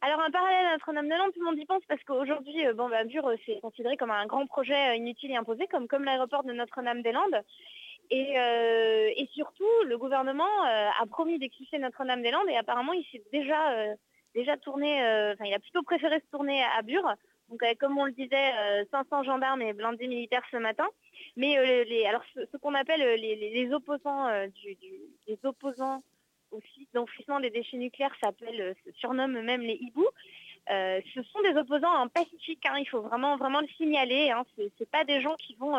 Alors 0.01 0.21
un 0.21 0.31
parallèle 0.31 0.65
à 0.65 0.73
Notre-Dame-des-Landes, 0.73 1.33
tout 1.33 1.41
le 1.41 1.45
monde 1.45 1.59
y 1.59 1.65
pense 1.65 1.83
parce 1.87 2.01
qu'aujourd'hui, 2.05 2.55
bon, 2.73 2.89
bah, 2.89 3.03
Bure, 3.03 3.31
c'est 3.45 3.59
considéré 3.59 3.97
comme 3.97 4.11
un 4.11 4.25
grand 4.25 4.47
projet 4.47 4.97
inutile 4.97 5.31
et 5.31 5.35
imposé, 5.35 5.67
comme, 5.67 5.87
comme 5.87 6.05
l'aéroport 6.05 6.43
de 6.45 6.53
Notre-Dame-des-Landes. 6.53 7.43
Et, 8.11 8.33
et, 8.33 9.29
surtout, 9.33 9.69
le 9.85 9.97
gouvernement 9.97 10.63
a 10.63 11.05
promis 11.07 11.37
d'expulser 11.37 11.77
Notre-Dame-des-Landes 11.77 12.49
et 12.49 12.57
apparemment, 12.57 12.93
il 12.93 13.05
s'est 13.11 13.23
déjà 13.31 13.95
déjà 14.33 14.57
tourné, 14.57 15.03
euh, 15.03 15.33
enfin 15.33 15.45
il 15.45 15.53
a 15.53 15.59
plutôt 15.59 15.83
préféré 15.83 16.19
se 16.19 16.31
tourner 16.31 16.63
à 16.77 16.81
Bure. 16.81 17.13
Donc 17.49 17.61
comme 17.79 17.97
on 17.97 18.05
le 18.05 18.11
disait, 18.11 18.51
500 18.91 19.21
euh, 19.21 19.23
gendarmes 19.23 19.61
et 19.61 19.73
blindés 19.73 20.07
militaires 20.07 20.45
ce 20.51 20.57
matin. 20.57 20.87
Mais 21.35 21.57
euh, 21.57 22.07
alors 22.07 22.23
ce, 22.35 22.57
qu'on 22.57 22.75
appelle 22.75 23.19
les, 23.19 23.73
opposants 23.73 24.29
les 24.29 25.39
opposants 25.43 25.99
au 26.51 26.59
site 26.73 26.89
d'enfouissement 26.93 27.39
des 27.39 27.49
déchets 27.49 27.77
nucléaires 27.77 28.15
s'appellent, 28.21 28.75
se 28.85 28.91
surnomment 28.93 29.41
même 29.41 29.61
les 29.61 29.75
hiboux. 29.75 30.09
ce 30.67 31.23
sont 31.31 31.41
des 31.41 31.57
opposants 31.57 31.95
en 31.95 32.07
pacifique, 32.07 32.65
hein, 32.65 32.77
il 32.79 32.87
faut 32.87 33.01
vraiment 33.01 33.37
vraiment 33.37 33.61
le 33.61 33.67
signaler. 33.77 34.31
Hein, 34.31 34.45
c'est 34.77 34.89
pas 34.89 35.03
des 35.03 35.21
gens 35.21 35.35
qui 35.35 35.55
vont 35.55 35.75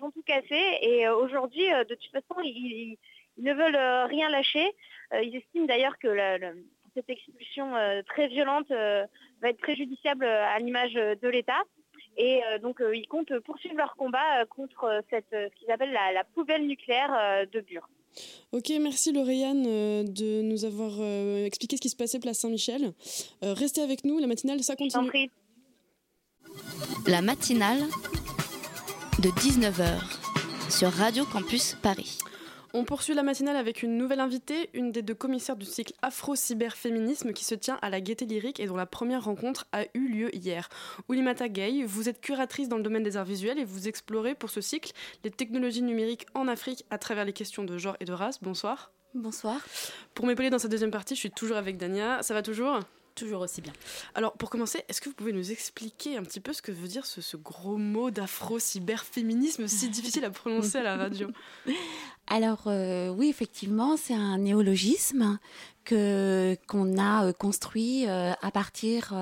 qui 0.00 0.06
vont 0.06 0.10
tout 0.10 0.22
casser. 0.22 0.78
Et 0.82 1.08
aujourd'hui, 1.08 1.68
de 1.88 1.94
toute 1.94 2.10
façon, 2.10 2.40
ils, 2.42 2.96
ne 3.38 3.52
veulent 3.54 4.08
rien 4.08 4.28
lâcher. 4.28 4.72
ils 5.12 5.36
estiment 5.36 5.66
d'ailleurs 5.66 5.98
que 5.98 6.08
cette 6.94 7.10
expulsion 7.10 7.74
euh, 7.76 8.02
très 8.06 8.28
violente 8.28 8.70
euh, 8.70 9.06
va 9.42 9.50
être 9.50 9.58
préjudiciable 9.58 10.24
à 10.24 10.58
l'image 10.58 10.94
de 10.94 11.28
l'État. 11.28 11.62
Et 12.16 12.40
euh, 12.44 12.58
donc 12.58 12.82
ils 12.92 13.06
comptent 13.06 13.38
poursuivre 13.40 13.76
leur 13.76 13.94
combat 13.96 14.44
contre 14.46 15.02
cette, 15.10 15.26
ce 15.30 15.54
qu'ils 15.56 15.70
appellent 15.70 15.92
la, 15.92 16.24
poubelle 16.34 16.66
nucléaire 16.66 17.46
de 17.50 17.60
Bure. 17.60 17.88
Ok, 18.52 18.72
merci 18.80 19.12
Lauriane 19.12 19.62
de 19.62 20.42
nous 20.42 20.64
avoir 20.64 20.90
expliqué 21.44 21.76
ce 21.76 21.80
qui 21.80 21.88
se 21.88 21.96
passait 21.96 22.18
place 22.18 22.38
Saint-Michel. 22.40 22.92
restez 23.42 23.82
avec 23.82 24.04
nous, 24.04 24.18
la 24.18 24.26
matinale, 24.26 24.60
ça 24.62 24.74
continue. 24.74 25.30
La 27.06 27.22
matinale 27.22 27.78
de 29.20 29.28
19h 29.28 30.70
sur 30.70 30.90
Radio 30.90 31.26
Campus 31.26 31.76
Paris. 31.82 32.18
On 32.72 32.84
poursuit 32.84 33.12
la 33.12 33.22
matinale 33.22 33.56
avec 33.56 33.82
une 33.82 33.98
nouvelle 33.98 34.20
invitée, 34.20 34.70
une 34.72 34.92
des 34.92 35.02
deux 35.02 35.14
commissaires 35.14 35.56
du 35.56 35.66
cycle 35.66 35.92
Afro-Cyberféminisme 36.00 37.34
qui 37.34 37.44
se 37.44 37.54
tient 37.54 37.78
à 37.82 37.90
la 37.90 38.00
Gaieté 38.00 38.24
Lyrique 38.24 38.60
et 38.60 38.66
dont 38.66 38.76
la 38.76 38.86
première 38.86 39.24
rencontre 39.24 39.66
a 39.72 39.84
eu 39.92 40.08
lieu 40.08 40.34
hier. 40.34 40.70
Oulimata 41.08 41.50
Gay, 41.50 41.82
vous 41.84 42.08
êtes 42.08 42.22
curatrice 42.22 42.70
dans 42.70 42.78
le 42.78 42.82
domaine 42.82 43.02
des 43.02 43.18
arts 43.18 43.26
visuels 43.26 43.58
et 43.58 43.64
vous 43.64 43.88
explorez 43.88 44.34
pour 44.34 44.48
ce 44.48 44.62
cycle 44.62 44.92
les 45.22 45.30
technologies 45.30 45.82
numériques 45.82 46.26
en 46.32 46.48
Afrique 46.48 46.86
à 46.88 46.96
travers 46.96 47.26
les 47.26 47.34
questions 47.34 47.64
de 47.64 47.76
genre 47.76 47.96
et 48.00 48.06
de 48.06 48.14
race. 48.14 48.38
Bonsoir. 48.40 48.90
Bonsoir. 49.12 49.60
Pour 50.14 50.26
m'épauler 50.26 50.48
dans 50.48 50.58
cette 50.58 50.70
deuxième 50.70 50.92
partie, 50.92 51.14
je 51.14 51.20
suis 51.20 51.30
toujours 51.30 51.58
avec 51.58 51.76
Dania. 51.76 52.22
Ça 52.22 52.32
va 52.32 52.42
toujours? 52.42 52.80
Toujours 53.14 53.42
aussi 53.42 53.60
bien. 53.60 53.72
Alors, 54.14 54.32
pour 54.32 54.50
commencer, 54.50 54.84
est-ce 54.88 55.00
que 55.00 55.08
vous 55.08 55.14
pouvez 55.14 55.32
nous 55.32 55.50
expliquer 55.52 56.16
un 56.16 56.22
petit 56.22 56.40
peu 56.40 56.52
ce 56.52 56.62
que 56.62 56.72
veut 56.72 56.88
dire 56.88 57.06
ce, 57.06 57.36
gros 57.36 57.76
mot 57.76 58.10
d'afro-cyberféminisme 58.10 59.66
si 59.66 59.88
difficile 59.90 60.24
à 60.24 60.30
prononcer 60.30 60.78
à 60.78 60.82
la 60.82 60.96
radio? 60.96 61.28
Alors, 62.32 62.62
euh, 62.68 63.08
oui, 63.08 63.28
effectivement, 63.28 63.96
c'est 63.96 64.14
un 64.14 64.38
néologisme 64.38 65.38
que 65.84 66.56
qu'on 66.68 66.96
a 66.98 67.26
euh, 67.26 67.32
construit 67.32 68.06
euh, 68.06 68.32
à 68.40 68.50
partir 68.52 69.12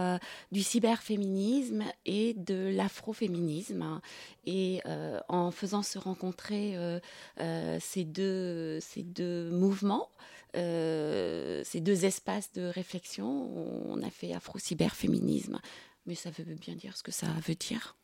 du 0.53 0.63
cyberféminisme 0.63 1.85
et 2.05 2.35
de 2.35 2.71
l'afroféminisme 2.75 4.01
et 4.45 4.83
en 5.29 5.51
faisant 5.51 5.83
se 5.83 5.99
rencontrer 5.99 6.77
ces 7.81 8.05
deux 8.05 8.81
ces 8.81 9.03
deux 9.03 9.51
mouvements 9.51 10.11
euh, 10.57 11.63
ces 11.65 11.81
deux 11.81 12.05
espaces 12.05 12.53
de 12.53 12.63
réflexion, 12.63 13.27
on 13.27 14.03
a 14.03 14.11
fait 14.11 14.33
afro-cyberféminisme. 14.33 15.61
Mais 16.07 16.15
ça 16.15 16.31
veut 16.31 16.55
bien 16.55 16.75
dire 16.75 16.97
ce 16.97 17.03
que 17.03 17.13
ça 17.13 17.27
veut 17.47 17.55
dire. 17.55 17.98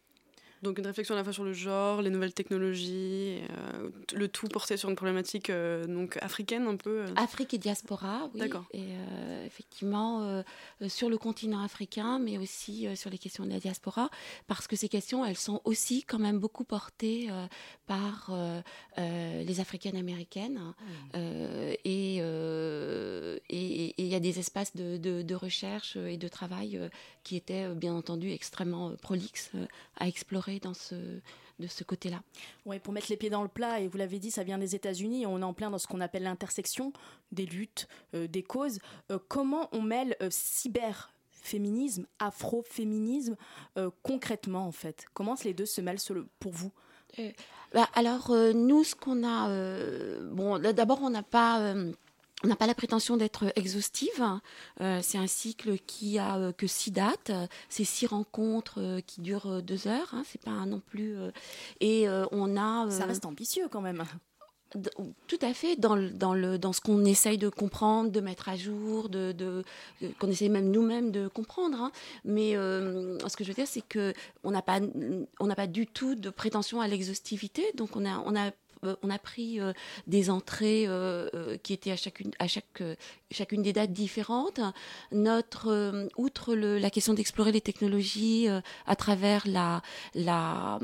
Donc 0.65 0.79
une 0.79 0.87
réflexion 0.87 1.15
à 1.15 1.19
la 1.19 1.25
fois 1.25 1.35
sur 1.35 1.45
le 1.45 1.53
genre, 1.53 2.01
les 2.01 2.09
nouvelles 2.09 2.33
technologies, 2.33 3.43
euh, 3.51 3.91
le 4.15 4.29
tout 4.29 4.49
porté 4.49 4.79
sur 4.79 4.89
une 4.89 4.97
problématique 4.97 5.51
euh, 5.51 5.85
donc 5.85 6.17
africaine 6.23 6.67
un 6.67 6.77
peu. 6.77 7.03
Euh. 7.03 7.15
Afrique 7.17 7.53
et 7.53 7.59
diaspora, 7.59 8.31
oui. 8.33 8.41
D'accord. 8.41 8.65
Et 8.73 8.85
effectivement 9.45 10.43
sur 10.89 11.11
le 11.11 11.19
continent 11.19 11.63
africain, 11.63 12.19
mais 12.19 12.39
aussi 12.39 12.89
sur 12.97 13.11
les 13.11 13.19
questions 13.19 13.45
de 13.45 13.51
la 13.51 13.61
diaspora, 13.61 14.09
parce 14.47 14.67
que 14.67 14.75
ces 14.75 14.89
questions, 14.89 15.23
elles 15.25 15.37
sont 15.37 15.61
aussi 15.65 16.03
quand 16.03 16.19
même 16.19 16.39
beaucoup 16.39 16.65
portées 16.65 17.29
par 17.87 18.33
les 18.97 19.61
africaines 19.61 19.97
américaines, 19.97 20.75
mmh. 21.13 21.19
et 21.85 22.17
il 23.51 24.07
y 24.07 24.15
a 24.15 24.21
des 24.21 24.39
espaces 24.39 24.75
de, 24.75 24.97
de, 24.97 25.35
recherche 25.35 25.97
et 25.97 26.17
de 26.17 26.29
travail 26.29 26.81
qui 27.23 27.37
étaient 27.37 27.69
bien 27.75 27.95
entendu 27.95 28.31
extrêmement 28.31 28.95
prolixes 28.97 29.51
à 29.99 30.09
explorer 30.09 30.54
dans 30.61 30.75
ce, 30.75 30.95
de 31.59 31.67
ce 31.67 31.85
côté-là. 31.85 32.23
Ouais, 32.67 32.79
pour 32.79 32.93
mettre 32.93 33.07
les 33.11 33.17
pieds 33.17 33.31
dans 33.31 33.43
le 33.43 33.49
plat, 33.49 33.81
et 33.81 33.89
vous 33.89 33.99
l'avez 33.99 34.19
dit, 34.19 34.31
ça 34.31 34.43
vient 34.43 34.59
des 34.59 34.75
États-Unis, 34.75 35.27
on 35.27 35.41
est 35.41 35.45
en 35.45 35.55
plein 35.55 35.71
dans 35.71 35.79
ce 35.79 35.87
qu'on 35.87 36.01
appelle 36.01 36.25
l'intersection 36.25 36.93
des 37.33 37.47
luttes, 37.47 37.89
euh, 38.15 38.27
des 38.27 38.43
causes. 38.43 38.79
Euh, 39.11 39.19
comment 39.29 39.69
on 39.73 39.83
mêle 39.83 40.17
euh, 40.23 40.29
cyberféminisme, 40.31 42.07
afroféminisme 42.19 43.37
concrètement 44.03 44.67
en 44.67 44.73
fait? 44.73 45.07
Comment 45.15 45.37
les 45.45 45.55
deux 45.55 45.67
se 45.67 45.81
mêlent 45.81 45.99
pour 46.39 46.53
vous? 46.53 46.73
Bah, 47.73 47.89
Alors 47.95 48.33
nous, 48.55 48.83
ce 48.83 48.95
qu'on 48.95 49.25
a, 49.25 49.49
bon, 50.23 50.59
d'abord 50.59 51.01
on 51.03 51.11
n'a 51.11 51.23
pas 51.23 51.75
on 52.45 52.47
n'a 52.47 52.57
pas 52.57 52.67
la 52.67 52.75
prétention 52.75 53.17
d'être 53.17 53.53
exhaustive. 53.57 54.23
Euh, 54.81 55.01
c'est 55.03 55.19
un 55.19 55.27
cycle 55.27 55.79
qui 55.79 56.19
a 56.19 56.37
euh, 56.37 56.53
que 56.53 56.67
six 56.67 56.91
dates. 56.91 57.33
C'est 57.71 57.85
six 57.85 58.07
rencontres 58.07 58.81
euh, 58.81 59.01
qui 59.01 59.23
durent 59.23 59.63
deux 59.63 59.89
heures. 59.89 60.11
Hein, 60.13 60.25
c'est 60.31 60.43
pas 60.43 60.67
non 60.67 60.81
plus. 60.81 61.17
et 61.81 62.07
on 62.31 62.57
a. 62.57 62.91
Ça 62.91 63.07
reste 63.07 63.25
ambitieux 63.25 63.69
quand 63.71 63.81
même. 63.81 64.05
Tout 65.29 65.39
à 65.41 65.55
fait 65.55 65.77
dans, 65.77 65.95
le, 65.95 66.11
dans, 66.11 66.35
le, 66.35 66.59
dans 66.59 66.73
ce 66.73 66.81
qu'on 66.81 67.05
essaye 67.05 67.39
de 67.39 67.49
comprendre, 67.49 68.11
de 68.11 68.21
mettre 68.21 68.49
à 68.49 68.57
jour, 68.57 69.09
de, 69.09 69.31
de 69.31 69.63
qu'on 70.19 70.29
essaye 70.29 70.49
même 70.49 70.71
nous-mêmes 70.71 71.13
de 71.13 71.29
comprendre. 71.29 71.81
Hein. 71.81 71.93
Mais 72.25 72.53
ce 72.55 73.37
que 73.37 73.45
je 73.45 73.49
veux 73.49 73.55
dire, 73.55 73.69
c'est 73.69 73.87
que 73.87 74.13
on 74.43 74.51
n'a 74.51 74.63
pas, 74.63 74.81
on 75.39 75.47
n'a 75.47 75.55
pas 75.55 75.69
du 75.69 75.87
tout 75.87 76.15
de 76.17 76.29
prétention 76.31 76.81
à 76.81 76.89
l'exhaustivité. 76.89 77.65
Donc 77.77 77.97
on 77.97 78.05
a, 78.05 78.19
on 78.27 78.35
a 78.35 78.51
euh, 78.51 78.51
on 79.03 79.11
a 79.11 79.19
pris 79.19 79.61
euh, 79.61 79.73
des 80.07 80.31
entrées 80.31 80.85
euh, 80.87 81.57
qui 81.63 81.73
étaient 81.73 81.93
à 81.93 81.97
chacune, 81.97 83.63
des 83.63 83.73
dates 83.73 83.93
différentes. 83.93 84.61
Outre 85.13 86.55
la 86.55 86.91
question 86.91 87.15
d'explorer 87.15 87.53
les 87.53 87.61
technologies 87.61 88.49
à 88.87 88.97
travers 88.97 89.47
la, 89.47 89.83
la, 90.15 90.79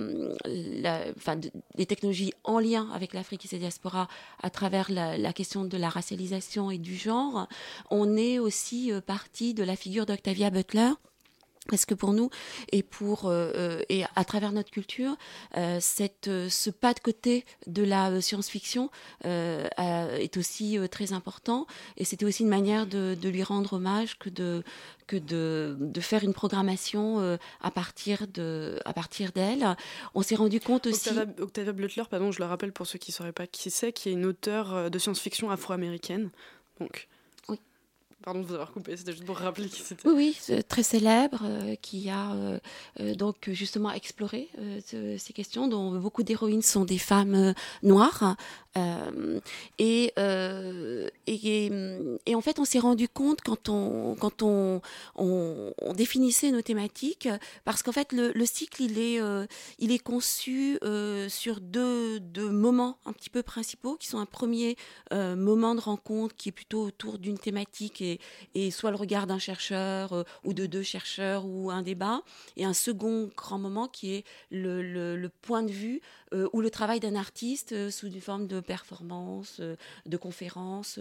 les 0.44 1.86
technologies 1.86 2.32
en 2.44 2.58
lien 2.58 2.88
avec 2.92 3.12
l'Afrique 3.14 3.44
et 3.44 3.48
ses 3.48 3.58
diasporas, 3.58 4.08
à 4.42 4.50
travers 4.50 4.90
la, 4.90 5.32
question 5.32 5.64
de 5.64 5.76
la 5.76 5.88
racialisation 5.88 6.70
et 6.70 6.78
du 6.78 6.96
genre, 6.96 7.46
on 7.90 8.16
est 8.16 8.38
aussi 8.38 8.92
parti 9.06 9.54
de 9.54 9.62
la 9.62 9.76
figure 9.76 10.06
d'Octavia 10.06 10.50
Butler 10.50 10.90
parce 11.68 11.84
que 11.84 11.94
pour 11.94 12.12
nous 12.12 12.30
et 12.72 12.82
pour 12.82 13.26
euh, 13.26 13.52
euh, 13.54 13.82
et 13.88 14.04
à 14.16 14.24
travers 14.24 14.52
notre 14.52 14.70
culture, 14.70 15.16
euh, 15.56 15.78
cette, 15.80 16.30
ce 16.48 16.70
pas 16.70 16.94
de 16.94 17.00
côté 17.00 17.44
de 17.66 17.82
la 17.82 18.20
science-fiction 18.20 18.90
est 19.24 20.36
aussi 20.36 20.78
très 20.90 21.12
important 21.12 21.66
et 21.96 22.04
c'était 22.04 22.24
aussi 22.24 22.42
une 22.42 22.48
manière 22.48 22.86
de, 22.86 23.16
lui 23.22 23.42
rendre 23.42 23.74
hommage 23.74 24.18
que 24.18 24.28
de 24.28 24.62
que 25.06 25.16
de, 25.16 25.76
de 25.78 26.00
faire 26.00 26.24
une 26.24 26.34
programmation 26.34 27.38
à 27.60 27.70
partir 27.70 28.26
de 28.26 28.78
à 28.84 28.92
partir 28.92 29.32
d'elle. 29.32 29.76
On 30.14 30.22
s'est 30.22 30.36
rendu 30.36 30.60
compte 30.60 30.86
aussi. 30.86 31.10
Octavia, 31.38 31.72
Butler, 31.72 32.04
pardon, 32.10 32.32
je 32.32 32.38
le 32.40 32.46
rappelle 32.46 32.72
pour 32.72 32.86
ceux 32.86 32.98
qui 32.98 33.10
ne 33.10 33.14
sauraient 33.14 33.32
pas 33.32 33.46
qui 33.46 33.70
c'est, 33.70 33.92
qui 33.92 34.08
est 34.08 34.12
une 34.12 34.26
auteure 34.26 34.90
de 34.90 34.98
science-fiction 34.98 35.50
afro-américaine. 35.50 36.30
Donc 36.80 37.08
Pardon 38.22 38.40
de 38.40 38.46
vous 38.46 38.52
avoir 38.52 38.70
coupé, 38.70 38.94
c'était 38.98 39.12
juste 39.12 39.24
pour 39.24 39.38
rappeler 39.38 39.68
qui 39.68 39.80
c'était. 39.80 40.06
Oui, 40.06 40.38
très 40.68 40.82
célèbre, 40.82 41.40
euh, 41.42 41.74
qui 41.80 42.10
a 42.10 42.32
euh, 42.32 42.58
euh, 43.00 43.14
donc 43.14 43.48
justement 43.48 43.92
exploré 43.92 44.50
ces 44.84 45.32
questions, 45.32 45.68
dont 45.68 45.98
beaucoup 45.98 46.22
d'héroïnes 46.22 46.60
sont 46.60 46.84
des 46.84 46.98
femmes 46.98 47.54
noires, 47.82 48.36
Et, 49.78 50.12
et, 50.18 51.70
et, 52.26 52.34
en 52.34 52.40
fait, 52.40 52.58
on 52.58 52.64
s'est 52.64 52.78
rendu 52.78 53.08
compte 53.08 53.40
quand 53.40 53.68
on, 53.68 54.14
quand 54.14 54.42
on, 54.42 54.80
on, 55.16 55.92
définissait 55.94 56.50
nos 56.52 56.62
thématiques, 56.62 57.28
parce 57.64 57.82
qu'en 57.82 57.92
fait, 57.92 58.12
le, 58.12 58.32
le, 58.32 58.46
cycle, 58.46 58.82
il 58.82 58.98
est, 58.98 59.20
il 59.78 59.92
est 59.92 59.98
conçu 59.98 60.78
sur 61.28 61.60
deux, 61.60 62.20
deux, 62.20 62.50
moments 62.50 62.98
un 63.06 63.12
petit 63.12 63.30
peu 63.30 63.42
principaux, 63.42 63.96
qui 63.96 64.06
sont 64.06 64.18
un 64.18 64.26
premier 64.26 64.76
moment 65.10 65.74
de 65.74 65.80
rencontre 65.80 66.36
qui 66.36 66.50
est 66.50 66.52
plutôt 66.52 66.84
autour 66.84 67.18
d'une 67.18 67.38
thématique 67.38 68.00
et, 68.00 68.20
et, 68.54 68.70
soit 68.70 68.90
le 68.90 68.96
regard 68.96 69.26
d'un 69.26 69.38
chercheur 69.38 70.24
ou 70.44 70.54
de 70.54 70.66
deux 70.66 70.82
chercheurs 70.82 71.44
ou 71.44 71.70
un 71.70 71.82
débat, 71.82 72.22
et 72.56 72.64
un 72.64 72.74
second 72.74 73.30
grand 73.36 73.58
moment 73.58 73.88
qui 73.88 74.14
est 74.14 74.24
le, 74.50 74.82
le, 75.16 75.28
point 75.42 75.62
de 75.62 75.70
vue 75.70 76.00
euh, 76.32 76.48
ou 76.52 76.60
le 76.60 76.70
travail 76.70 77.00
d'un 77.00 77.14
artiste 77.14 77.72
euh, 77.72 77.90
sous 77.90 78.08
une 78.08 78.20
forme 78.20 78.46
de 78.46 78.59
performance, 78.60 79.58
euh, 79.60 79.76
de 80.06 80.16
conférence 80.16 80.98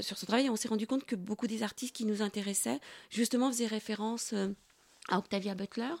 sur 0.00 0.18
ce 0.18 0.26
travail. 0.26 0.50
on 0.50 0.56
s'est 0.56 0.68
rendu 0.68 0.86
compte 0.86 1.04
que 1.04 1.16
beaucoup 1.16 1.46
des 1.46 1.62
artistes 1.62 1.94
qui 1.94 2.04
nous 2.04 2.22
intéressaient, 2.22 2.80
justement, 3.10 3.50
faisaient 3.50 3.66
référence 3.66 4.34
à 5.08 5.18
Octavia 5.18 5.54
Butler. 5.54 5.94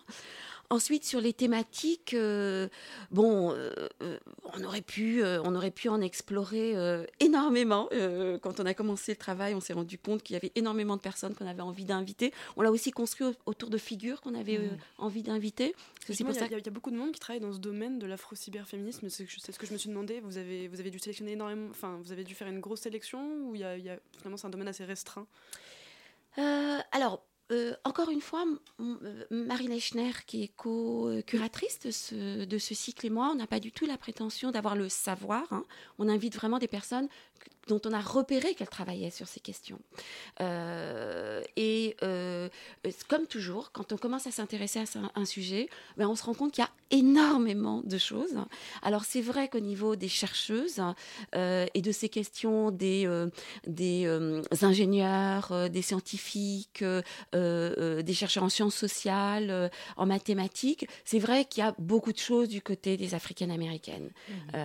Ensuite, 0.72 1.04
sur 1.04 1.20
les 1.20 1.32
thématiques, 1.32 2.14
euh, 2.14 2.68
bon, 3.10 3.50
euh, 3.50 3.72
euh, 4.02 4.18
on, 4.54 4.62
aurait 4.62 4.82
pu, 4.82 5.20
on 5.24 5.56
aurait 5.56 5.72
pu 5.72 5.88
en 5.88 6.00
explorer 6.00 6.76
énormément. 7.18 7.88
quand 8.40 8.60
on 8.60 8.66
a 8.66 8.72
commencé 8.72 9.12
le 9.12 9.16
travail, 9.16 9.56
on 9.56 9.60
s'est 9.60 9.72
rendu 9.72 9.98
compte 9.98 10.22
qu'il 10.22 10.34
y 10.34 10.36
avait 10.36 10.52
énormément 10.54 10.94
de 10.94 11.00
personnes 11.00 11.34
qu'on 11.34 11.48
avait 11.48 11.60
envie 11.60 11.84
d'inviter. 11.84 12.32
On 12.56 12.62
l'a 12.62 12.70
aussi 12.70 12.92
construit 12.92 13.26
autour 13.46 13.68
de 13.68 13.78
figures 13.78 14.20
qu'on 14.20 14.36
avait 14.36 14.58
mmh. 14.58 14.78
envie 14.98 15.22
d'inviter. 15.22 15.74
Il 16.08 16.14
y, 16.14 16.22
y, 16.22 16.54
a 16.54 16.70
beaucoup 16.70 16.92
de 16.92 16.96
monde 16.96 17.10
qui 17.10 17.18
travaille 17.18 17.40
dans 17.40 17.52
ce 17.52 17.58
domaine 17.58 17.98
de 17.98 18.06
l'afro-cyberféminisme. 18.06 19.08
C'est 19.08 19.26
ce 19.26 19.58
que 19.58 19.66
je 19.66 19.72
me 19.72 19.78
suis 19.78 19.88
demandé. 19.88 20.20
Vous 20.20 20.38
avez, 20.38 20.68
vous 20.68 20.78
avez 20.78 20.90
dû 20.90 21.00
sélectionner 21.00 21.32
énormément, 21.32 21.66
enfin, 21.70 21.98
vous 22.00 22.12
avez 22.12 22.22
dû 22.22 22.36
faire 22.36 22.46
une 22.46 22.60
grosse 22.60 22.82
sélection 22.82 23.48
ou 23.48 23.56
y 23.56 23.64
a, 23.64 23.76
y 23.76 23.90
a 23.90 23.98
finalement 24.18 24.36
c'est 24.36 24.46
un 24.46 24.50
domaine 24.50 24.68
assez 24.68 24.84
restreint? 24.84 25.26
Alors, 26.92 27.24
euh, 27.50 27.74
encore 27.84 28.10
une 28.10 28.20
fois, 28.20 28.44
euh, 28.80 29.24
Marie 29.30 29.66
Lechner, 29.66 30.12
qui 30.26 30.44
est 30.44 30.52
co-curatrice 30.56 31.80
de 31.80 31.90
ce, 31.90 32.44
de 32.44 32.58
cycle 32.58 33.06
et 33.06 33.10
moi, 33.10 33.30
on 33.32 33.34
n'a 33.34 33.46
pas 33.46 33.60
du 33.60 33.72
tout 33.72 33.86
la 33.86 33.98
prétention 33.98 34.50
d'avoir 34.50 34.76
le 34.76 34.88
savoir. 34.88 35.52
Hein. 35.52 35.64
On 35.98 36.08
invite 36.08 36.34
vraiment 36.36 36.58
des 36.58 36.68
personnes 36.68 37.08
dont 37.68 37.80
on 37.84 37.92
a 37.92 38.00
repéré 38.00 38.54
qu'elle 38.54 38.68
travaillait 38.68 39.10
sur 39.10 39.28
ces 39.28 39.40
questions. 39.40 39.78
Euh, 40.40 41.42
et 41.56 41.96
euh, 42.02 42.48
comme 43.08 43.26
toujours, 43.26 43.72
quand 43.72 43.92
on 43.92 43.96
commence 43.96 44.26
à 44.26 44.30
s'intéresser 44.30 44.80
à 44.80 44.84
un, 45.14 45.24
sujet, 45.24 45.68
ben 45.96 46.08
on 46.08 46.16
se 46.16 46.24
rend 46.24 46.34
compte 46.34 46.52
qu'il 46.52 46.64
y 46.64 46.66
a 46.66 46.70
énormément 46.90 47.82
de 47.84 47.98
choses. 47.98 48.36
Alors 48.82 49.04
c'est 49.04 49.20
vrai 49.20 49.48
qu'au 49.48 49.60
niveau 49.60 49.94
des 49.94 50.08
chercheuses 50.08 50.82
euh, 51.36 51.66
et 51.74 51.82
de 51.82 51.92
ces 51.92 52.08
questions 52.08 52.70
des, 52.70 53.08
des 53.66 54.08
ingénieurs, 54.62 55.70
des 55.70 55.82
scientifiques, 55.82 56.82
des 57.32 58.14
chercheurs 58.14 58.42
en 58.42 58.48
sciences 58.48 58.74
sociales, 58.74 59.70
en 59.96 60.06
mathématiques, 60.06 60.88
c'est 61.04 61.18
vrai 61.18 61.44
qu'il 61.44 61.62
y 61.62 61.66
a 61.66 61.74
beaucoup 61.78 62.12
de 62.12 62.18
choses 62.18 62.48
du 62.48 62.62
côté 62.62 62.96
des 62.96 63.14
africaines 63.14 63.50
américaines. 63.50 64.10
Mmh. 64.28 64.58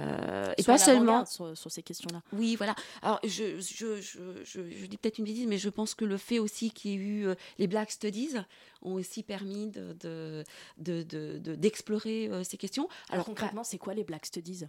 et 0.58 0.64
pas 0.64 0.78
seulement 0.78 1.26
sur, 1.26 1.56
sur 1.56 1.72
ces 1.72 1.84
questions-là. 1.84 2.22
Oui, 2.34 2.56
voilà. 2.56 2.76
Alors, 3.02 3.20
je, 3.24 3.60
je, 3.60 4.02
je, 4.02 4.44
je 4.44 4.86
dis 4.86 4.98
peut-être 4.98 5.18
une 5.18 5.26
bêtise, 5.26 5.48
mais 5.48 5.58
je 5.58 5.70
pense 5.70 5.96
que 5.96 6.06
le 6.06 6.18
fait 6.18 6.40
aussi 6.40 6.72
qu'il 6.72 6.92
y 6.92 6.94
ait 6.94 6.98
eu 6.98 7.28
euh, 7.28 7.36
les 7.58 7.68
Black 7.68 7.92
Studies 7.92 8.36
ont 8.82 8.94
aussi 8.94 9.24
permis 9.24 9.68
d'explorer 9.68 12.28
de, 12.28 12.28
de, 12.28 12.30
de, 12.30 12.36
euh, 12.36 12.44
ces 12.44 12.58
questions. 12.58 12.88
Alors, 13.10 13.26
concrètement, 13.26 13.64
c'est 13.64 13.78
quoi 13.78 13.94
les 13.94 14.04
Black 14.04 14.26
Studies? 14.26 14.66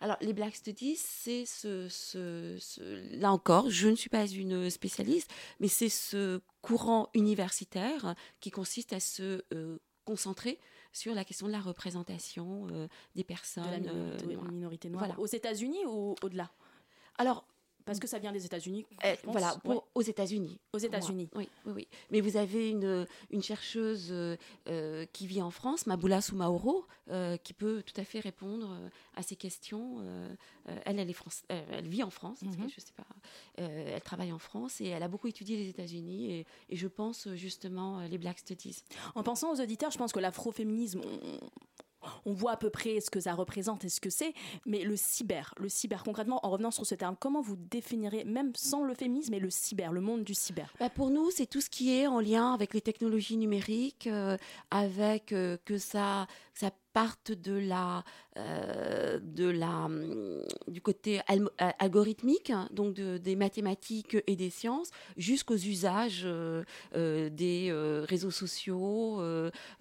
Alors, 0.00 0.16
les 0.20 0.32
Black 0.32 0.54
Studies, 0.54 0.96
c'est 0.96 1.46
ce, 1.46 1.88
ce, 1.88 3.18
Là 3.18 3.32
encore, 3.32 3.70
je 3.70 3.88
ne 3.88 3.94
suis 3.94 4.10
pas 4.10 4.26
une 4.26 4.68
spécialiste, 4.68 5.30
mais 5.58 5.68
c'est 5.68 5.88
ce 5.88 6.40
courant 6.60 7.08
universitaire 7.14 8.14
qui 8.40 8.50
consiste 8.50 8.92
à 8.92 9.00
se 9.00 9.42
euh, 9.54 9.78
concentrer 10.04 10.58
sur 10.92 11.14
la 11.14 11.24
question 11.24 11.46
de 11.46 11.52
la 11.52 11.60
représentation 11.60 12.66
des 13.14 13.24
personnes. 13.24 13.82
De 13.82 14.28
la 14.28 14.50
minorité, 14.50 14.88
noire. 14.88 15.06
Voilà. 15.06 15.20
Aux 15.20 15.26
États-Unis 15.26 15.84
ou 15.86 16.14
au-delà? 16.22 16.50
Alors, 17.18 17.46
parce 17.86 18.00
que 18.00 18.08
ça 18.08 18.18
vient 18.18 18.32
des 18.32 18.44
États-Unis. 18.44 18.84
Eh, 19.04 19.14
voilà, 19.24 19.56
aux 19.94 20.02
États-Unis. 20.02 20.58
Aux 20.72 20.78
États-Unis. 20.78 21.28
Oui, 21.36 21.48
oui, 21.64 21.72
oui. 21.72 21.88
Mais 22.10 22.20
vous 22.20 22.36
avez 22.36 22.68
une, 22.70 23.06
une 23.30 23.42
chercheuse 23.42 24.08
euh, 24.10 24.36
euh, 24.68 25.06
qui 25.12 25.28
vit 25.28 25.40
en 25.40 25.52
France, 25.52 25.86
Maboula 25.86 26.20
Soumaoro, 26.20 26.84
euh, 27.10 27.36
qui 27.36 27.52
peut 27.52 27.84
tout 27.86 27.98
à 27.98 28.04
fait 28.04 28.18
répondre 28.18 28.76
à 29.14 29.22
ces 29.22 29.36
questions. 29.36 30.02
elle, 30.84 30.98
elle, 30.98 31.08
est 31.08 31.12
France, 31.12 31.44
elle 31.48 31.86
vit 31.86 32.02
en 32.02 32.10
France, 32.10 32.40
parce 32.42 32.56
que 32.56 32.62
mhm. 32.62 32.70
je 32.70 32.80
sais 32.80 32.92
pas. 32.92 33.06
elle 33.56 34.02
travaille 34.02 34.32
en 34.32 34.40
France 34.40 34.80
et 34.80 34.86
elle 34.86 35.04
a 35.04 35.08
beaucoup 35.08 35.28
étudié 35.28 35.56
les 35.56 35.68
États-Unis 35.68 36.32
et, 36.32 36.46
et, 36.68 36.76
je 36.76 36.88
pense 36.88 37.28
justement 37.34 38.00
les 38.00 38.18
Black 38.18 38.40
Studies. 38.40 38.82
En 39.14 39.22
pensant 39.22 39.52
aux 39.52 39.60
auditeurs, 39.60 39.92
je 39.92 39.98
pense 39.98 40.12
que 40.12 40.18
l'afroféminisme, 40.18 41.00
on 41.04 41.38
voit 42.32 42.52
à 42.52 42.56
peu 42.56 42.70
près 42.70 43.00
ce 43.00 43.10
que 43.10 43.20
ça 43.20 43.34
représente 43.34 43.84
et 43.84 43.88
ce 43.88 44.00
que 44.00 44.10
c'est, 44.10 44.34
mais 44.64 44.82
le 44.82 44.96
cyber, 44.96 45.54
le 45.58 45.68
cyber 45.68 46.02
concrètement, 46.02 46.44
en 46.44 46.50
revenant 46.50 46.70
sur 46.70 46.86
ce 46.86 46.94
terme, 46.94 47.16
comment 47.18 47.40
vous 47.40 47.56
définirez, 47.56 48.24
même 48.24 48.52
sans 48.56 48.82
le 48.82 48.94
le 49.40 49.50
cyber, 49.50 49.92
le 49.92 50.00
monde 50.00 50.24
du 50.24 50.34
cyber? 50.34 50.72
Bah 50.80 50.90
Pour 50.90 51.10
nous, 51.10 51.30
c'est 51.30 51.46
tout 51.46 51.60
ce 51.60 51.70
qui 51.70 51.94
est 51.94 52.06
en 52.06 52.20
lien 52.20 52.52
avec 52.54 52.74
les 52.74 52.80
technologies 52.80 53.36
numériques, 53.36 54.06
euh, 54.06 54.36
avec 54.70 55.32
euh, 55.32 55.56
que 55.64 55.78
ça, 55.78 56.26
ça 56.54 56.70
partent 56.96 57.32
de 57.32 57.52
la, 57.52 58.04
euh, 58.38 59.18
hum, 59.20 60.42
du 60.66 60.80
côté 60.80 61.20
algorithmique, 61.78 62.50
donc 62.70 62.94
des 62.94 63.36
mathématiques 63.36 64.16
et 64.26 64.34
des 64.34 64.48
sciences, 64.48 64.88
jusqu'aux 65.18 65.58
usages 65.58 66.22
euh, 66.24 66.64
euh, 66.94 67.28
des 67.28 67.70
réseaux 68.08 68.30
sociaux, 68.30 69.20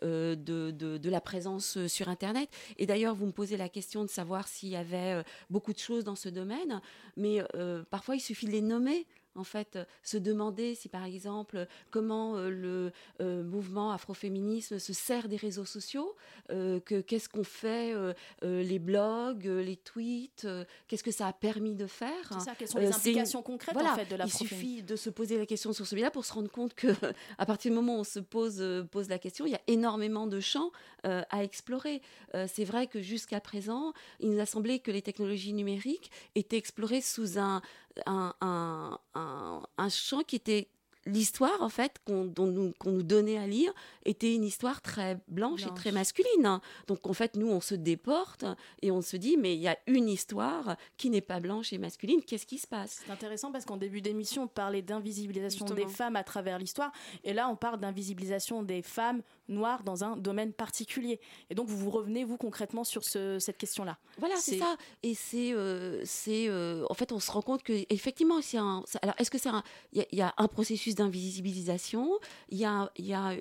de, 0.02 0.36
de, 0.36 0.98
de, 0.98 1.10
la 1.10 1.22
présence 1.22 1.88
sur 1.88 2.10
Internet. 2.10 2.50
Et 2.78 2.86
d'ailleurs, 2.86 3.16
vous 3.16 3.28
me 3.28 3.32
posez 3.32 3.56
la 3.56 3.70
question 3.70 4.04
de 4.04 4.10
savoir 4.10 4.50
s'il 4.50 4.68
y 4.68 4.76
avait 4.76 5.24
beaucoup 5.50 5.72
de 5.72 5.80
choses 5.80 6.04
dans 6.04 6.18
ce 6.18 6.28
domaine, 6.28 6.82
mais 7.16 7.42
parfois 7.90 8.18
il 8.18 8.20
suffit 8.20 8.46
de 8.46 8.52
les 8.52 8.62
nommer 8.62 9.08
en 9.36 9.44
fait, 9.44 9.76
euh, 9.76 9.86
se 10.04 10.18
demander 10.18 10.76
si, 10.76 10.90
par 10.90 11.04
exemple, 11.04 11.68
comment 11.92 12.38
euh, 12.38 12.50
le 12.50 12.92
euh, 13.22 13.44
mouvement 13.44 13.92
afroféminisme 13.92 14.80
se 14.80 14.94
sert 14.94 15.28
des 15.28 15.36
réseaux 15.36 15.66
sociaux, 15.66 16.16
que 16.50 17.02
qu'est-ce 17.02 17.28
qu'on 17.28 17.44
fait, 17.44 17.94
les 18.42 18.80
blogs, 18.80 19.46
les 19.46 19.76
tweets, 19.76 20.48
qu'est-ce 20.88 21.04
que 21.04 21.12
ça 21.12 21.28
a 21.28 21.34
permis 21.34 21.76
de 21.76 21.88
faire. 21.88 22.30
C'est 22.32 22.46
ça, 22.46 22.56
quelles 22.56 22.68
sont 22.68 22.80
les 22.80 22.94
implications 22.94 23.42
concrètes 23.42 23.76
en 23.76 23.96
fait, 23.96 24.06
de 24.06 24.18
Il 24.24 24.32
suffit 24.32 24.84
de 24.84 24.96
se 24.96 25.10
poser 25.10 25.38
la 25.38 25.46
question 25.46 25.74
sur 25.74 25.86
celui-là 25.86 26.12
pour 26.12 26.24
se 26.24 26.34
rendre 26.34 26.50
compte 26.50 26.74
que, 26.74 26.88
à 27.38 27.46
partir 27.46 27.72
du 27.72 27.76
moment 27.76 27.98
où 27.98 28.00
on 28.00 28.04
se 28.04 28.20
pose, 28.20 28.64
pose 28.92 29.10
la 29.10 29.20
question, 29.20 29.46
il 29.46 29.52
y 29.52 29.56
a 29.56 29.62
énormément 29.68 30.28
de 30.28 30.40
champs 30.40 30.72
à 31.04 31.44
explorer. 31.44 32.02
C'est 32.48 32.66
vrai 32.66 32.88
que 32.88 33.02
jusqu'à 33.02 33.40
présent, 33.40 33.94
il 34.20 34.32
nous 34.32 34.40
a 34.40 34.46
semblé 34.46 34.80
que 34.80 34.92
les 34.92 35.02
technologies 35.02 35.54
numériques 35.54 36.12
étaient 36.36 36.58
explorées 36.58 37.02
sous 37.02 37.40
un, 37.40 37.62
un, 38.06 38.34
un, 38.42 39.00
un, 39.16 39.64
un 39.78 39.90
champ 39.90 40.24
qui 40.24 40.38
était 40.38 40.70
l'histoire 41.06 41.62
en 41.62 41.70
fait 41.70 42.00
qu'on 42.06 42.32
nous, 42.38 42.74
nous, 42.86 43.04
donnait 43.04 43.38
à 43.38 43.48
lire 43.48 43.72
était 44.06 44.34
une 44.34 44.44
histoire 44.44 44.82
très 44.82 45.20
blanche, 45.28 45.66
et 45.66 45.74
très 45.74 45.92
masculine. 45.92 46.60
Donc 46.88 47.08
en 47.08 47.14
fait 47.14 47.36
nous 47.36 47.48
on 47.48 47.62
se 47.62 47.76
déporte 47.76 48.46
et 48.82 48.92
on 48.92 49.02
se 49.02 49.18
dit 49.18 49.38
mais 49.38 49.56
il 49.56 49.62
y 49.62 49.68
a 49.68 49.78
une 49.88 50.10
histoire 50.10 50.78
qui 50.98 51.10
n'est 51.10 51.22
pas 51.22 51.40
blanche 51.40 51.74
et 51.74 51.78
masculine. 51.78 52.22
Qu'est-ce 52.24 52.46
qui 52.46 52.58
se 52.58 52.68
passe? 52.68 53.02
C'est 53.06 53.12
intéressant 53.12 53.52
parce 53.52 53.66
qu'en 53.66 53.78
début 53.78 54.02
d'émission 54.02 54.44
on 54.44 54.48
parlait 54.48 54.82
d'invisibilisation 54.82 55.66
des 55.66 55.88
femmes 55.88 56.16
à 56.16 56.24
travers 56.24 56.58
l'histoire 56.58 56.92
et 57.24 57.34
là 57.34 57.50
on 57.50 57.56
parle 57.56 57.80
d'invisibilisation 57.80 58.64
des 58.64 58.82
femmes 58.82 59.22
noires 59.48 59.84
dans 59.84 60.04
un 60.04 60.18
domaine 60.18 60.54
particulier. 60.54 61.20
Et 61.50 61.56
donc 61.56 61.68
vous 61.68 61.78
vous 61.78 61.92
revenez 61.92 62.24
vous 62.24 62.38
concrètement 62.38 62.84
sur 62.84 63.04
ce, 63.04 63.38
cette 63.40 63.58
question-là. 63.58 63.98
Voilà 64.18 64.36
c'est 64.38 64.58
ça. 64.58 64.76
Et 65.04 65.14
c'est 65.14 65.54
euh, 65.54 66.02
c'est 66.04 66.48
euh, 66.48 66.86
en 66.90 66.94
fait 66.96 67.12
on 67.12 67.20
se 67.20 67.32
rend 67.32 67.42
compte 67.42 67.64
que 67.64 67.74
effectivement 67.90 68.42
c'est 68.42 68.58
un 68.58 68.84
alors 69.02 69.16
est-ce 69.20 69.30
que 69.30 69.38
c'est 69.38 69.50
un 69.50 69.64
il 69.94 70.06
y, 70.12 70.18
y, 70.18 70.22
a 70.22 70.34
un 70.38 70.48
processus 70.48 70.95
d'invisibilisation. 70.96 72.10
Il 72.50 72.58
y 72.58 72.66
a, 72.66 72.90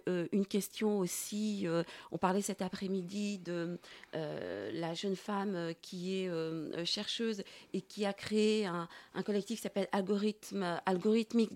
euh, 0.08 0.26
une 0.32 0.46
question 0.46 0.98
aussi, 0.98 1.66
euh, 1.66 1.82
on 2.12 2.18
parlait 2.18 2.42
cet 2.42 2.60
après-midi 2.60 3.38
de 3.38 3.78
euh, 4.14 4.70
la 4.74 4.92
jeune 4.94 5.16
femme 5.16 5.72
qui 5.80 6.14
est 6.14 6.84
chercheuse 6.84 7.42
et 7.72 7.80
qui 7.80 8.04
a 8.04 8.12
créé 8.12 8.66
un, 8.66 8.88
collectif 9.24 9.58
qui 9.58 9.62
s'appelle 9.62 9.88
Algorithmic 9.92 11.50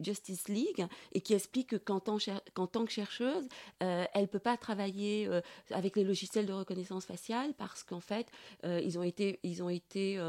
Justice, 0.00 0.48
League 0.48 0.86
et 1.12 1.20
qui 1.20 1.34
explique 1.34 1.84
qu'en 1.84 2.00
tant, 2.00 2.18
tant, 2.54 2.84
que 2.84 2.92
chercheuse, 2.92 3.48
elle 3.80 4.08
ne 4.22 4.26
peut 4.26 4.38
pas 4.38 4.56
travailler 4.56 5.28
avec 5.70 5.96
les 5.96 6.04
logiciels 6.04 6.46
de 6.46 6.52
reconnaissance 6.52 7.04
faciale 7.04 7.52
parce 7.54 7.82
qu'en 7.82 8.00
fait, 8.00 8.28
ils 8.64 8.98
ont 8.98 9.02
été, 9.02 9.40
ils 9.42 9.62
ont 9.62 9.68
été 9.68 10.20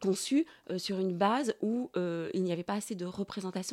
conçus 0.00 0.46
sur 0.76 0.98
une 0.98 1.16
base 1.16 1.54
où 1.62 1.90
il 2.34 2.42
n'y 2.42 2.52
avait 2.52 2.64
pas 2.64 2.74
assez 2.74 2.94
de 2.94 3.04
représentation 3.04 3.27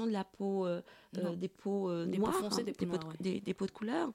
de 0.05 0.11
la 0.11 0.23
peau, 0.23 0.65
euh, 0.67 0.81
euh, 1.17 1.35
des 1.35 1.47
peaux 1.47 1.89
euh, 1.89 2.05
noires, 2.19 2.33
des, 2.65 2.73
peaux 2.85 2.85
des, 3.19 3.39
peaux 3.53 3.65
de 3.65 3.71
couleur. 3.71 4.11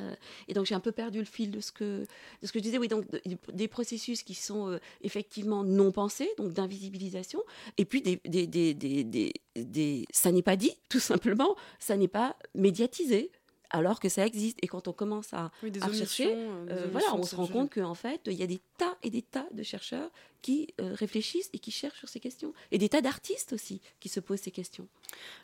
Euh, 0.00 0.12
et 0.48 0.54
donc 0.54 0.66
j'ai 0.66 0.74
un 0.74 0.80
peu 0.80 0.90
perdu 0.90 1.20
le 1.20 1.24
fil 1.24 1.52
de 1.52 1.60
ce 1.60 1.70
que, 1.70 2.00
de 2.42 2.46
ce 2.46 2.50
que 2.50 2.58
je 2.58 2.64
disais. 2.64 2.78
Oui, 2.78 2.88
donc 2.88 3.08
de- 3.12 3.20
des 3.52 3.68
processus 3.68 4.24
qui 4.24 4.34
sont 4.34 4.68
euh, 4.68 4.78
effectivement 5.02 5.62
non 5.62 5.92
pensés, 5.92 6.28
donc 6.36 6.52
d'invisibilisation, 6.52 7.40
et 7.78 7.84
puis 7.84 8.02
des, 8.02 8.20
des, 8.24 8.48
des, 8.48 8.74
des, 8.74 9.04
des- 9.04 9.32
des- 9.54 10.04
ça 10.10 10.32
n'est 10.32 10.42
pas 10.42 10.56
dit, 10.56 10.72
tout 10.88 10.98
simplement, 10.98 11.54
ça 11.78 11.96
n'est 11.96 12.08
pas 12.08 12.36
médiatisé. 12.56 13.30
Alors 13.74 13.98
que 13.98 14.08
ça 14.08 14.24
existe. 14.24 14.58
Et 14.62 14.68
quand 14.68 14.86
on 14.86 14.92
commence 14.92 15.34
à, 15.34 15.50
Oui, 15.62 15.72
omissions, 15.82 16.30
euh, 16.30 16.66
euh, 16.70 16.88
voilà, 16.92 17.14
on 17.14 17.24
se 17.24 17.34
rend 17.34 17.48
compte 17.48 17.74
qu'en 17.74 17.94
fait, 17.94 18.20
il 18.26 18.34
y 18.34 18.42
a 18.42 18.46
des 18.46 18.60
tas 18.78 18.96
et 19.02 19.10
des 19.10 19.22
tas 19.22 19.46
de 19.52 19.62
chercheurs 19.64 20.10
qui 20.42 20.68
euh, 20.80 20.94
réfléchissent 20.94 21.50
et 21.52 21.58
qui 21.58 21.72
cherchent 21.72 21.98
sur 21.98 22.08
ces 22.08 22.20
questions. 22.20 22.52
Et 22.70 22.78
des 22.78 22.88
tas 22.88 23.00
d'artistes 23.00 23.52
aussi 23.52 23.80
qui 23.98 24.08
se 24.08 24.20
posent 24.20 24.40
ces 24.40 24.52
questions. 24.52 24.86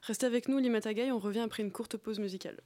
Restez 0.02 0.26
avec 0.26 0.48
nous, 0.48 0.58
Limatagaï, 0.58 1.10
on 1.10 1.18
revient 1.18 1.40
après 1.40 1.62
une 1.64 1.72
courte 1.72 1.96
pause 1.96 2.20
musicale. 2.20 2.60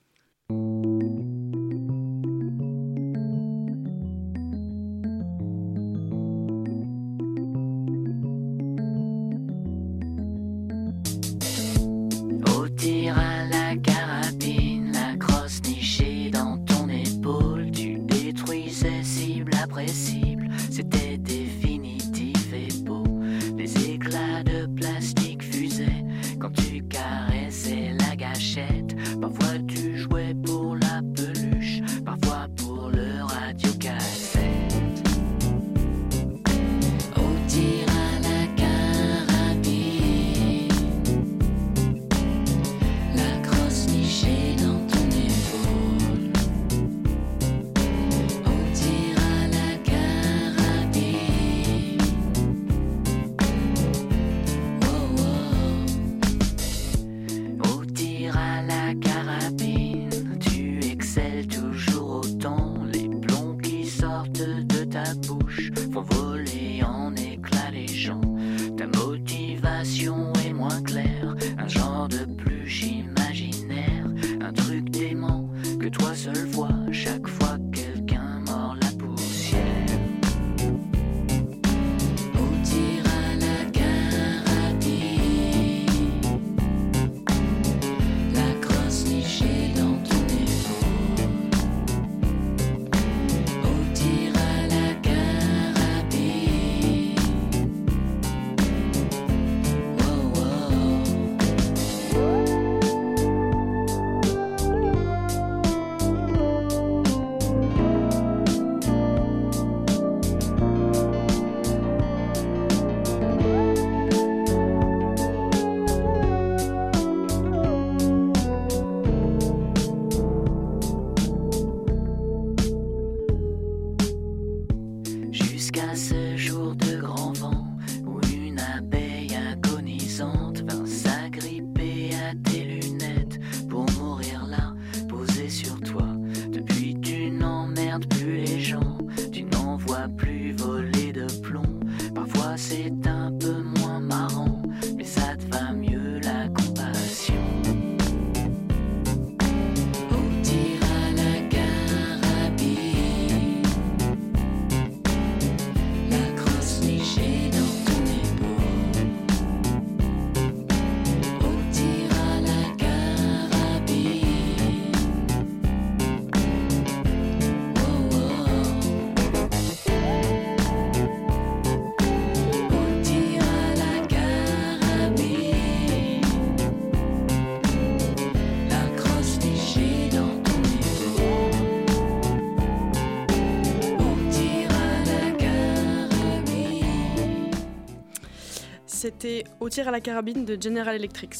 Au 189.58 189.70
tir 189.70 189.88
à 189.88 189.90
la 189.90 190.00
carabine 190.00 190.44
de 190.44 190.60
General 190.60 190.94
Electric. 190.94 191.32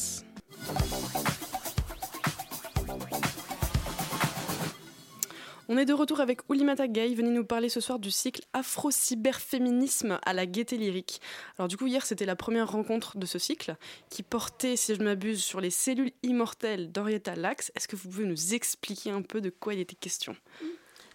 On 5.67 5.77
est 5.77 5.85
de 5.85 5.93
retour 5.93 6.19
avec 6.19 6.49
Oulimata 6.49 6.87
Gay, 6.87 7.13
venez 7.13 7.29
nous 7.29 7.45
parler 7.45 7.69
ce 7.69 7.79
soir 7.79 7.99
du 7.99 8.09
cycle 8.09 8.41
Afro-cyberféminisme 8.53 10.17
à 10.25 10.33
la 10.33 10.47
gaieté 10.47 10.77
lyrique. 10.77 11.21
Alors 11.59 11.67
du 11.67 11.77
coup 11.77 11.85
hier 11.85 12.03
c'était 12.03 12.25
la 12.25 12.35
première 12.35 12.71
rencontre 12.71 13.19
de 13.19 13.25
ce 13.27 13.37
cycle 13.37 13.75
qui 14.09 14.23
portait, 14.23 14.77
si 14.77 14.95
je 14.95 14.99
ne 14.99 15.05
m'abuse, 15.05 15.43
sur 15.43 15.61
les 15.61 15.69
cellules 15.69 16.11
immortelles 16.23 16.91
d'Henrietta 16.91 17.35
Lacks. 17.35 17.71
Est-ce 17.75 17.87
que 17.87 17.95
vous 17.95 18.09
pouvez 18.09 18.25
nous 18.25 18.55
expliquer 18.55 19.11
un 19.11 19.21
peu 19.21 19.41
de 19.41 19.51
quoi 19.51 19.75
il 19.75 19.79
était 19.79 19.95
question? 19.95 20.35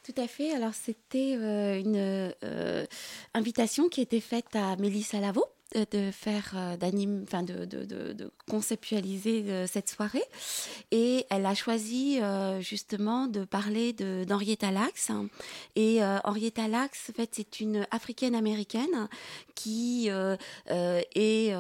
Tout 0.05 0.15
à 0.17 0.29
fait. 0.29 0.53
Alors, 0.53 0.73
c'était 0.73 1.37
euh, 1.37 1.79
une 1.79 2.33
euh, 2.43 2.87
invitation 3.35 3.89
qui 3.89 4.01
était 4.01 4.21
faite 4.21 4.55
à 4.55 4.77
Mélissa 4.77 5.21
Lavo 5.21 5.45
de 5.75 6.11
faire 6.11 6.53
euh, 6.57 6.77
d'anime, 6.77 7.23
enfin 7.25 7.43
de, 7.43 7.65
de- 7.65 7.85
de 8.13 8.31
conceptualiser 8.51 9.45
euh, 9.49 9.67
cette 9.67 9.89
soirée. 9.89 10.25
Et 10.91 11.25
elle 11.31 11.47
a 11.47 11.55
choisi 11.55 12.19
euh, 12.21 12.61
justement 12.61 13.29
de 13.29 13.45
parler 13.45 13.93
de 13.93 14.25
d'Henrietta 14.25 14.73
Lacks. 14.73 15.11
Et 15.77 16.03
euh, 16.03 16.19
Henrietta 16.25 16.67
Lacks 16.67 16.97
en 17.11 17.13
fait 17.13 17.31
c'est 17.33 17.61
une 17.61 17.87
africaine 17.93 18.35
américaine 18.35 19.09
qui 19.55 20.09
est 20.09 21.55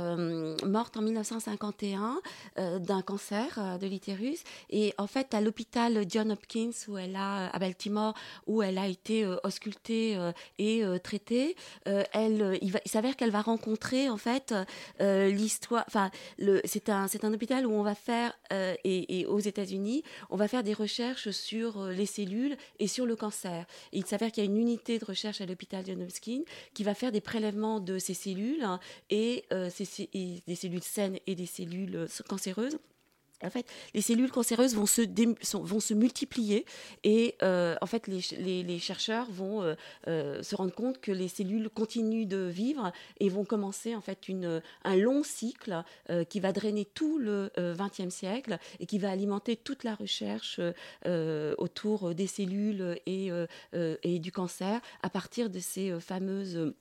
morte 0.64 0.96
en 0.96 1.02
1951 1.02 2.20
euh, 2.58 2.78
d'un 2.78 3.02
cancer 3.02 3.78
de 3.78 3.86
l'utérus. 3.86 4.42
Et 4.70 4.94
en 4.98 5.06
fait 5.06 5.32
à 5.34 5.40
l'hôpital 5.40 6.04
John 6.08 6.32
Hopkins 6.32 6.70
où 6.88 6.98
elle 6.98 7.14
a 7.14 7.50
à 7.50 7.58
Baltimore 7.58 8.14
où 8.46 8.62
elle 8.62 8.78
a 8.78 8.88
été 8.88 9.26
auscultée 9.44 10.18
et 10.58 10.82
traitée 11.04 11.56
elle 11.84 12.58
il, 12.62 12.72
s'avère 12.86 13.16
qu'elle 13.16 13.30
va 13.30 13.42
rencontrer 13.42 14.08
en 14.08 14.16
fait 14.16 14.54
l'histoire 14.98 15.84
enfin 15.86 16.10
le 16.38 16.60
c'est 17.08 17.24
un 17.24 17.32
hôpital 17.32 17.66
où 17.66 17.72
on 17.72 17.82
va 17.82 17.94
faire 17.94 18.32
euh, 18.52 18.74
et, 18.84 19.26
aux 19.26 19.38
États-Unis 19.38 20.02
on 20.30 20.36
va 20.36 20.48
faire 20.48 20.62
des 20.62 20.74
recherches 20.74 21.30
sur 21.30 21.80
euh, 21.80 21.92
les 21.92 22.06
cellules 22.06 22.56
et 22.78 22.86
sur 22.86 23.06
le 23.06 23.16
cancer. 23.16 23.66
Il 23.92 24.06
s'avère 24.06 24.32
qu'il 24.32 24.44
y 24.44 24.46
a 24.46 24.50
une 24.50 24.56
unité 24.56 24.98
de 24.98 25.04
recherche 25.04 25.40
à 25.40 25.46
l'hôpital 25.46 25.84
John 25.86 26.02
Hopkins 26.02 26.42
qui 26.74 26.84
va 26.84 26.94
faire 26.94 27.12
des 27.12 27.20
prélèvements 27.20 27.80
de 27.80 27.98
ces 27.98 28.14
cellules 28.14 28.62
hein, 28.62 28.80
et, 29.10 29.44
euh, 29.52 29.70
et 30.14 30.42
des 30.46 30.54
cellules 30.54 30.82
saines 30.82 31.18
et 31.26 31.34
des 31.34 31.46
cellules 31.46 32.06
cancéreuses 32.28 32.78
En 33.42 33.50
fait, 33.50 33.66
les 33.94 34.02
cellules 34.02 34.30
cancéreuses 34.30 34.74
vont 34.74 34.86
se, 34.86 35.02
vont 35.56 35.80
se 35.80 35.94
multiplier 35.94 36.66
et 37.04 37.36
euh, 37.42 37.74
en 37.80 37.86
fait, 37.86 38.06
les, 38.06 38.62
les- 38.62 38.78
chercheurs 38.78 39.30
vont 39.30 39.62
euh, 39.62 39.74
euh, 40.08 40.42
se 40.42 40.56
rendre 40.56 40.74
compte 40.74 41.00
que 41.00 41.12
les 41.12 41.28
cellules 41.28 41.68
continuent 41.70 42.26
de 42.26 42.48
vivre 42.48 42.92
et 43.18 43.28
vont 43.28 43.44
commencer 43.44 43.94
en 43.94 44.00
fait 44.00 44.28
une, 44.28 44.62
un 44.84 44.96
long 44.96 45.22
cycle 45.22 45.82
qui 46.28 46.40
va 46.40 46.52
drainer 46.52 46.84
tout 46.84 47.18
le 47.18 47.50
XXe 47.58 48.08
siècle 48.14 48.58
et 48.78 48.86
qui 48.86 48.98
va 48.98 49.10
alimenter 49.10 49.56
toute 49.56 49.84
la 49.84 49.94
recherche 49.94 50.60
autour 51.58 52.14
des 52.14 52.26
cellules 52.26 52.98
et, 53.06 53.30
et 54.02 54.18
du 54.18 54.32
cancer 54.32 54.80
à 55.02 55.10
partir 55.10 55.50
de 55.50 55.58
ces 55.58 55.98
fameuses 56.00 56.72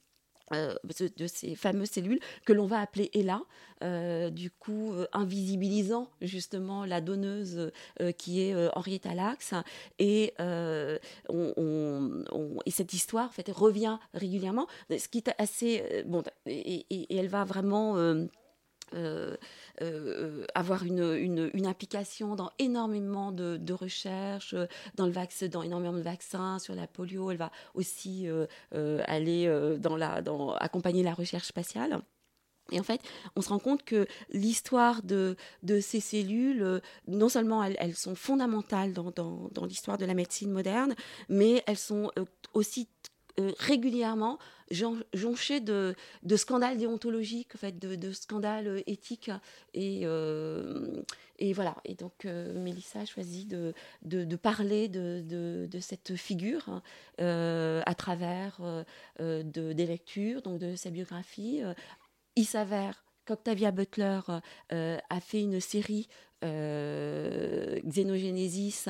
euh, 0.53 0.75
de- 1.17 1.27
ces 1.27 1.55
fameuses 1.55 1.91
cellules 1.91 2.19
que 2.45 2.53
l'on 2.53 2.65
va 2.65 2.79
appeler 2.79 3.09
ELA, 3.13 3.41
euh, 3.83 4.29
du 4.29 4.51
coup 4.51 4.93
euh, 4.93 5.07
invisibilisant 5.13 6.09
justement 6.21 6.85
la 6.85 7.01
donneuse 7.01 7.71
qui 8.17 8.41
est 8.41 8.55
Henrietta 8.75 9.13
Lacks. 9.13 9.53
Et, 9.99 10.33
cette 12.67 12.93
histoire 12.93 13.33
fait, 13.33 13.49
revient 13.51 13.97
régulièrement, 14.13 14.67
ce 14.89 15.07
qui 15.07 15.19
est 15.19 15.31
assez... 15.37 16.03
bon, 16.05 16.23
et 16.45 17.17
elle 17.17 17.27
va 17.27 17.43
vraiment... 17.43 17.95
euh, 18.93 19.35
euh, 19.81 20.41
euh, 20.41 20.45
avoir 20.55 20.83
une, 20.83 21.49
une, 21.53 21.65
implication 21.65 22.35
dans 22.35 22.51
énormément 22.59 23.31
de, 23.31 23.73
recherches, 23.73 24.55
dans, 24.95 25.05
le 25.05 25.11
vaccin, 25.11 25.47
dans 25.47 25.61
énormément 25.61 25.93
de 25.93 26.01
vaccins, 26.01 26.59
sur 26.59 26.75
la 26.75 26.87
polio. 26.87 27.31
Elle 27.31 27.37
va 27.37 27.51
aussi 27.75 28.27
aller 28.71 29.77
dans 29.79 29.95
la, 29.95 30.21
dans, 30.21 30.53
accompagner 30.53 31.03
la 31.03 31.13
recherche 31.13 31.47
spatiale. 31.47 32.01
Et 32.71 32.79
en 32.79 32.83
fait, 32.83 33.01
on 33.35 33.41
se 33.41 33.49
rend 33.49 33.59
compte 33.59 33.83
que 33.83 34.05
l'histoire 34.29 35.01
de, 35.01 35.35
de 35.63 35.79
ces 35.79 35.99
cellules, 35.99 36.81
non 37.07 37.29
seulement 37.29 37.63
elles, 37.63 37.95
sont 37.95 38.15
fondamentales 38.15 38.93
dans, 38.93 39.11
dans, 39.11 39.65
l'histoire 39.65 39.97
de 39.97 40.05
la 40.05 40.13
médecine 40.13 40.51
moderne, 40.51 40.95
mais 41.29 41.63
elles 41.67 41.77
sont 41.77 42.11
aussi 42.53 42.87
régulièrement 43.37 44.37
jon- 44.71 45.03
jonchées 45.13 45.59
de, 45.59 45.95
scandales 46.35 46.77
déontologiques, 46.77 47.55
en 47.55 47.57
fait, 47.57 47.77
de, 47.79 48.11
scandales 48.11 48.83
éthiques. 48.87 49.31
Et, 49.73 50.01
euh, 50.03 51.01
et 51.37 51.53
voilà. 51.53 51.75
Et 51.85 51.95
donc, 51.95 52.25
euh, 52.25 52.53
Mélissa 52.59 53.01
a 53.01 53.05
choisi 53.05 53.45
de, 53.45 53.73
parler 54.35 54.87
de, 54.87 55.67
cette 55.79 56.15
figure 56.15 56.67
hein, 56.69 56.81
euh, 57.21 57.81
à 57.85 57.95
travers 57.95 58.59
de, 59.19 59.73
des 59.73 59.85
lectures, 59.85 60.41
donc 60.41 60.59
de 60.59 60.75
sa 60.75 60.89
biographie. 60.89 61.61
Il 62.35 62.45
s'avère 62.45 63.03
qu'Octavia 63.25 63.71
Butler 63.71 64.21
a 64.69 65.21
fait 65.21 65.41
une 65.41 65.59
série 65.59 66.07
euh, 66.43 67.79
Xénogénésis 67.85 68.87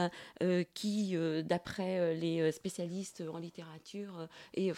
qui, 0.74 1.16
d'après 1.44 2.16
les 2.16 2.52
spécialistes 2.52 3.24
en 3.32 3.38
littérature, 3.38 4.28
est 4.54 4.72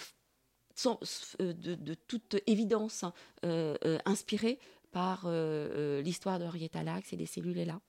euh, 0.87 1.53
de, 1.53 1.93
toute 1.93 2.37
évidence 2.47 3.05
euh, 3.45 3.75
euh, 3.85 3.97
inspirée 4.05 4.59
par 4.91 5.29
l'histoire 6.03 6.37
de 6.37 6.43
Henrietta 6.43 6.83
Lacks 6.83 7.13
et 7.13 7.15
des 7.15 7.25
cellules 7.25 7.65
là. 7.65 7.79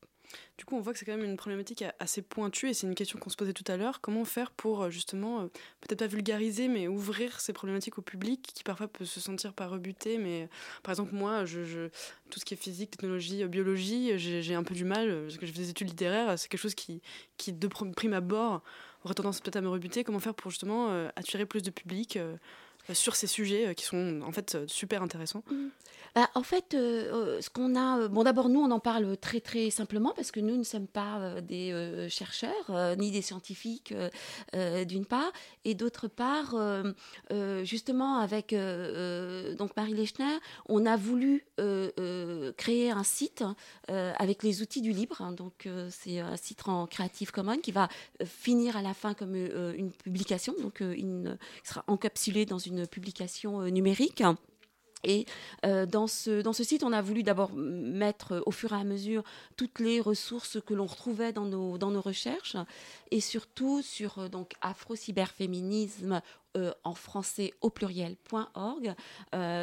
Du 0.57 0.64
coup, 0.64 0.76
on 0.76 0.80
voit 0.80 0.93
que 0.93 0.99
c'est 1.01 1.05
quand 1.05 1.16
même 1.16 1.28
une 1.28 1.36
problématique 1.36 1.84
assez 1.99 2.22
pointue 2.22 2.68
et 2.68 2.74
c'est 2.74 2.86
une 2.86 2.95
question 2.95 3.18
qu'on 3.18 3.28
se 3.28 3.36
posait 3.36 3.53
tout 3.53 3.64
à 3.66 3.76
l'heure. 3.76 4.01
Comment 4.01 4.24
faire 4.24 4.53
pour 4.53 4.88
justement, 4.88 5.49
peut-être 5.80 5.99
pas 5.99 6.07
vulgariser, 6.07 6.68
mais 6.68 6.86
ouvrir 6.86 7.40
ces 7.40 7.53
problématiques 7.53 7.99
au 7.99 8.03
public 8.03 8.40
qui 8.55 8.62
parfois 8.62 8.86
peut 8.86 9.05
se 9.05 9.20
sentir 9.20 9.53
pas 9.53 9.66
rebuté. 9.66 10.16
Mais 10.16 10.49
par 10.84 10.93
exemple, 10.93 11.12
moi, 11.12 11.45
tout 11.45 12.40
ce 12.40 12.45
qui 12.45 12.55
est 12.55 12.57
physique, 12.57 12.93
technologie, 12.93 13.45
biologie, 13.47 14.16
j'ai 14.16 14.55
un 14.55 14.62
peu 14.62 14.74
du 14.74 14.84
mal 14.84 15.24
parce 15.24 15.38
que 15.38 15.45
je 15.45 15.53
fais 15.53 15.59
des 15.59 15.70
études 15.70 15.88
littéraires. 15.88 16.38
C'est 16.38 16.49
quelque 16.49 16.61
chose 16.61 16.76
qui, 16.76 17.03
qui 17.36 17.53
de 17.53 17.68
pr- 17.68 17.93
prime 17.93 18.14
abord, 18.14 18.62
aurait 19.05 19.14
tendance 19.14 19.40
peut-être 19.40 19.57
à 19.57 19.61
me 19.61 19.68
rebuter. 19.68 20.05
Comment 20.05 20.20
faire 20.20 20.34
pour 20.34 20.53
justement 20.53 21.11
attirer 21.16 21.47
plus 21.47 21.62
de 21.62 21.70
public 21.70 22.16
sur 22.93 23.16
ces 23.16 23.26
sujets 23.26 23.68
euh, 23.68 23.74
qui 23.74 23.85
sont 23.85 24.20
en 24.22 24.33
fait 24.33 24.55
euh, 24.55 24.64
super 24.66 25.03
intéressants 25.03 25.45
Bah, 26.14 26.28
en 26.34 26.42
fait, 26.42 26.74
euh, 26.74 27.38
euh, 27.38 27.40
ce 27.40 27.48
qu'on 27.48 27.74
a, 27.74 28.00
euh, 28.00 28.08
bon, 28.08 28.22
d'abord 28.24 28.50
nous, 28.50 28.60
on 28.60 28.70
en 28.70 28.80
parle 28.80 29.16
très 29.16 29.40
très 29.40 29.70
simplement 29.70 30.12
parce 30.14 30.30
que 30.30 30.40
nous 30.40 30.58
ne 30.58 30.62
sommes 30.62 30.86
pas 30.86 31.40
des 31.40 32.06
chercheurs 32.10 32.96
ni 32.98 33.10
des 33.10 33.22
scientifiques, 33.22 33.94
d'une 34.52 35.06
part, 35.06 35.32
et 35.64 35.74
d'autre 35.74 36.08
part, 36.08 36.54
justement 37.62 38.18
avec 38.18 38.54
donc 38.54 39.76
Marie 39.76 39.94
Lechner, 39.94 40.38
on 40.68 40.86
a 40.86 40.96
voulu 40.96 41.46
créer 42.56 42.90
un 42.90 43.04
site 43.04 43.44
avec 43.88 44.42
les 44.42 44.62
outils 44.62 44.82
du 44.82 44.92
libre. 44.92 45.20
hein. 45.20 45.32
donc 45.32 45.68
c'est 45.90 46.20
un 46.20 46.36
site 46.36 46.66
en 46.68 46.86
Creative 46.86 47.30
Commons 47.30 47.58
qui 47.58 47.72
va 47.72 47.88
finir 48.24 48.76
à 48.76 48.82
la 48.82 48.94
fin 48.94 49.14
comme 49.14 49.34
une 49.34 49.92
publication, 49.92 50.54
donc 50.60 50.80
une, 50.80 51.38
qui 51.62 51.68
sera 51.68 51.84
encapsulée 51.86 52.46
dans 52.46 52.58
une 52.58 52.86
publication 52.86 53.62
numérique. 53.62 54.22
Et 55.05 55.26
euh, 55.64 55.86
dans, 55.86 56.07
ce, 56.07 56.42
dans 56.42 56.53
ce 56.53 56.64
site, 56.64 56.82
on 56.84 56.92
a 56.92 57.03
voulu 57.03 57.22
d'abord 57.22 57.53
mettre 57.55 58.32
euh, 58.32 58.42
au 58.46 58.50
fur 58.50 58.72
et 58.72 58.76
à 58.76 58.84
mesure 58.84 59.24
toutes 59.57 59.80
les 59.80 60.00
ressources 60.00 60.59
que 60.61 60.74
l'on 60.74 60.86
retrouvait 60.86 61.32
dans 61.32 61.44
nos, 61.44 61.78
dans 61.78 61.90
nos 61.90 62.00
recherches 62.00 62.57
et 63.11 63.20
surtout 63.20 63.82
sur 63.82 64.18
euh, 64.18 64.28
donc 64.28 64.53
afro-cyberféminisme 64.61 66.20
en 66.84 66.94
français 66.94 67.55
au 67.62 67.70
pluriel.org. 67.70 68.94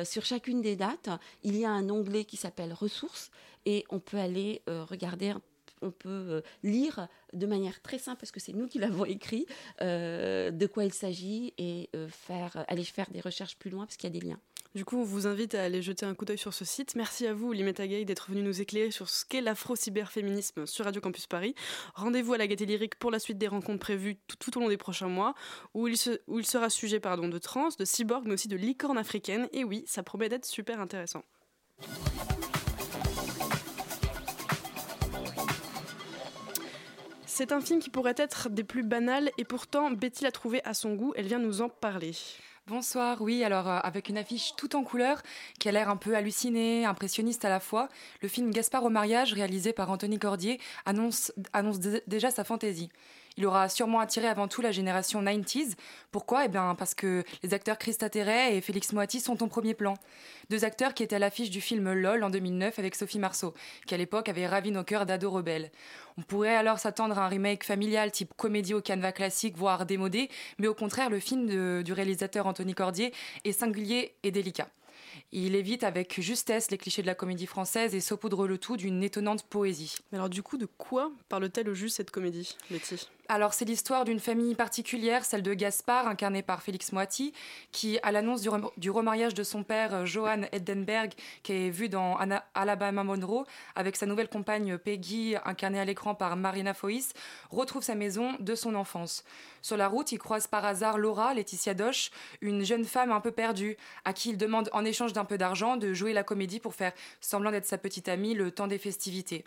Sur 0.05 0.25
chacune 0.25 0.59
des 0.63 0.75
dates, 0.75 1.09
il 1.43 1.55
y 1.55 1.63
a 1.63 1.69
un 1.69 1.87
onglet 1.87 2.25
qui 2.25 2.35
s'appelle 2.35 2.73
ressources 2.73 3.29
et 3.67 3.85
on 3.91 3.99
peut 3.99 4.17
aller 4.17 4.63
regarder 4.67 5.35
on 5.83 5.91
peut 5.91 6.41
lire 6.63 7.07
de 7.31 7.45
manière 7.45 7.79
très 7.83 7.99
simple, 7.99 8.19
parce 8.19 8.31
que 8.31 8.39
c'est 8.39 8.53
nous 8.53 8.67
qui 8.67 8.79
l'avons 8.79 9.05
écrit, 9.05 9.45
de 9.79 10.65
quoi 10.65 10.83
il 10.83 10.91
s'agit 10.91 11.53
et 11.59 11.91
faire, 12.07 12.65
aller 12.67 12.83
faire 12.83 13.11
des 13.11 13.21
recherches 13.21 13.57
plus 13.57 13.69
loin, 13.69 13.85
parce 13.85 13.95
qu'il 13.95 14.11
y 14.11 14.17
a 14.17 14.19
des 14.19 14.25
liens. 14.25 14.39
Du 14.75 14.85
coup, 14.85 14.97
on 14.97 15.03
vous 15.03 15.25
invite 15.25 15.55
à 15.55 15.63
aller 15.63 15.81
jeter 15.81 16.05
un 16.05 16.13
coup 16.13 16.25
d'œil 16.25 16.37
sur 16.37 16.53
ce 16.53 16.63
site. 16.63 16.93
Merci 16.95 17.25
à 17.25 17.33
vous, 17.33 17.51
Limeta 17.53 17.87
Gay, 17.87 18.05
d'être 18.05 18.29
venu 18.29 18.43
nous 18.43 18.61
éclairer 18.61 18.91
sur 18.91 19.09
ce 19.09 19.25
qu'est 19.25 19.41
l'afro-cyberféminisme 19.41 20.67
sur 20.67 20.85
Radio 20.85 21.01
Campus 21.01 21.25
Paris. 21.25 21.55
Rendez-vous 21.95 22.33
à 22.33 22.37
la 22.37 22.45
Gaieté 22.45 22.67
Lyrique 22.67 22.95
pour 22.95 23.09
la 23.09 23.17
suite 23.17 23.39
des 23.39 23.47
rencontres 23.47 23.79
prévues 23.79 24.17
tout, 24.39 24.55
au 24.57 24.61
long 24.61 24.69
des 24.69 24.77
prochains 24.77 25.07
mois, 25.07 25.33
où 25.73 25.87
il, 25.87 25.97
se- 25.97 26.21
où 26.27 26.37
il 26.37 26.45
sera 26.45 26.69
sujet 26.69 26.99
pardon, 26.99 27.27
de 27.27 27.39
trans, 27.39 27.69
de 27.79 27.85
cyborg, 27.85 28.25
mais 28.27 28.33
aussi 28.33 28.47
de 28.47 28.57
licorne 28.57 28.99
africaine. 28.99 29.49
Et 29.53 29.63
oui, 29.63 29.83
ça 29.87 30.03
promet 30.03 30.29
d'être 30.29 30.45
super 30.45 30.79
intéressant. 30.79 31.23
C'est 37.25 37.51
un 37.51 37.61
film 37.61 37.79
qui 37.79 37.89
pourrait 37.89 38.15
être 38.17 38.49
des 38.49 38.63
plus 38.63 38.83
banals 38.83 39.31
et 39.37 39.45
pourtant 39.45 39.91
Betty 39.91 40.23
l'a 40.23 40.31
trouvé 40.31 40.61
à 40.65 40.73
son 40.73 40.95
goût. 40.95 41.13
Elle 41.15 41.27
vient 41.27 41.39
nous 41.39 41.61
en 41.61 41.69
parler. 41.69 42.11
Bonsoir, 42.67 43.21
oui, 43.21 43.43
alors 43.43 43.67
euh, 43.67 43.79
avec 43.81 44.09
une 44.09 44.17
affiche 44.17 44.55
tout 44.55 44.75
en 44.75 44.83
couleur 44.83 45.21
qui 45.59 45.67
a 45.67 45.71
l'air 45.71 45.89
un 45.89 45.97
peu 45.97 46.15
hallucinée, 46.15 46.85
impressionniste 46.85 47.43
à 47.45 47.49
la 47.49 47.59
fois, 47.59 47.89
le 48.21 48.27
film 48.27 48.51
Gaspard 48.51 48.83
au 48.83 48.89
mariage, 48.89 49.33
réalisé 49.33 49.73
par 49.73 49.89
Anthony 49.89 50.19
Cordier, 50.19 50.59
annonce, 50.85 51.31
annonce 51.53 51.79
dé- 51.79 52.03
déjà 52.07 52.29
sa 52.29 52.43
fantaisie. 52.43 52.89
Il 53.39 53.45
aura 53.45 53.69
sûrement 53.69 54.01
attiré 54.01 54.27
avant 54.27 54.49
tout 54.49 54.61
la 54.61 54.73
génération 54.73 55.23
90s. 55.23 55.75
Pourquoi? 56.11 56.43
Eh 56.43 56.47
bien 56.49 56.75
parce 56.75 56.93
que 56.93 57.23
les 57.41 57.53
acteurs 57.53 57.77
Christa 57.77 58.09
Terret 58.09 58.57
et 58.57 58.59
Félix 58.59 58.91
Moati 58.91 59.21
sont 59.21 59.41
en 59.41 59.47
premier 59.47 59.73
plan. 59.73 59.93
Deux 60.49 60.65
acteurs 60.65 60.93
qui 60.93 61.03
étaient 61.03 61.15
à 61.15 61.19
l'affiche 61.19 61.49
du 61.49 61.61
film 61.61 61.89
LOL 61.93 62.21
en 62.25 62.29
2009 62.31 62.77
avec 62.79 62.95
Sophie 62.95 63.17
Marceau, 63.17 63.53
qui 63.87 63.95
à 63.95 63.97
l'époque 63.97 64.27
avait 64.27 64.45
ravi 64.45 64.71
nos 64.71 64.83
cœurs 64.83 65.05
d'ados 65.05 65.31
rebelles. 65.31 65.71
On 66.17 66.21
pourrait 66.21 66.57
alors 66.57 66.79
s'attendre 66.79 67.17
à 67.17 67.25
un 67.25 67.27
remake 67.29 67.63
familial 67.63 68.11
type 68.11 68.33
comédie 68.35 68.73
au 68.73 68.81
canevas 68.81 69.13
classique, 69.13 69.55
voire 69.55 69.85
démodé, 69.85 70.29
mais 70.57 70.67
au 70.67 70.73
contraire, 70.73 71.09
le 71.09 71.21
film 71.21 71.81
du 71.81 71.93
réalisateur 71.93 72.45
Anthony 72.45 72.73
Cordier 72.73 73.13
est 73.45 73.53
singulier 73.53 74.15
et 74.23 74.31
délicat. 74.31 74.67
Il 75.31 75.55
évite 75.55 75.85
avec 75.85 76.19
justesse 76.19 76.71
les 76.71 76.77
clichés 76.77 77.03
de 77.03 77.07
la 77.07 77.15
comédie 77.15 77.45
française 77.45 77.95
et 77.95 78.01
saupoudre 78.01 78.47
le 78.47 78.57
tout 78.57 78.75
d'une 78.75 79.01
étonnante 79.01 79.43
poésie. 79.43 79.95
Mais 80.11 80.17
alors 80.17 80.29
du 80.29 80.43
coup, 80.43 80.57
de 80.57 80.65
quoi 80.65 81.09
parle-t-elle 81.29 81.69
au 81.69 81.73
juste 81.73 81.95
cette 81.95 82.11
comédie, 82.11 82.57
Betty? 82.69 83.07
Alors, 83.31 83.53
c'est 83.53 83.65
l'histoire 83.65 84.05
d'une 84.05 84.19
famille 84.19 84.55
particulière, 84.55 85.23
celle 85.23 85.43
de 85.43 85.53
Gaspard, 85.53 86.07
incarné 86.07 86.41
par 86.41 86.63
Félix 86.63 86.91
Moiti, 86.93 87.31
qui, 87.71 87.99
à 88.01 88.11
l'annonce 88.11 88.41
du, 88.41 88.49
rem- 88.49 88.71
du 88.77 88.89
remariage 88.89 89.35
de 89.35 89.43
son 89.43 89.63
père, 89.63 89.93
euh, 89.93 90.05
Johan 90.05 90.41
Eddenberg, 90.51 91.13
qui 91.43 91.53
est 91.53 91.69
vu 91.69 91.89
dans 91.89 92.17
Alabama 92.55 93.03
Monroe, 93.03 93.45
avec 93.75 93.97
sa 93.97 94.07
nouvelle 94.07 94.29
compagne 94.29 94.79
Peggy, 94.79 95.35
incarnée 95.45 95.79
à 95.79 95.85
l'écran 95.85 96.15
par 96.15 96.35
Marina 96.37 96.73
Foïs, 96.73 97.13
retrouve 97.51 97.83
sa 97.83 97.93
maison 97.93 98.35
de 98.39 98.55
son 98.55 98.73
enfance. 98.73 99.23
Sur 99.61 99.77
la 99.77 99.87
route, 99.87 100.11
il 100.11 100.17
croise 100.17 100.47
par 100.47 100.65
hasard 100.65 100.97
Laura, 100.97 101.35
Laetitia 101.35 101.75
Doche, 101.75 102.09
une 102.41 102.65
jeune 102.65 102.83
femme 102.83 103.11
un 103.11 103.21
peu 103.21 103.31
perdue, 103.31 103.77
à 104.05 104.13
qui 104.13 104.31
il 104.31 104.37
demande, 104.37 104.71
en 104.73 104.83
échange 104.85 105.13
d'un 105.13 105.25
peu 105.25 105.37
d'argent, 105.37 105.77
de 105.77 105.93
jouer 105.93 106.13
la 106.13 106.23
comédie 106.23 106.59
pour 106.59 106.73
faire 106.73 106.93
semblant 107.21 107.51
d'être 107.51 107.67
sa 107.67 107.77
petite 107.77 108.09
amie 108.09 108.33
le 108.33 108.49
temps 108.49 108.65
des 108.65 108.79
festivités. 108.79 109.45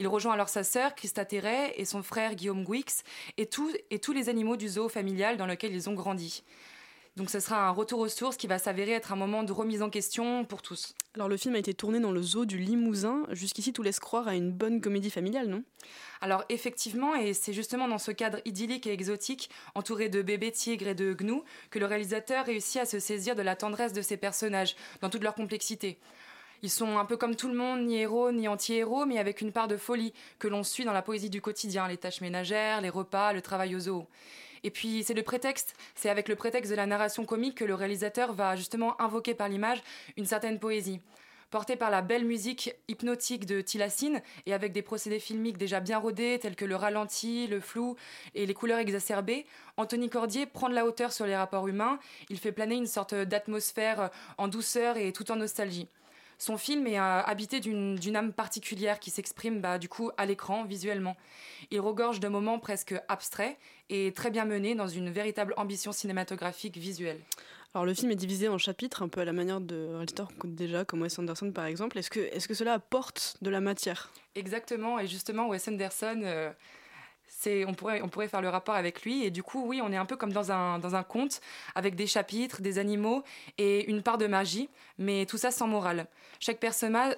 Il 0.00 0.08
rejoint 0.08 0.32
alors 0.32 0.48
sa 0.48 0.64
sœur, 0.64 0.94
Christa 0.94 1.26
Terret, 1.26 1.74
et 1.76 1.84
son 1.84 2.02
frère 2.02 2.34
Guillaume 2.34 2.64
Guix, 2.64 3.02
et, 3.36 3.44
tous- 3.44 3.76
et 3.90 3.98
tous 3.98 4.12
les 4.12 4.30
animaux 4.30 4.56
du 4.56 4.66
zoo 4.66 4.88
familial 4.88 5.36
dans 5.36 5.44
lequel 5.44 5.74
ils 5.74 5.90
ont 5.90 5.92
grandi. 5.92 6.42
Donc 7.16 7.28
ce 7.28 7.38
sera 7.38 7.66
un 7.66 7.70
retour 7.70 7.98
aux 7.98 8.08
sources 8.08 8.38
qui 8.38 8.46
va 8.46 8.58
s'avérer 8.58 8.92
être 8.92 9.12
un 9.12 9.16
moment 9.16 9.42
de 9.42 9.52
remise 9.52 9.82
en 9.82 9.90
question 9.90 10.46
pour 10.46 10.62
tous. 10.62 10.94
Alors 11.14 11.28
le 11.28 11.36
film 11.36 11.54
a 11.54 11.58
été 11.58 11.74
tourné 11.74 12.00
dans 12.00 12.12
le 12.12 12.22
zoo 12.22 12.46
du 12.46 12.56
Limousin. 12.56 13.24
Jusqu'ici, 13.32 13.74
tout 13.74 13.82
laisse 13.82 14.00
croire 14.00 14.26
à 14.26 14.34
une 14.36 14.52
bonne 14.52 14.80
comédie 14.80 15.10
familiale, 15.10 15.48
non? 15.48 15.64
Alors 16.22 16.44
effectivement, 16.48 17.14
et 17.14 17.34
c'est 17.34 17.52
justement 17.52 17.86
dans 17.86 17.98
ce 17.98 18.10
cadre 18.12 18.38
idyllique 18.46 18.86
et 18.86 18.92
exotique, 18.92 19.50
entouré 19.74 20.08
de 20.08 20.22
bébés 20.22 20.52
tigres 20.52 20.88
et 20.88 20.94
de 20.94 21.12
gnous, 21.12 21.44
que 21.70 21.78
le 21.78 21.84
réalisateur 21.84 22.46
réussit 22.46 22.80
à 22.80 22.86
se 22.86 22.98
saisir 23.00 23.36
de 23.36 23.42
la 23.42 23.54
tendresse 23.54 23.92
de 23.92 24.00
ses 24.00 24.16
personnages, 24.16 24.76
dans 25.02 25.10
toute 25.10 25.24
leur 25.24 25.34
complexité. 25.34 25.98
Ils 26.62 26.70
sont 26.70 26.98
un 26.98 27.06
peu 27.06 27.16
comme 27.16 27.36
tout 27.36 27.48
le 27.48 27.54
monde, 27.54 27.86
ni 27.86 27.96
héros 27.96 28.32
ni 28.32 28.46
anti-héros, 28.46 29.06
mais 29.06 29.18
avec 29.18 29.40
une 29.40 29.50
part 29.50 29.66
de 29.66 29.78
folie 29.78 30.12
que 30.38 30.46
l'on 30.46 30.62
suit 30.62 30.84
dans 30.84 30.92
la 30.92 31.00
poésie 31.00 31.30
du 31.30 31.40
quotidien, 31.40 31.88
les 31.88 31.96
tâches 31.96 32.20
ménagères, 32.20 32.82
les 32.82 32.90
repas, 32.90 33.32
le 33.32 33.40
travail 33.40 33.74
au 33.74 33.80
zoo. 33.80 34.06
Et 34.62 34.70
puis 34.70 35.02
c'est 35.02 35.14
le 35.14 35.22
prétexte, 35.22 35.74
c'est 35.94 36.10
avec 36.10 36.28
le 36.28 36.36
prétexte 36.36 36.70
de 36.70 36.76
la 36.76 36.84
narration 36.84 37.24
comique 37.24 37.56
que 37.56 37.64
le 37.64 37.74
réalisateur 37.74 38.34
va 38.34 38.56
justement 38.56 39.00
invoquer 39.00 39.32
par 39.34 39.48
l'image 39.48 39.82
une 40.18 40.26
certaine 40.26 40.58
poésie. 40.58 41.00
Porté 41.50 41.76
par 41.76 41.90
la 41.90 42.02
belle 42.02 42.26
musique 42.26 42.74
hypnotique 42.88 43.46
de 43.46 43.62
Tilacine 43.62 44.22
et 44.44 44.52
avec 44.52 44.72
des 44.72 44.82
procédés 44.82 45.18
filmiques 45.18 45.58
déjà 45.58 45.80
bien 45.80 45.98
rodés 45.98 46.38
tels 46.40 46.54
que 46.54 46.66
le 46.66 46.76
ralenti, 46.76 47.46
le 47.46 47.58
flou 47.58 47.96
et 48.34 48.44
les 48.44 48.54
couleurs 48.54 48.78
exacerbées, 48.78 49.46
Anthony 49.78 50.10
Cordier 50.10 50.44
prend 50.44 50.68
de 50.68 50.74
la 50.74 50.84
hauteur 50.84 51.10
sur 51.10 51.26
les 51.26 51.34
rapports 51.34 51.66
humains, 51.66 51.98
il 52.28 52.38
fait 52.38 52.52
planer 52.52 52.76
une 52.76 52.86
sorte 52.86 53.14
d'atmosphère 53.14 54.10
en 54.36 54.46
douceur 54.46 54.98
et 54.98 55.12
tout 55.12 55.32
en 55.32 55.36
nostalgie. 55.36 55.88
Son 56.40 56.56
film 56.56 56.86
est 56.86 56.98
euh, 56.98 57.22
habité 57.22 57.60
d'une 57.60 58.16
âme 58.16 58.32
particulière 58.32 58.98
qui 58.98 59.10
s'exprime 59.10 59.60
bah, 59.60 59.78
du 59.78 59.90
coup 59.90 60.10
à 60.16 60.24
l'écran 60.24 60.64
visuellement. 60.64 61.14
Il 61.70 61.80
regorge 61.80 62.18
de 62.18 62.28
moments 62.28 62.58
presque 62.58 62.94
abstraits 63.08 63.58
et 63.90 64.10
très 64.12 64.30
bien 64.30 64.46
menés 64.46 64.74
dans 64.74 64.88
une 64.88 65.10
véritable 65.10 65.52
ambition 65.58 65.92
cinématographique 65.92 66.78
visuelle. 66.78 67.20
Alors 67.74 67.84
le 67.84 67.92
film 67.92 68.10
est 68.10 68.16
divisé 68.16 68.48
en 68.48 68.56
chapitres, 68.56 69.02
un 69.02 69.08
peu 69.08 69.20
à 69.20 69.26
la 69.26 69.34
manière 69.34 69.60
de 69.60 69.88
réalisateurs 69.90 70.30
qu'on 70.38 70.48
déjà, 70.48 70.86
comme 70.86 71.02
Wes 71.02 71.18
Anderson 71.18 71.52
par 71.52 71.66
exemple. 71.66 71.98
Est-ce 71.98 72.08
que, 72.08 72.20
est 72.20 72.46
que 72.46 72.54
cela 72.54 72.72
apporte 72.72 73.36
de 73.42 73.50
la 73.50 73.60
matière? 73.60 74.10
Exactement, 74.34 74.98
et 74.98 75.06
justement 75.06 75.46
Wes 75.48 75.68
Anderson... 75.68 76.22
euh, 76.24 76.50
on, 77.46 77.74
pourrait, 77.74 78.28
faire 78.28 78.42
le 78.42 78.48
rapport 78.48 78.74
avec 78.74 79.02
lui. 79.02 79.24
Et 79.24 79.30
du 79.30 79.42
coup, 79.42 79.64
oui, 79.66 79.80
on 79.82 79.92
est 79.92 79.96
un 79.96 80.06
peu 80.06 80.16
comme 80.16 80.32
dans 80.32 80.52
un, 80.52 81.02
conte, 81.02 81.40
avec 81.74 81.94
des 81.94 82.06
chapitres, 82.06 82.60
des 82.60 82.78
animaux 82.78 83.22
et 83.58 83.88
une 83.90 84.02
part 84.02 84.18
de 84.18 84.26
magie, 84.26 84.68
mais 84.98 85.26
tout 85.26 85.38
ça 85.38 85.50
sans 85.50 85.66
morale. 85.66 86.06
Chaque 86.38 86.58
personnage, 86.58 87.14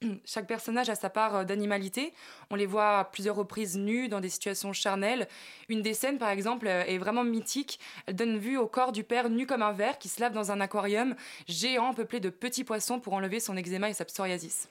chaque 0.24 0.46
personnage 0.46 0.88
a 0.88 0.94
sa 0.94 1.10
part 1.10 1.36
euh, 1.36 1.44
d'animalité. 1.44 2.12
On 2.50 2.54
les 2.54 2.66
voit 2.66 3.00
à 3.00 3.04
plusieurs 3.04 3.36
reprises 3.36 3.76
nus 3.76 4.08
dans 4.08 4.20
des 4.20 4.28
situations 4.28 4.72
charnelles. 4.72 5.28
Une 5.68 5.82
des 5.82 5.94
scènes, 5.94 6.18
par 6.18 6.30
exemple, 6.30 6.66
euh, 6.66 6.84
est 6.84 6.98
vraiment 6.98 7.24
mythique. 7.24 7.80
Elle 8.06 8.16
donne 8.16 8.38
vue 8.38 8.56
au 8.56 8.66
corps 8.66 8.92
du 8.92 9.04
père 9.04 9.28
nu 9.28 9.46
comme 9.46 9.62
un 9.62 9.72
verre 9.72 9.98
qui 9.98 10.08
se 10.08 10.20
lave 10.20 10.32
dans 10.32 10.52
un 10.52 10.60
aquarium 10.60 11.14
géant 11.48 11.94
peuplé 11.94 12.20
de 12.20 12.30
petits 12.30 12.64
poissons 12.64 13.00
pour 13.00 13.14
enlever 13.14 13.40
son 13.40 13.56
eczéma 13.56 13.90
et 13.90 13.94
sa 13.94 14.04
psoriasis. 14.04 14.68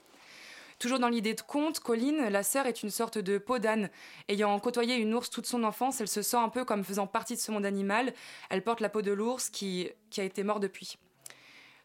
Toujours 0.79 0.99
dans 0.99 1.09
l'idée 1.09 1.33
de 1.33 1.41
conte, 1.41 1.79
Colline, 1.79 2.29
la 2.29 2.43
sœur, 2.43 2.67
est 2.67 2.83
une 2.83 2.91
sorte 2.91 3.17
de 3.17 3.39
peau 3.39 3.57
d'âne. 3.57 3.89
Ayant 4.27 4.59
côtoyé 4.59 4.95
une 4.95 5.15
ours 5.15 5.31
toute 5.31 5.47
son 5.47 5.63
enfance, 5.63 6.01
elle 6.01 6.07
se 6.07 6.21
sent 6.21 6.37
un 6.37 6.49
peu 6.49 6.65
comme 6.65 6.83
faisant 6.83 7.07
partie 7.07 7.33
de 7.33 7.39
ce 7.39 7.51
monde 7.51 7.65
animal. 7.65 8.13
Elle 8.51 8.63
porte 8.63 8.79
la 8.79 8.89
peau 8.89 9.01
de 9.01 9.11
l'ours 9.11 9.49
qui, 9.49 9.89
a 10.17 10.23
été 10.23 10.43
mort 10.43 10.59
depuis. 10.59 10.97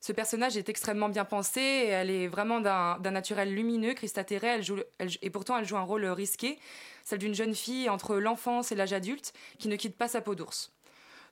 Ce 0.01 0.13
personnage 0.13 0.59
est 0.59 0.69
extrêmement 0.69 1.09
bien 1.09 1.25
pensé, 1.25 1.61
et 1.61 1.89
elle 1.89 2.11
est 2.11 2.29
vraiment 2.29 2.61
d'un 2.61 3.11
naturel 3.11 3.55
lumineux, 3.55 3.95
cristatéré, 3.95 4.49
elle 4.49 4.63
joue, 4.63 4.81
et 5.01 5.31
pourtant 5.31 5.57
elle 5.57 5.65
joue 5.65 5.77
un 5.77 5.83
rôle 5.83 6.05
risqué, 6.07 6.59
celle 7.03 7.21
d'une 7.21 7.35
jeune 7.35 7.55
fille 7.55 7.89
entre 7.89 8.17
l'enfance 8.17 8.73
et 8.73 8.75
l'âge 8.75 8.93
adulte 8.93 9.33
qui 9.59 9.69
ne 9.69 9.77
quitte 9.77 9.97
pas 9.97 10.09
sa 10.09 10.21
peau 10.21 10.35
d'ours. 10.35 10.73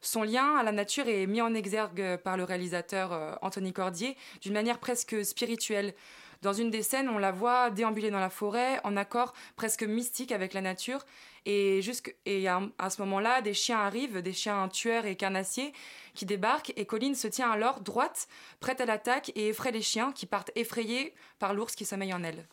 Son 0.03 0.23
lien 0.23 0.57
à 0.57 0.63
la 0.63 0.73
nature 0.73 1.09
est 1.09 1.27
mis 1.27 1.43
en 1.43 1.53
exergue 1.53 2.17
par 2.19 2.39
le 2.39 2.45
réalisateur 2.45 3.13
euh, 3.13 3.35
Anthony 3.43 3.75
Cordier 3.75 4.17
d'une 4.41 4.55
manière 4.55 4.79
presque 4.79 5.23
spirituelle. 5.25 5.95
Dans 6.43 6.55
une 6.55 6.71
des 6.71 6.83
scènes, 6.83 7.11
on 7.11 7.19
la 7.19 7.33
voit 7.33 7.69
déambuler 7.69 8.11
dans 8.11 8.19
la 8.19 8.31
forêt 8.31 8.81
en 8.83 8.97
accord 8.97 9.35
presque 9.57 9.83
mystique 9.83 10.33
avec 10.33 10.55
la 10.55 10.63
nature. 10.63 11.05
Et, 11.45 11.83
jusque, 11.83 12.15
et 12.25 12.49
à, 12.49 12.61
ce 12.89 13.03
moment-là, 13.03 13.43
des 13.43 13.53
chiens 13.53 13.79
arrivent, 13.79 14.23
des 14.23 14.33
chiens 14.33 14.69
tueurs 14.69 15.05
et 15.05 15.17
carnassiers 15.17 15.75
qui 16.15 16.25
débarquent. 16.25 16.73
Et 16.77 16.87
Colline 16.87 17.15
se 17.15 17.29
tient 17.29 17.51
alors 17.51 17.81
droite, 17.81 18.27
prête 18.59 18.81
à 18.81 18.87
l'attaque 18.87 19.33
et 19.35 19.49
effraie 19.49 19.71
les 19.71 19.83
chiens 19.83 20.13
qui 20.13 20.25
partent 20.25 20.51
effrayés 20.55 21.15
par 21.39 21.53
l'ours 21.53 21.75
qui 21.75 21.85
sommeille 21.85 22.15
en 22.15 22.23
elle. 22.23 22.47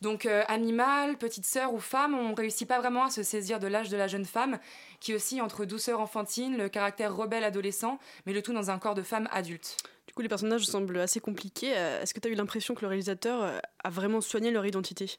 Donc 0.00 0.26
euh, 0.26 0.44
animal, 0.48 1.16
petite 1.18 1.46
sœur 1.46 1.72
ou 1.72 1.78
femme, 1.78 2.14
on 2.14 2.34
réussit 2.34 2.68
pas 2.68 2.78
vraiment 2.78 3.04
à 3.04 3.10
se 3.10 3.22
saisir 3.22 3.58
de 3.58 3.66
l'âge 3.66 3.88
de 3.88 3.96
la 3.96 4.06
jeune 4.06 4.26
femme, 4.26 4.58
qui 5.00 5.14
oscille 5.14 5.40
entre 5.40 5.64
douceur 5.64 6.00
enfantine, 6.00 6.56
le 6.56 6.68
caractère 6.68 7.14
rebelle 7.14 7.44
adolescent, 7.44 7.98
mais 8.26 8.32
le 8.32 8.42
tout 8.42 8.52
dans 8.52 8.70
un 8.70 8.78
corps 8.78 8.94
de 8.94 9.02
femme 9.02 9.28
adulte. 9.30 9.76
Coup, 10.14 10.22
les 10.22 10.28
personnages 10.28 10.64
semblent 10.64 11.00
assez 11.00 11.18
compliqués. 11.18 11.72
Euh, 11.76 12.00
Est-ce 12.00 12.14
que 12.14 12.20
tu 12.20 12.28
as 12.28 12.30
eu 12.30 12.36
l'impression 12.36 12.76
que 12.76 12.82
le 12.82 12.86
réalisateur 12.86 13.42
euh, 13.42 13.58
a 13.82 13.90
vraiment 13.90 14.20
soigné 14.20 14.52
leur 14.52 14.64
identité? 14.64 15.18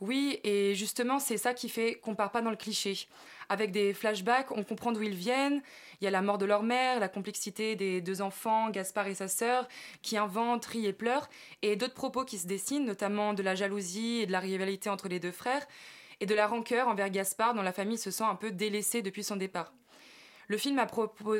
Oui, 0.00 0.38
et 0.44 0.76
justement, 0.76 1.18
c'est 1.18 1.36
ça 1.36 1.52
qui 1.52 1.68
fait 1.68 1.96
qu'on 1.96 2.14
part 2.14 2.30
pas 2.30 2.42
dans 2.42 2.50
le 2.50 2.56
cliché. 2.56 3.08
Avec 3.48 3.72
des 3.72 3.92
flashbacks, 3.92 4.52
on 4.52 4.62
comprend 4.62 4.92
d'où 4.92 5.02
ils 5.02 5.16
viennent. 5.16 5.62
Il 6.00 6.04
y 6.04 6.06
a 6.06 6.12
la 6.12 6.22
mort 6.22 6.38
de 6.38 6.44
leur 6.44 6.62
mère, 6.62 7.00
la 7.00 7.08
complexité 7.08 7.74
des 7.74 8.00
deux 8.00 8.22
enfants, 8.22 8.70
Gaspard 8.70 9.08
et 9.08 9.14
sa 9.16 9.26
sœur, 9.26 9.66
qui 10.00 10.16
inventent, 10.16 10.66
rient 10.66 10.86
et 10.86 10.92
pleurent, 10.92 11.28
et 11.62 11.74
d'autres 11.74 11.94
propos 11.94 12.24
qui 12.24 12.38
se 12.38 12.46
dessinent, 12.46 12.84
notamment 12.84 13.34
de 13.34 13.42
la 13.42 13.56
jalousie 13.56 14.20
et 14.20 14.26
de 14.26 14.32
la 14.32 14.40
rivalité 14.40 14.88
entre 14.90 15.08
les 15.08 15.18
deux 15.18 15.32
frères, 15.32 15.66
et 16.20 16.26
de 16.26 16.34
la 16.36 16.46
rancœur 16.46 16.86
envers 16.86 17.10
Gaspard, 17.10 17.54
dont 17.54 17.62
la 17.62 17.72
famille 17.72 17.98
se 17.98 18.12
sent 18.12 18.24
un 18.24 18.36
peu 18.36 18.52
délaissée 18.52 19.02
depuis 19.02 19.24
son 19.24 19.34
départ. 19.34 19.72
Le 20.48 20.56
film 20.58 20.76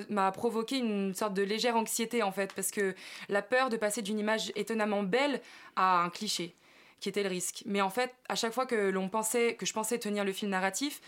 m'a 0.09 0.33
provoqué 0.33 0.79
une 0.79 1.15
sorte 1.15 1.35
de 1.35 1.43
légère 1.43 1.77
anxiété 1.77 2.23
en 2.23 2.33
fait, 2.33 2.53
parce 2.55 2.71
que 2.71 2.95
la 3.29 3.43
peur 3.43 3.69
de 3.69 3.77
passer 3.77 4.03
d'une 4.03 4.19
image 4.19 4.53
étonnamment 4.57 5.03
belle 5.03 5.41
à 5.77 6.03
un 6.03 6.11
cliché, 6.11 6.55
qui 7.01 7.09
était 7.09 7.23
le 7.23 7.29
risque. 7.29 7.63
Mais 7.67 7.81
en 7.81 7.91
fait, 7.91 8.15
à 8.29 8.35
chaque 8.35 8.53
fois 8.53 8.67
que 8.67 8.91
l'on 8.91 9.09
pensait, 9.09 9.55
que 9.55 9.67
je 9.67 9.73
pensais 9.73 9.99
tenir 9.99 10.25
le 10.25 10.33
fil 10.33 10.49
narratif, 10.49 11.01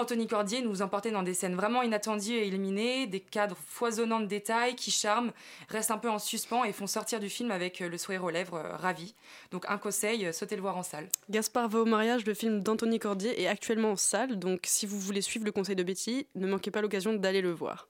Anthony 0.00 0.26
Cordier 0.26 0.62
nous 0.62 0.80
emportait 0.80 1.10
dans 1.10 1.22
des 1.22 1.34
scènes 1.34 1.54
vraiment 1.54 1.82
inattendues 1.82 2.32
et 2.32 2.46
illuminées, 2.46 3.06
des 3.06 3.20
cadres 3.20 3.58
foisonnants 3.66 4.20
de 4.20 4.24
détails 4.24 4.74
qui 4.74 4.90
charment, 4.90 5.30
restent 5.68 5.90
un 5.90 5.98
peu 5.98 6.08
en 6.08 6.18
suspens 6.18 6.64
et 6.64 6.72
font 6.72 6.86
sortir 6.86 7.20
du 7.20 7.28
film 7.28 7.50
avec 7.50 7.82
euh, 7.82 7.88
le 7.90 7.98
sourire 7.98 8.24
aux 8.24 8.30
lèvres 8.30 8.54
euh, 8.54 8.76
ravi. 8.76 9.14
Donc 9.52 9.66
un 9.68 9.76
conseil, 9.76 10.24
euh, 10.24 10.32
sautez 10.32 10.56
le 10.56 10.62
voir 10.62 10.78
en 10.78 10.82
salle. 10.82 11.10
Gaspard 11.28 11.68
va 11.68 11.80
au 11.80 11.84
mariage, 11.84 12.24
le 12.24 12.32
film 12.32 12.62
d'Anthony 12.62 12.98
Cordier 12.98 13.42
est 13.42 13.46
actuellement 13.46 13.90
en 13.90 13.96
salle, 13.96 14.38
donc 14.38 14.60
si 14.64 14.86
vous 14.86 14.98
voulez 14.98 15.20
suivre 15.20 15.44
le 15.44 15.52
conseil 15.52 15.76
de 15.76 15.82
Betty, 15.82 16.26
ne 16.34 16.46
manquez 16.46 16.70
pas 16.70 16.80
l'occasion 16.80 17.12
d'aller 17.12 17.42
le 17.42 17.52
voir. 17.52 17.86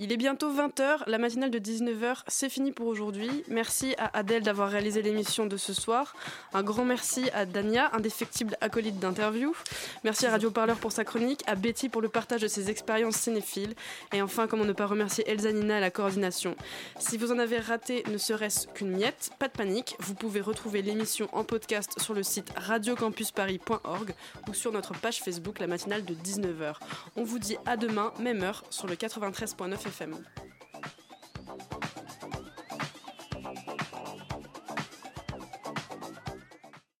Il 0.00 0.12
est 0.12 0.16
bientôt 0.16 0.52
20h, 0.52 1.08
la 1.08 1.18
matinale 1.18 1.50
de 1.50 1.58
19h, 1.58 2.18
c'est 2.28 2.48
fini 2.48 2.70
pour 2.70 2.86
aujourd'hui. 2.86 3.42
Merci 3.48 3.96
à 3.98 4.16
Adèle 4.16 4.44
d'avoir 4.44 4.70
réalisé 4.70 5.02
l'émission 5.02 5.44
de 5.46 5.56
ce 5.56 5.72
soir. 5.72 6.14
Un 6.54 6.62
grand 6.62 6.84
merci 6.84 7.28
à 7.34 7.44
Dania, 7.46 7.90
indéfectible 7.92 8.56
acolyte 8.60 9.00
d'interview. 9.00 9.56
Merci 10.04 10.26
à 10.26 10.30
Radio 10.30 10.52
Parleur 10.52 10.76
pour 10.76 10.92
sa 10.92 11.04
chronique, 11.04 11.42
à 11.48 11.56
Betty 11.56 11.88
pour 11.88 12.00
le 12.00 12.08
partage 12.08 12.42
de 12.42 12.46
ses 12.46 12.70
expériences 12.70 13.16
cinéphiles. 13.16 13.74
Et 14.12 14.22
enfin, 14.22 14.46
comment 14.46 14.64
ne 14.64 14.72
pas 14.72 14.86
remercier 14.86 15.28
Elsa 15.28 15.50
Nina 15.50 15.78
à 15.78 15.80
la 15.80 15.90
coordination. 15.90 16.54
Si 17.00 17.16
vous 17.16 17.32
en 17.32 17.40
avez 17.40 17.58
raté 17.58 18.04
ne 18.08 18.18
serait-ce 18.18 18.68
qu'une 18.68 18.92
miette, 18.92 19.32
pas 19.40 19.48
de 19.48 19.52
panique, 19.52 19.96
vous 19.98 20.14
pouvez 20.14 20.40
retrouver 20.40 20.80
l'émission 20.80 21.28
en 21.32 21.42
podcast 21.42 22.00
sur 22.00 22.14
le 22.14 22.22
site 22.22 22.52
radiocampusparis.org 22.56 24.14
ou 24.48 24.54
sur 24.54 24.70
notre 24.70 24.92
page 24.92 25.18
Facebook 25.24 25.58
la 25.58 25.66
matinale 25.66 26.04
de 26.04 26.14
19h. 26.14 26.74
On 27.16 27.24
vous 27.24 27.40
dit 27.40 27.56
à 27.66 27.76
demain, 27.76 28.12
même 28.20 28.44
heure, 28.44 28.62
sur 28.70 28.86
le 28.86 28.94
93.9 28.94 29.87
FM. 29.88 30.24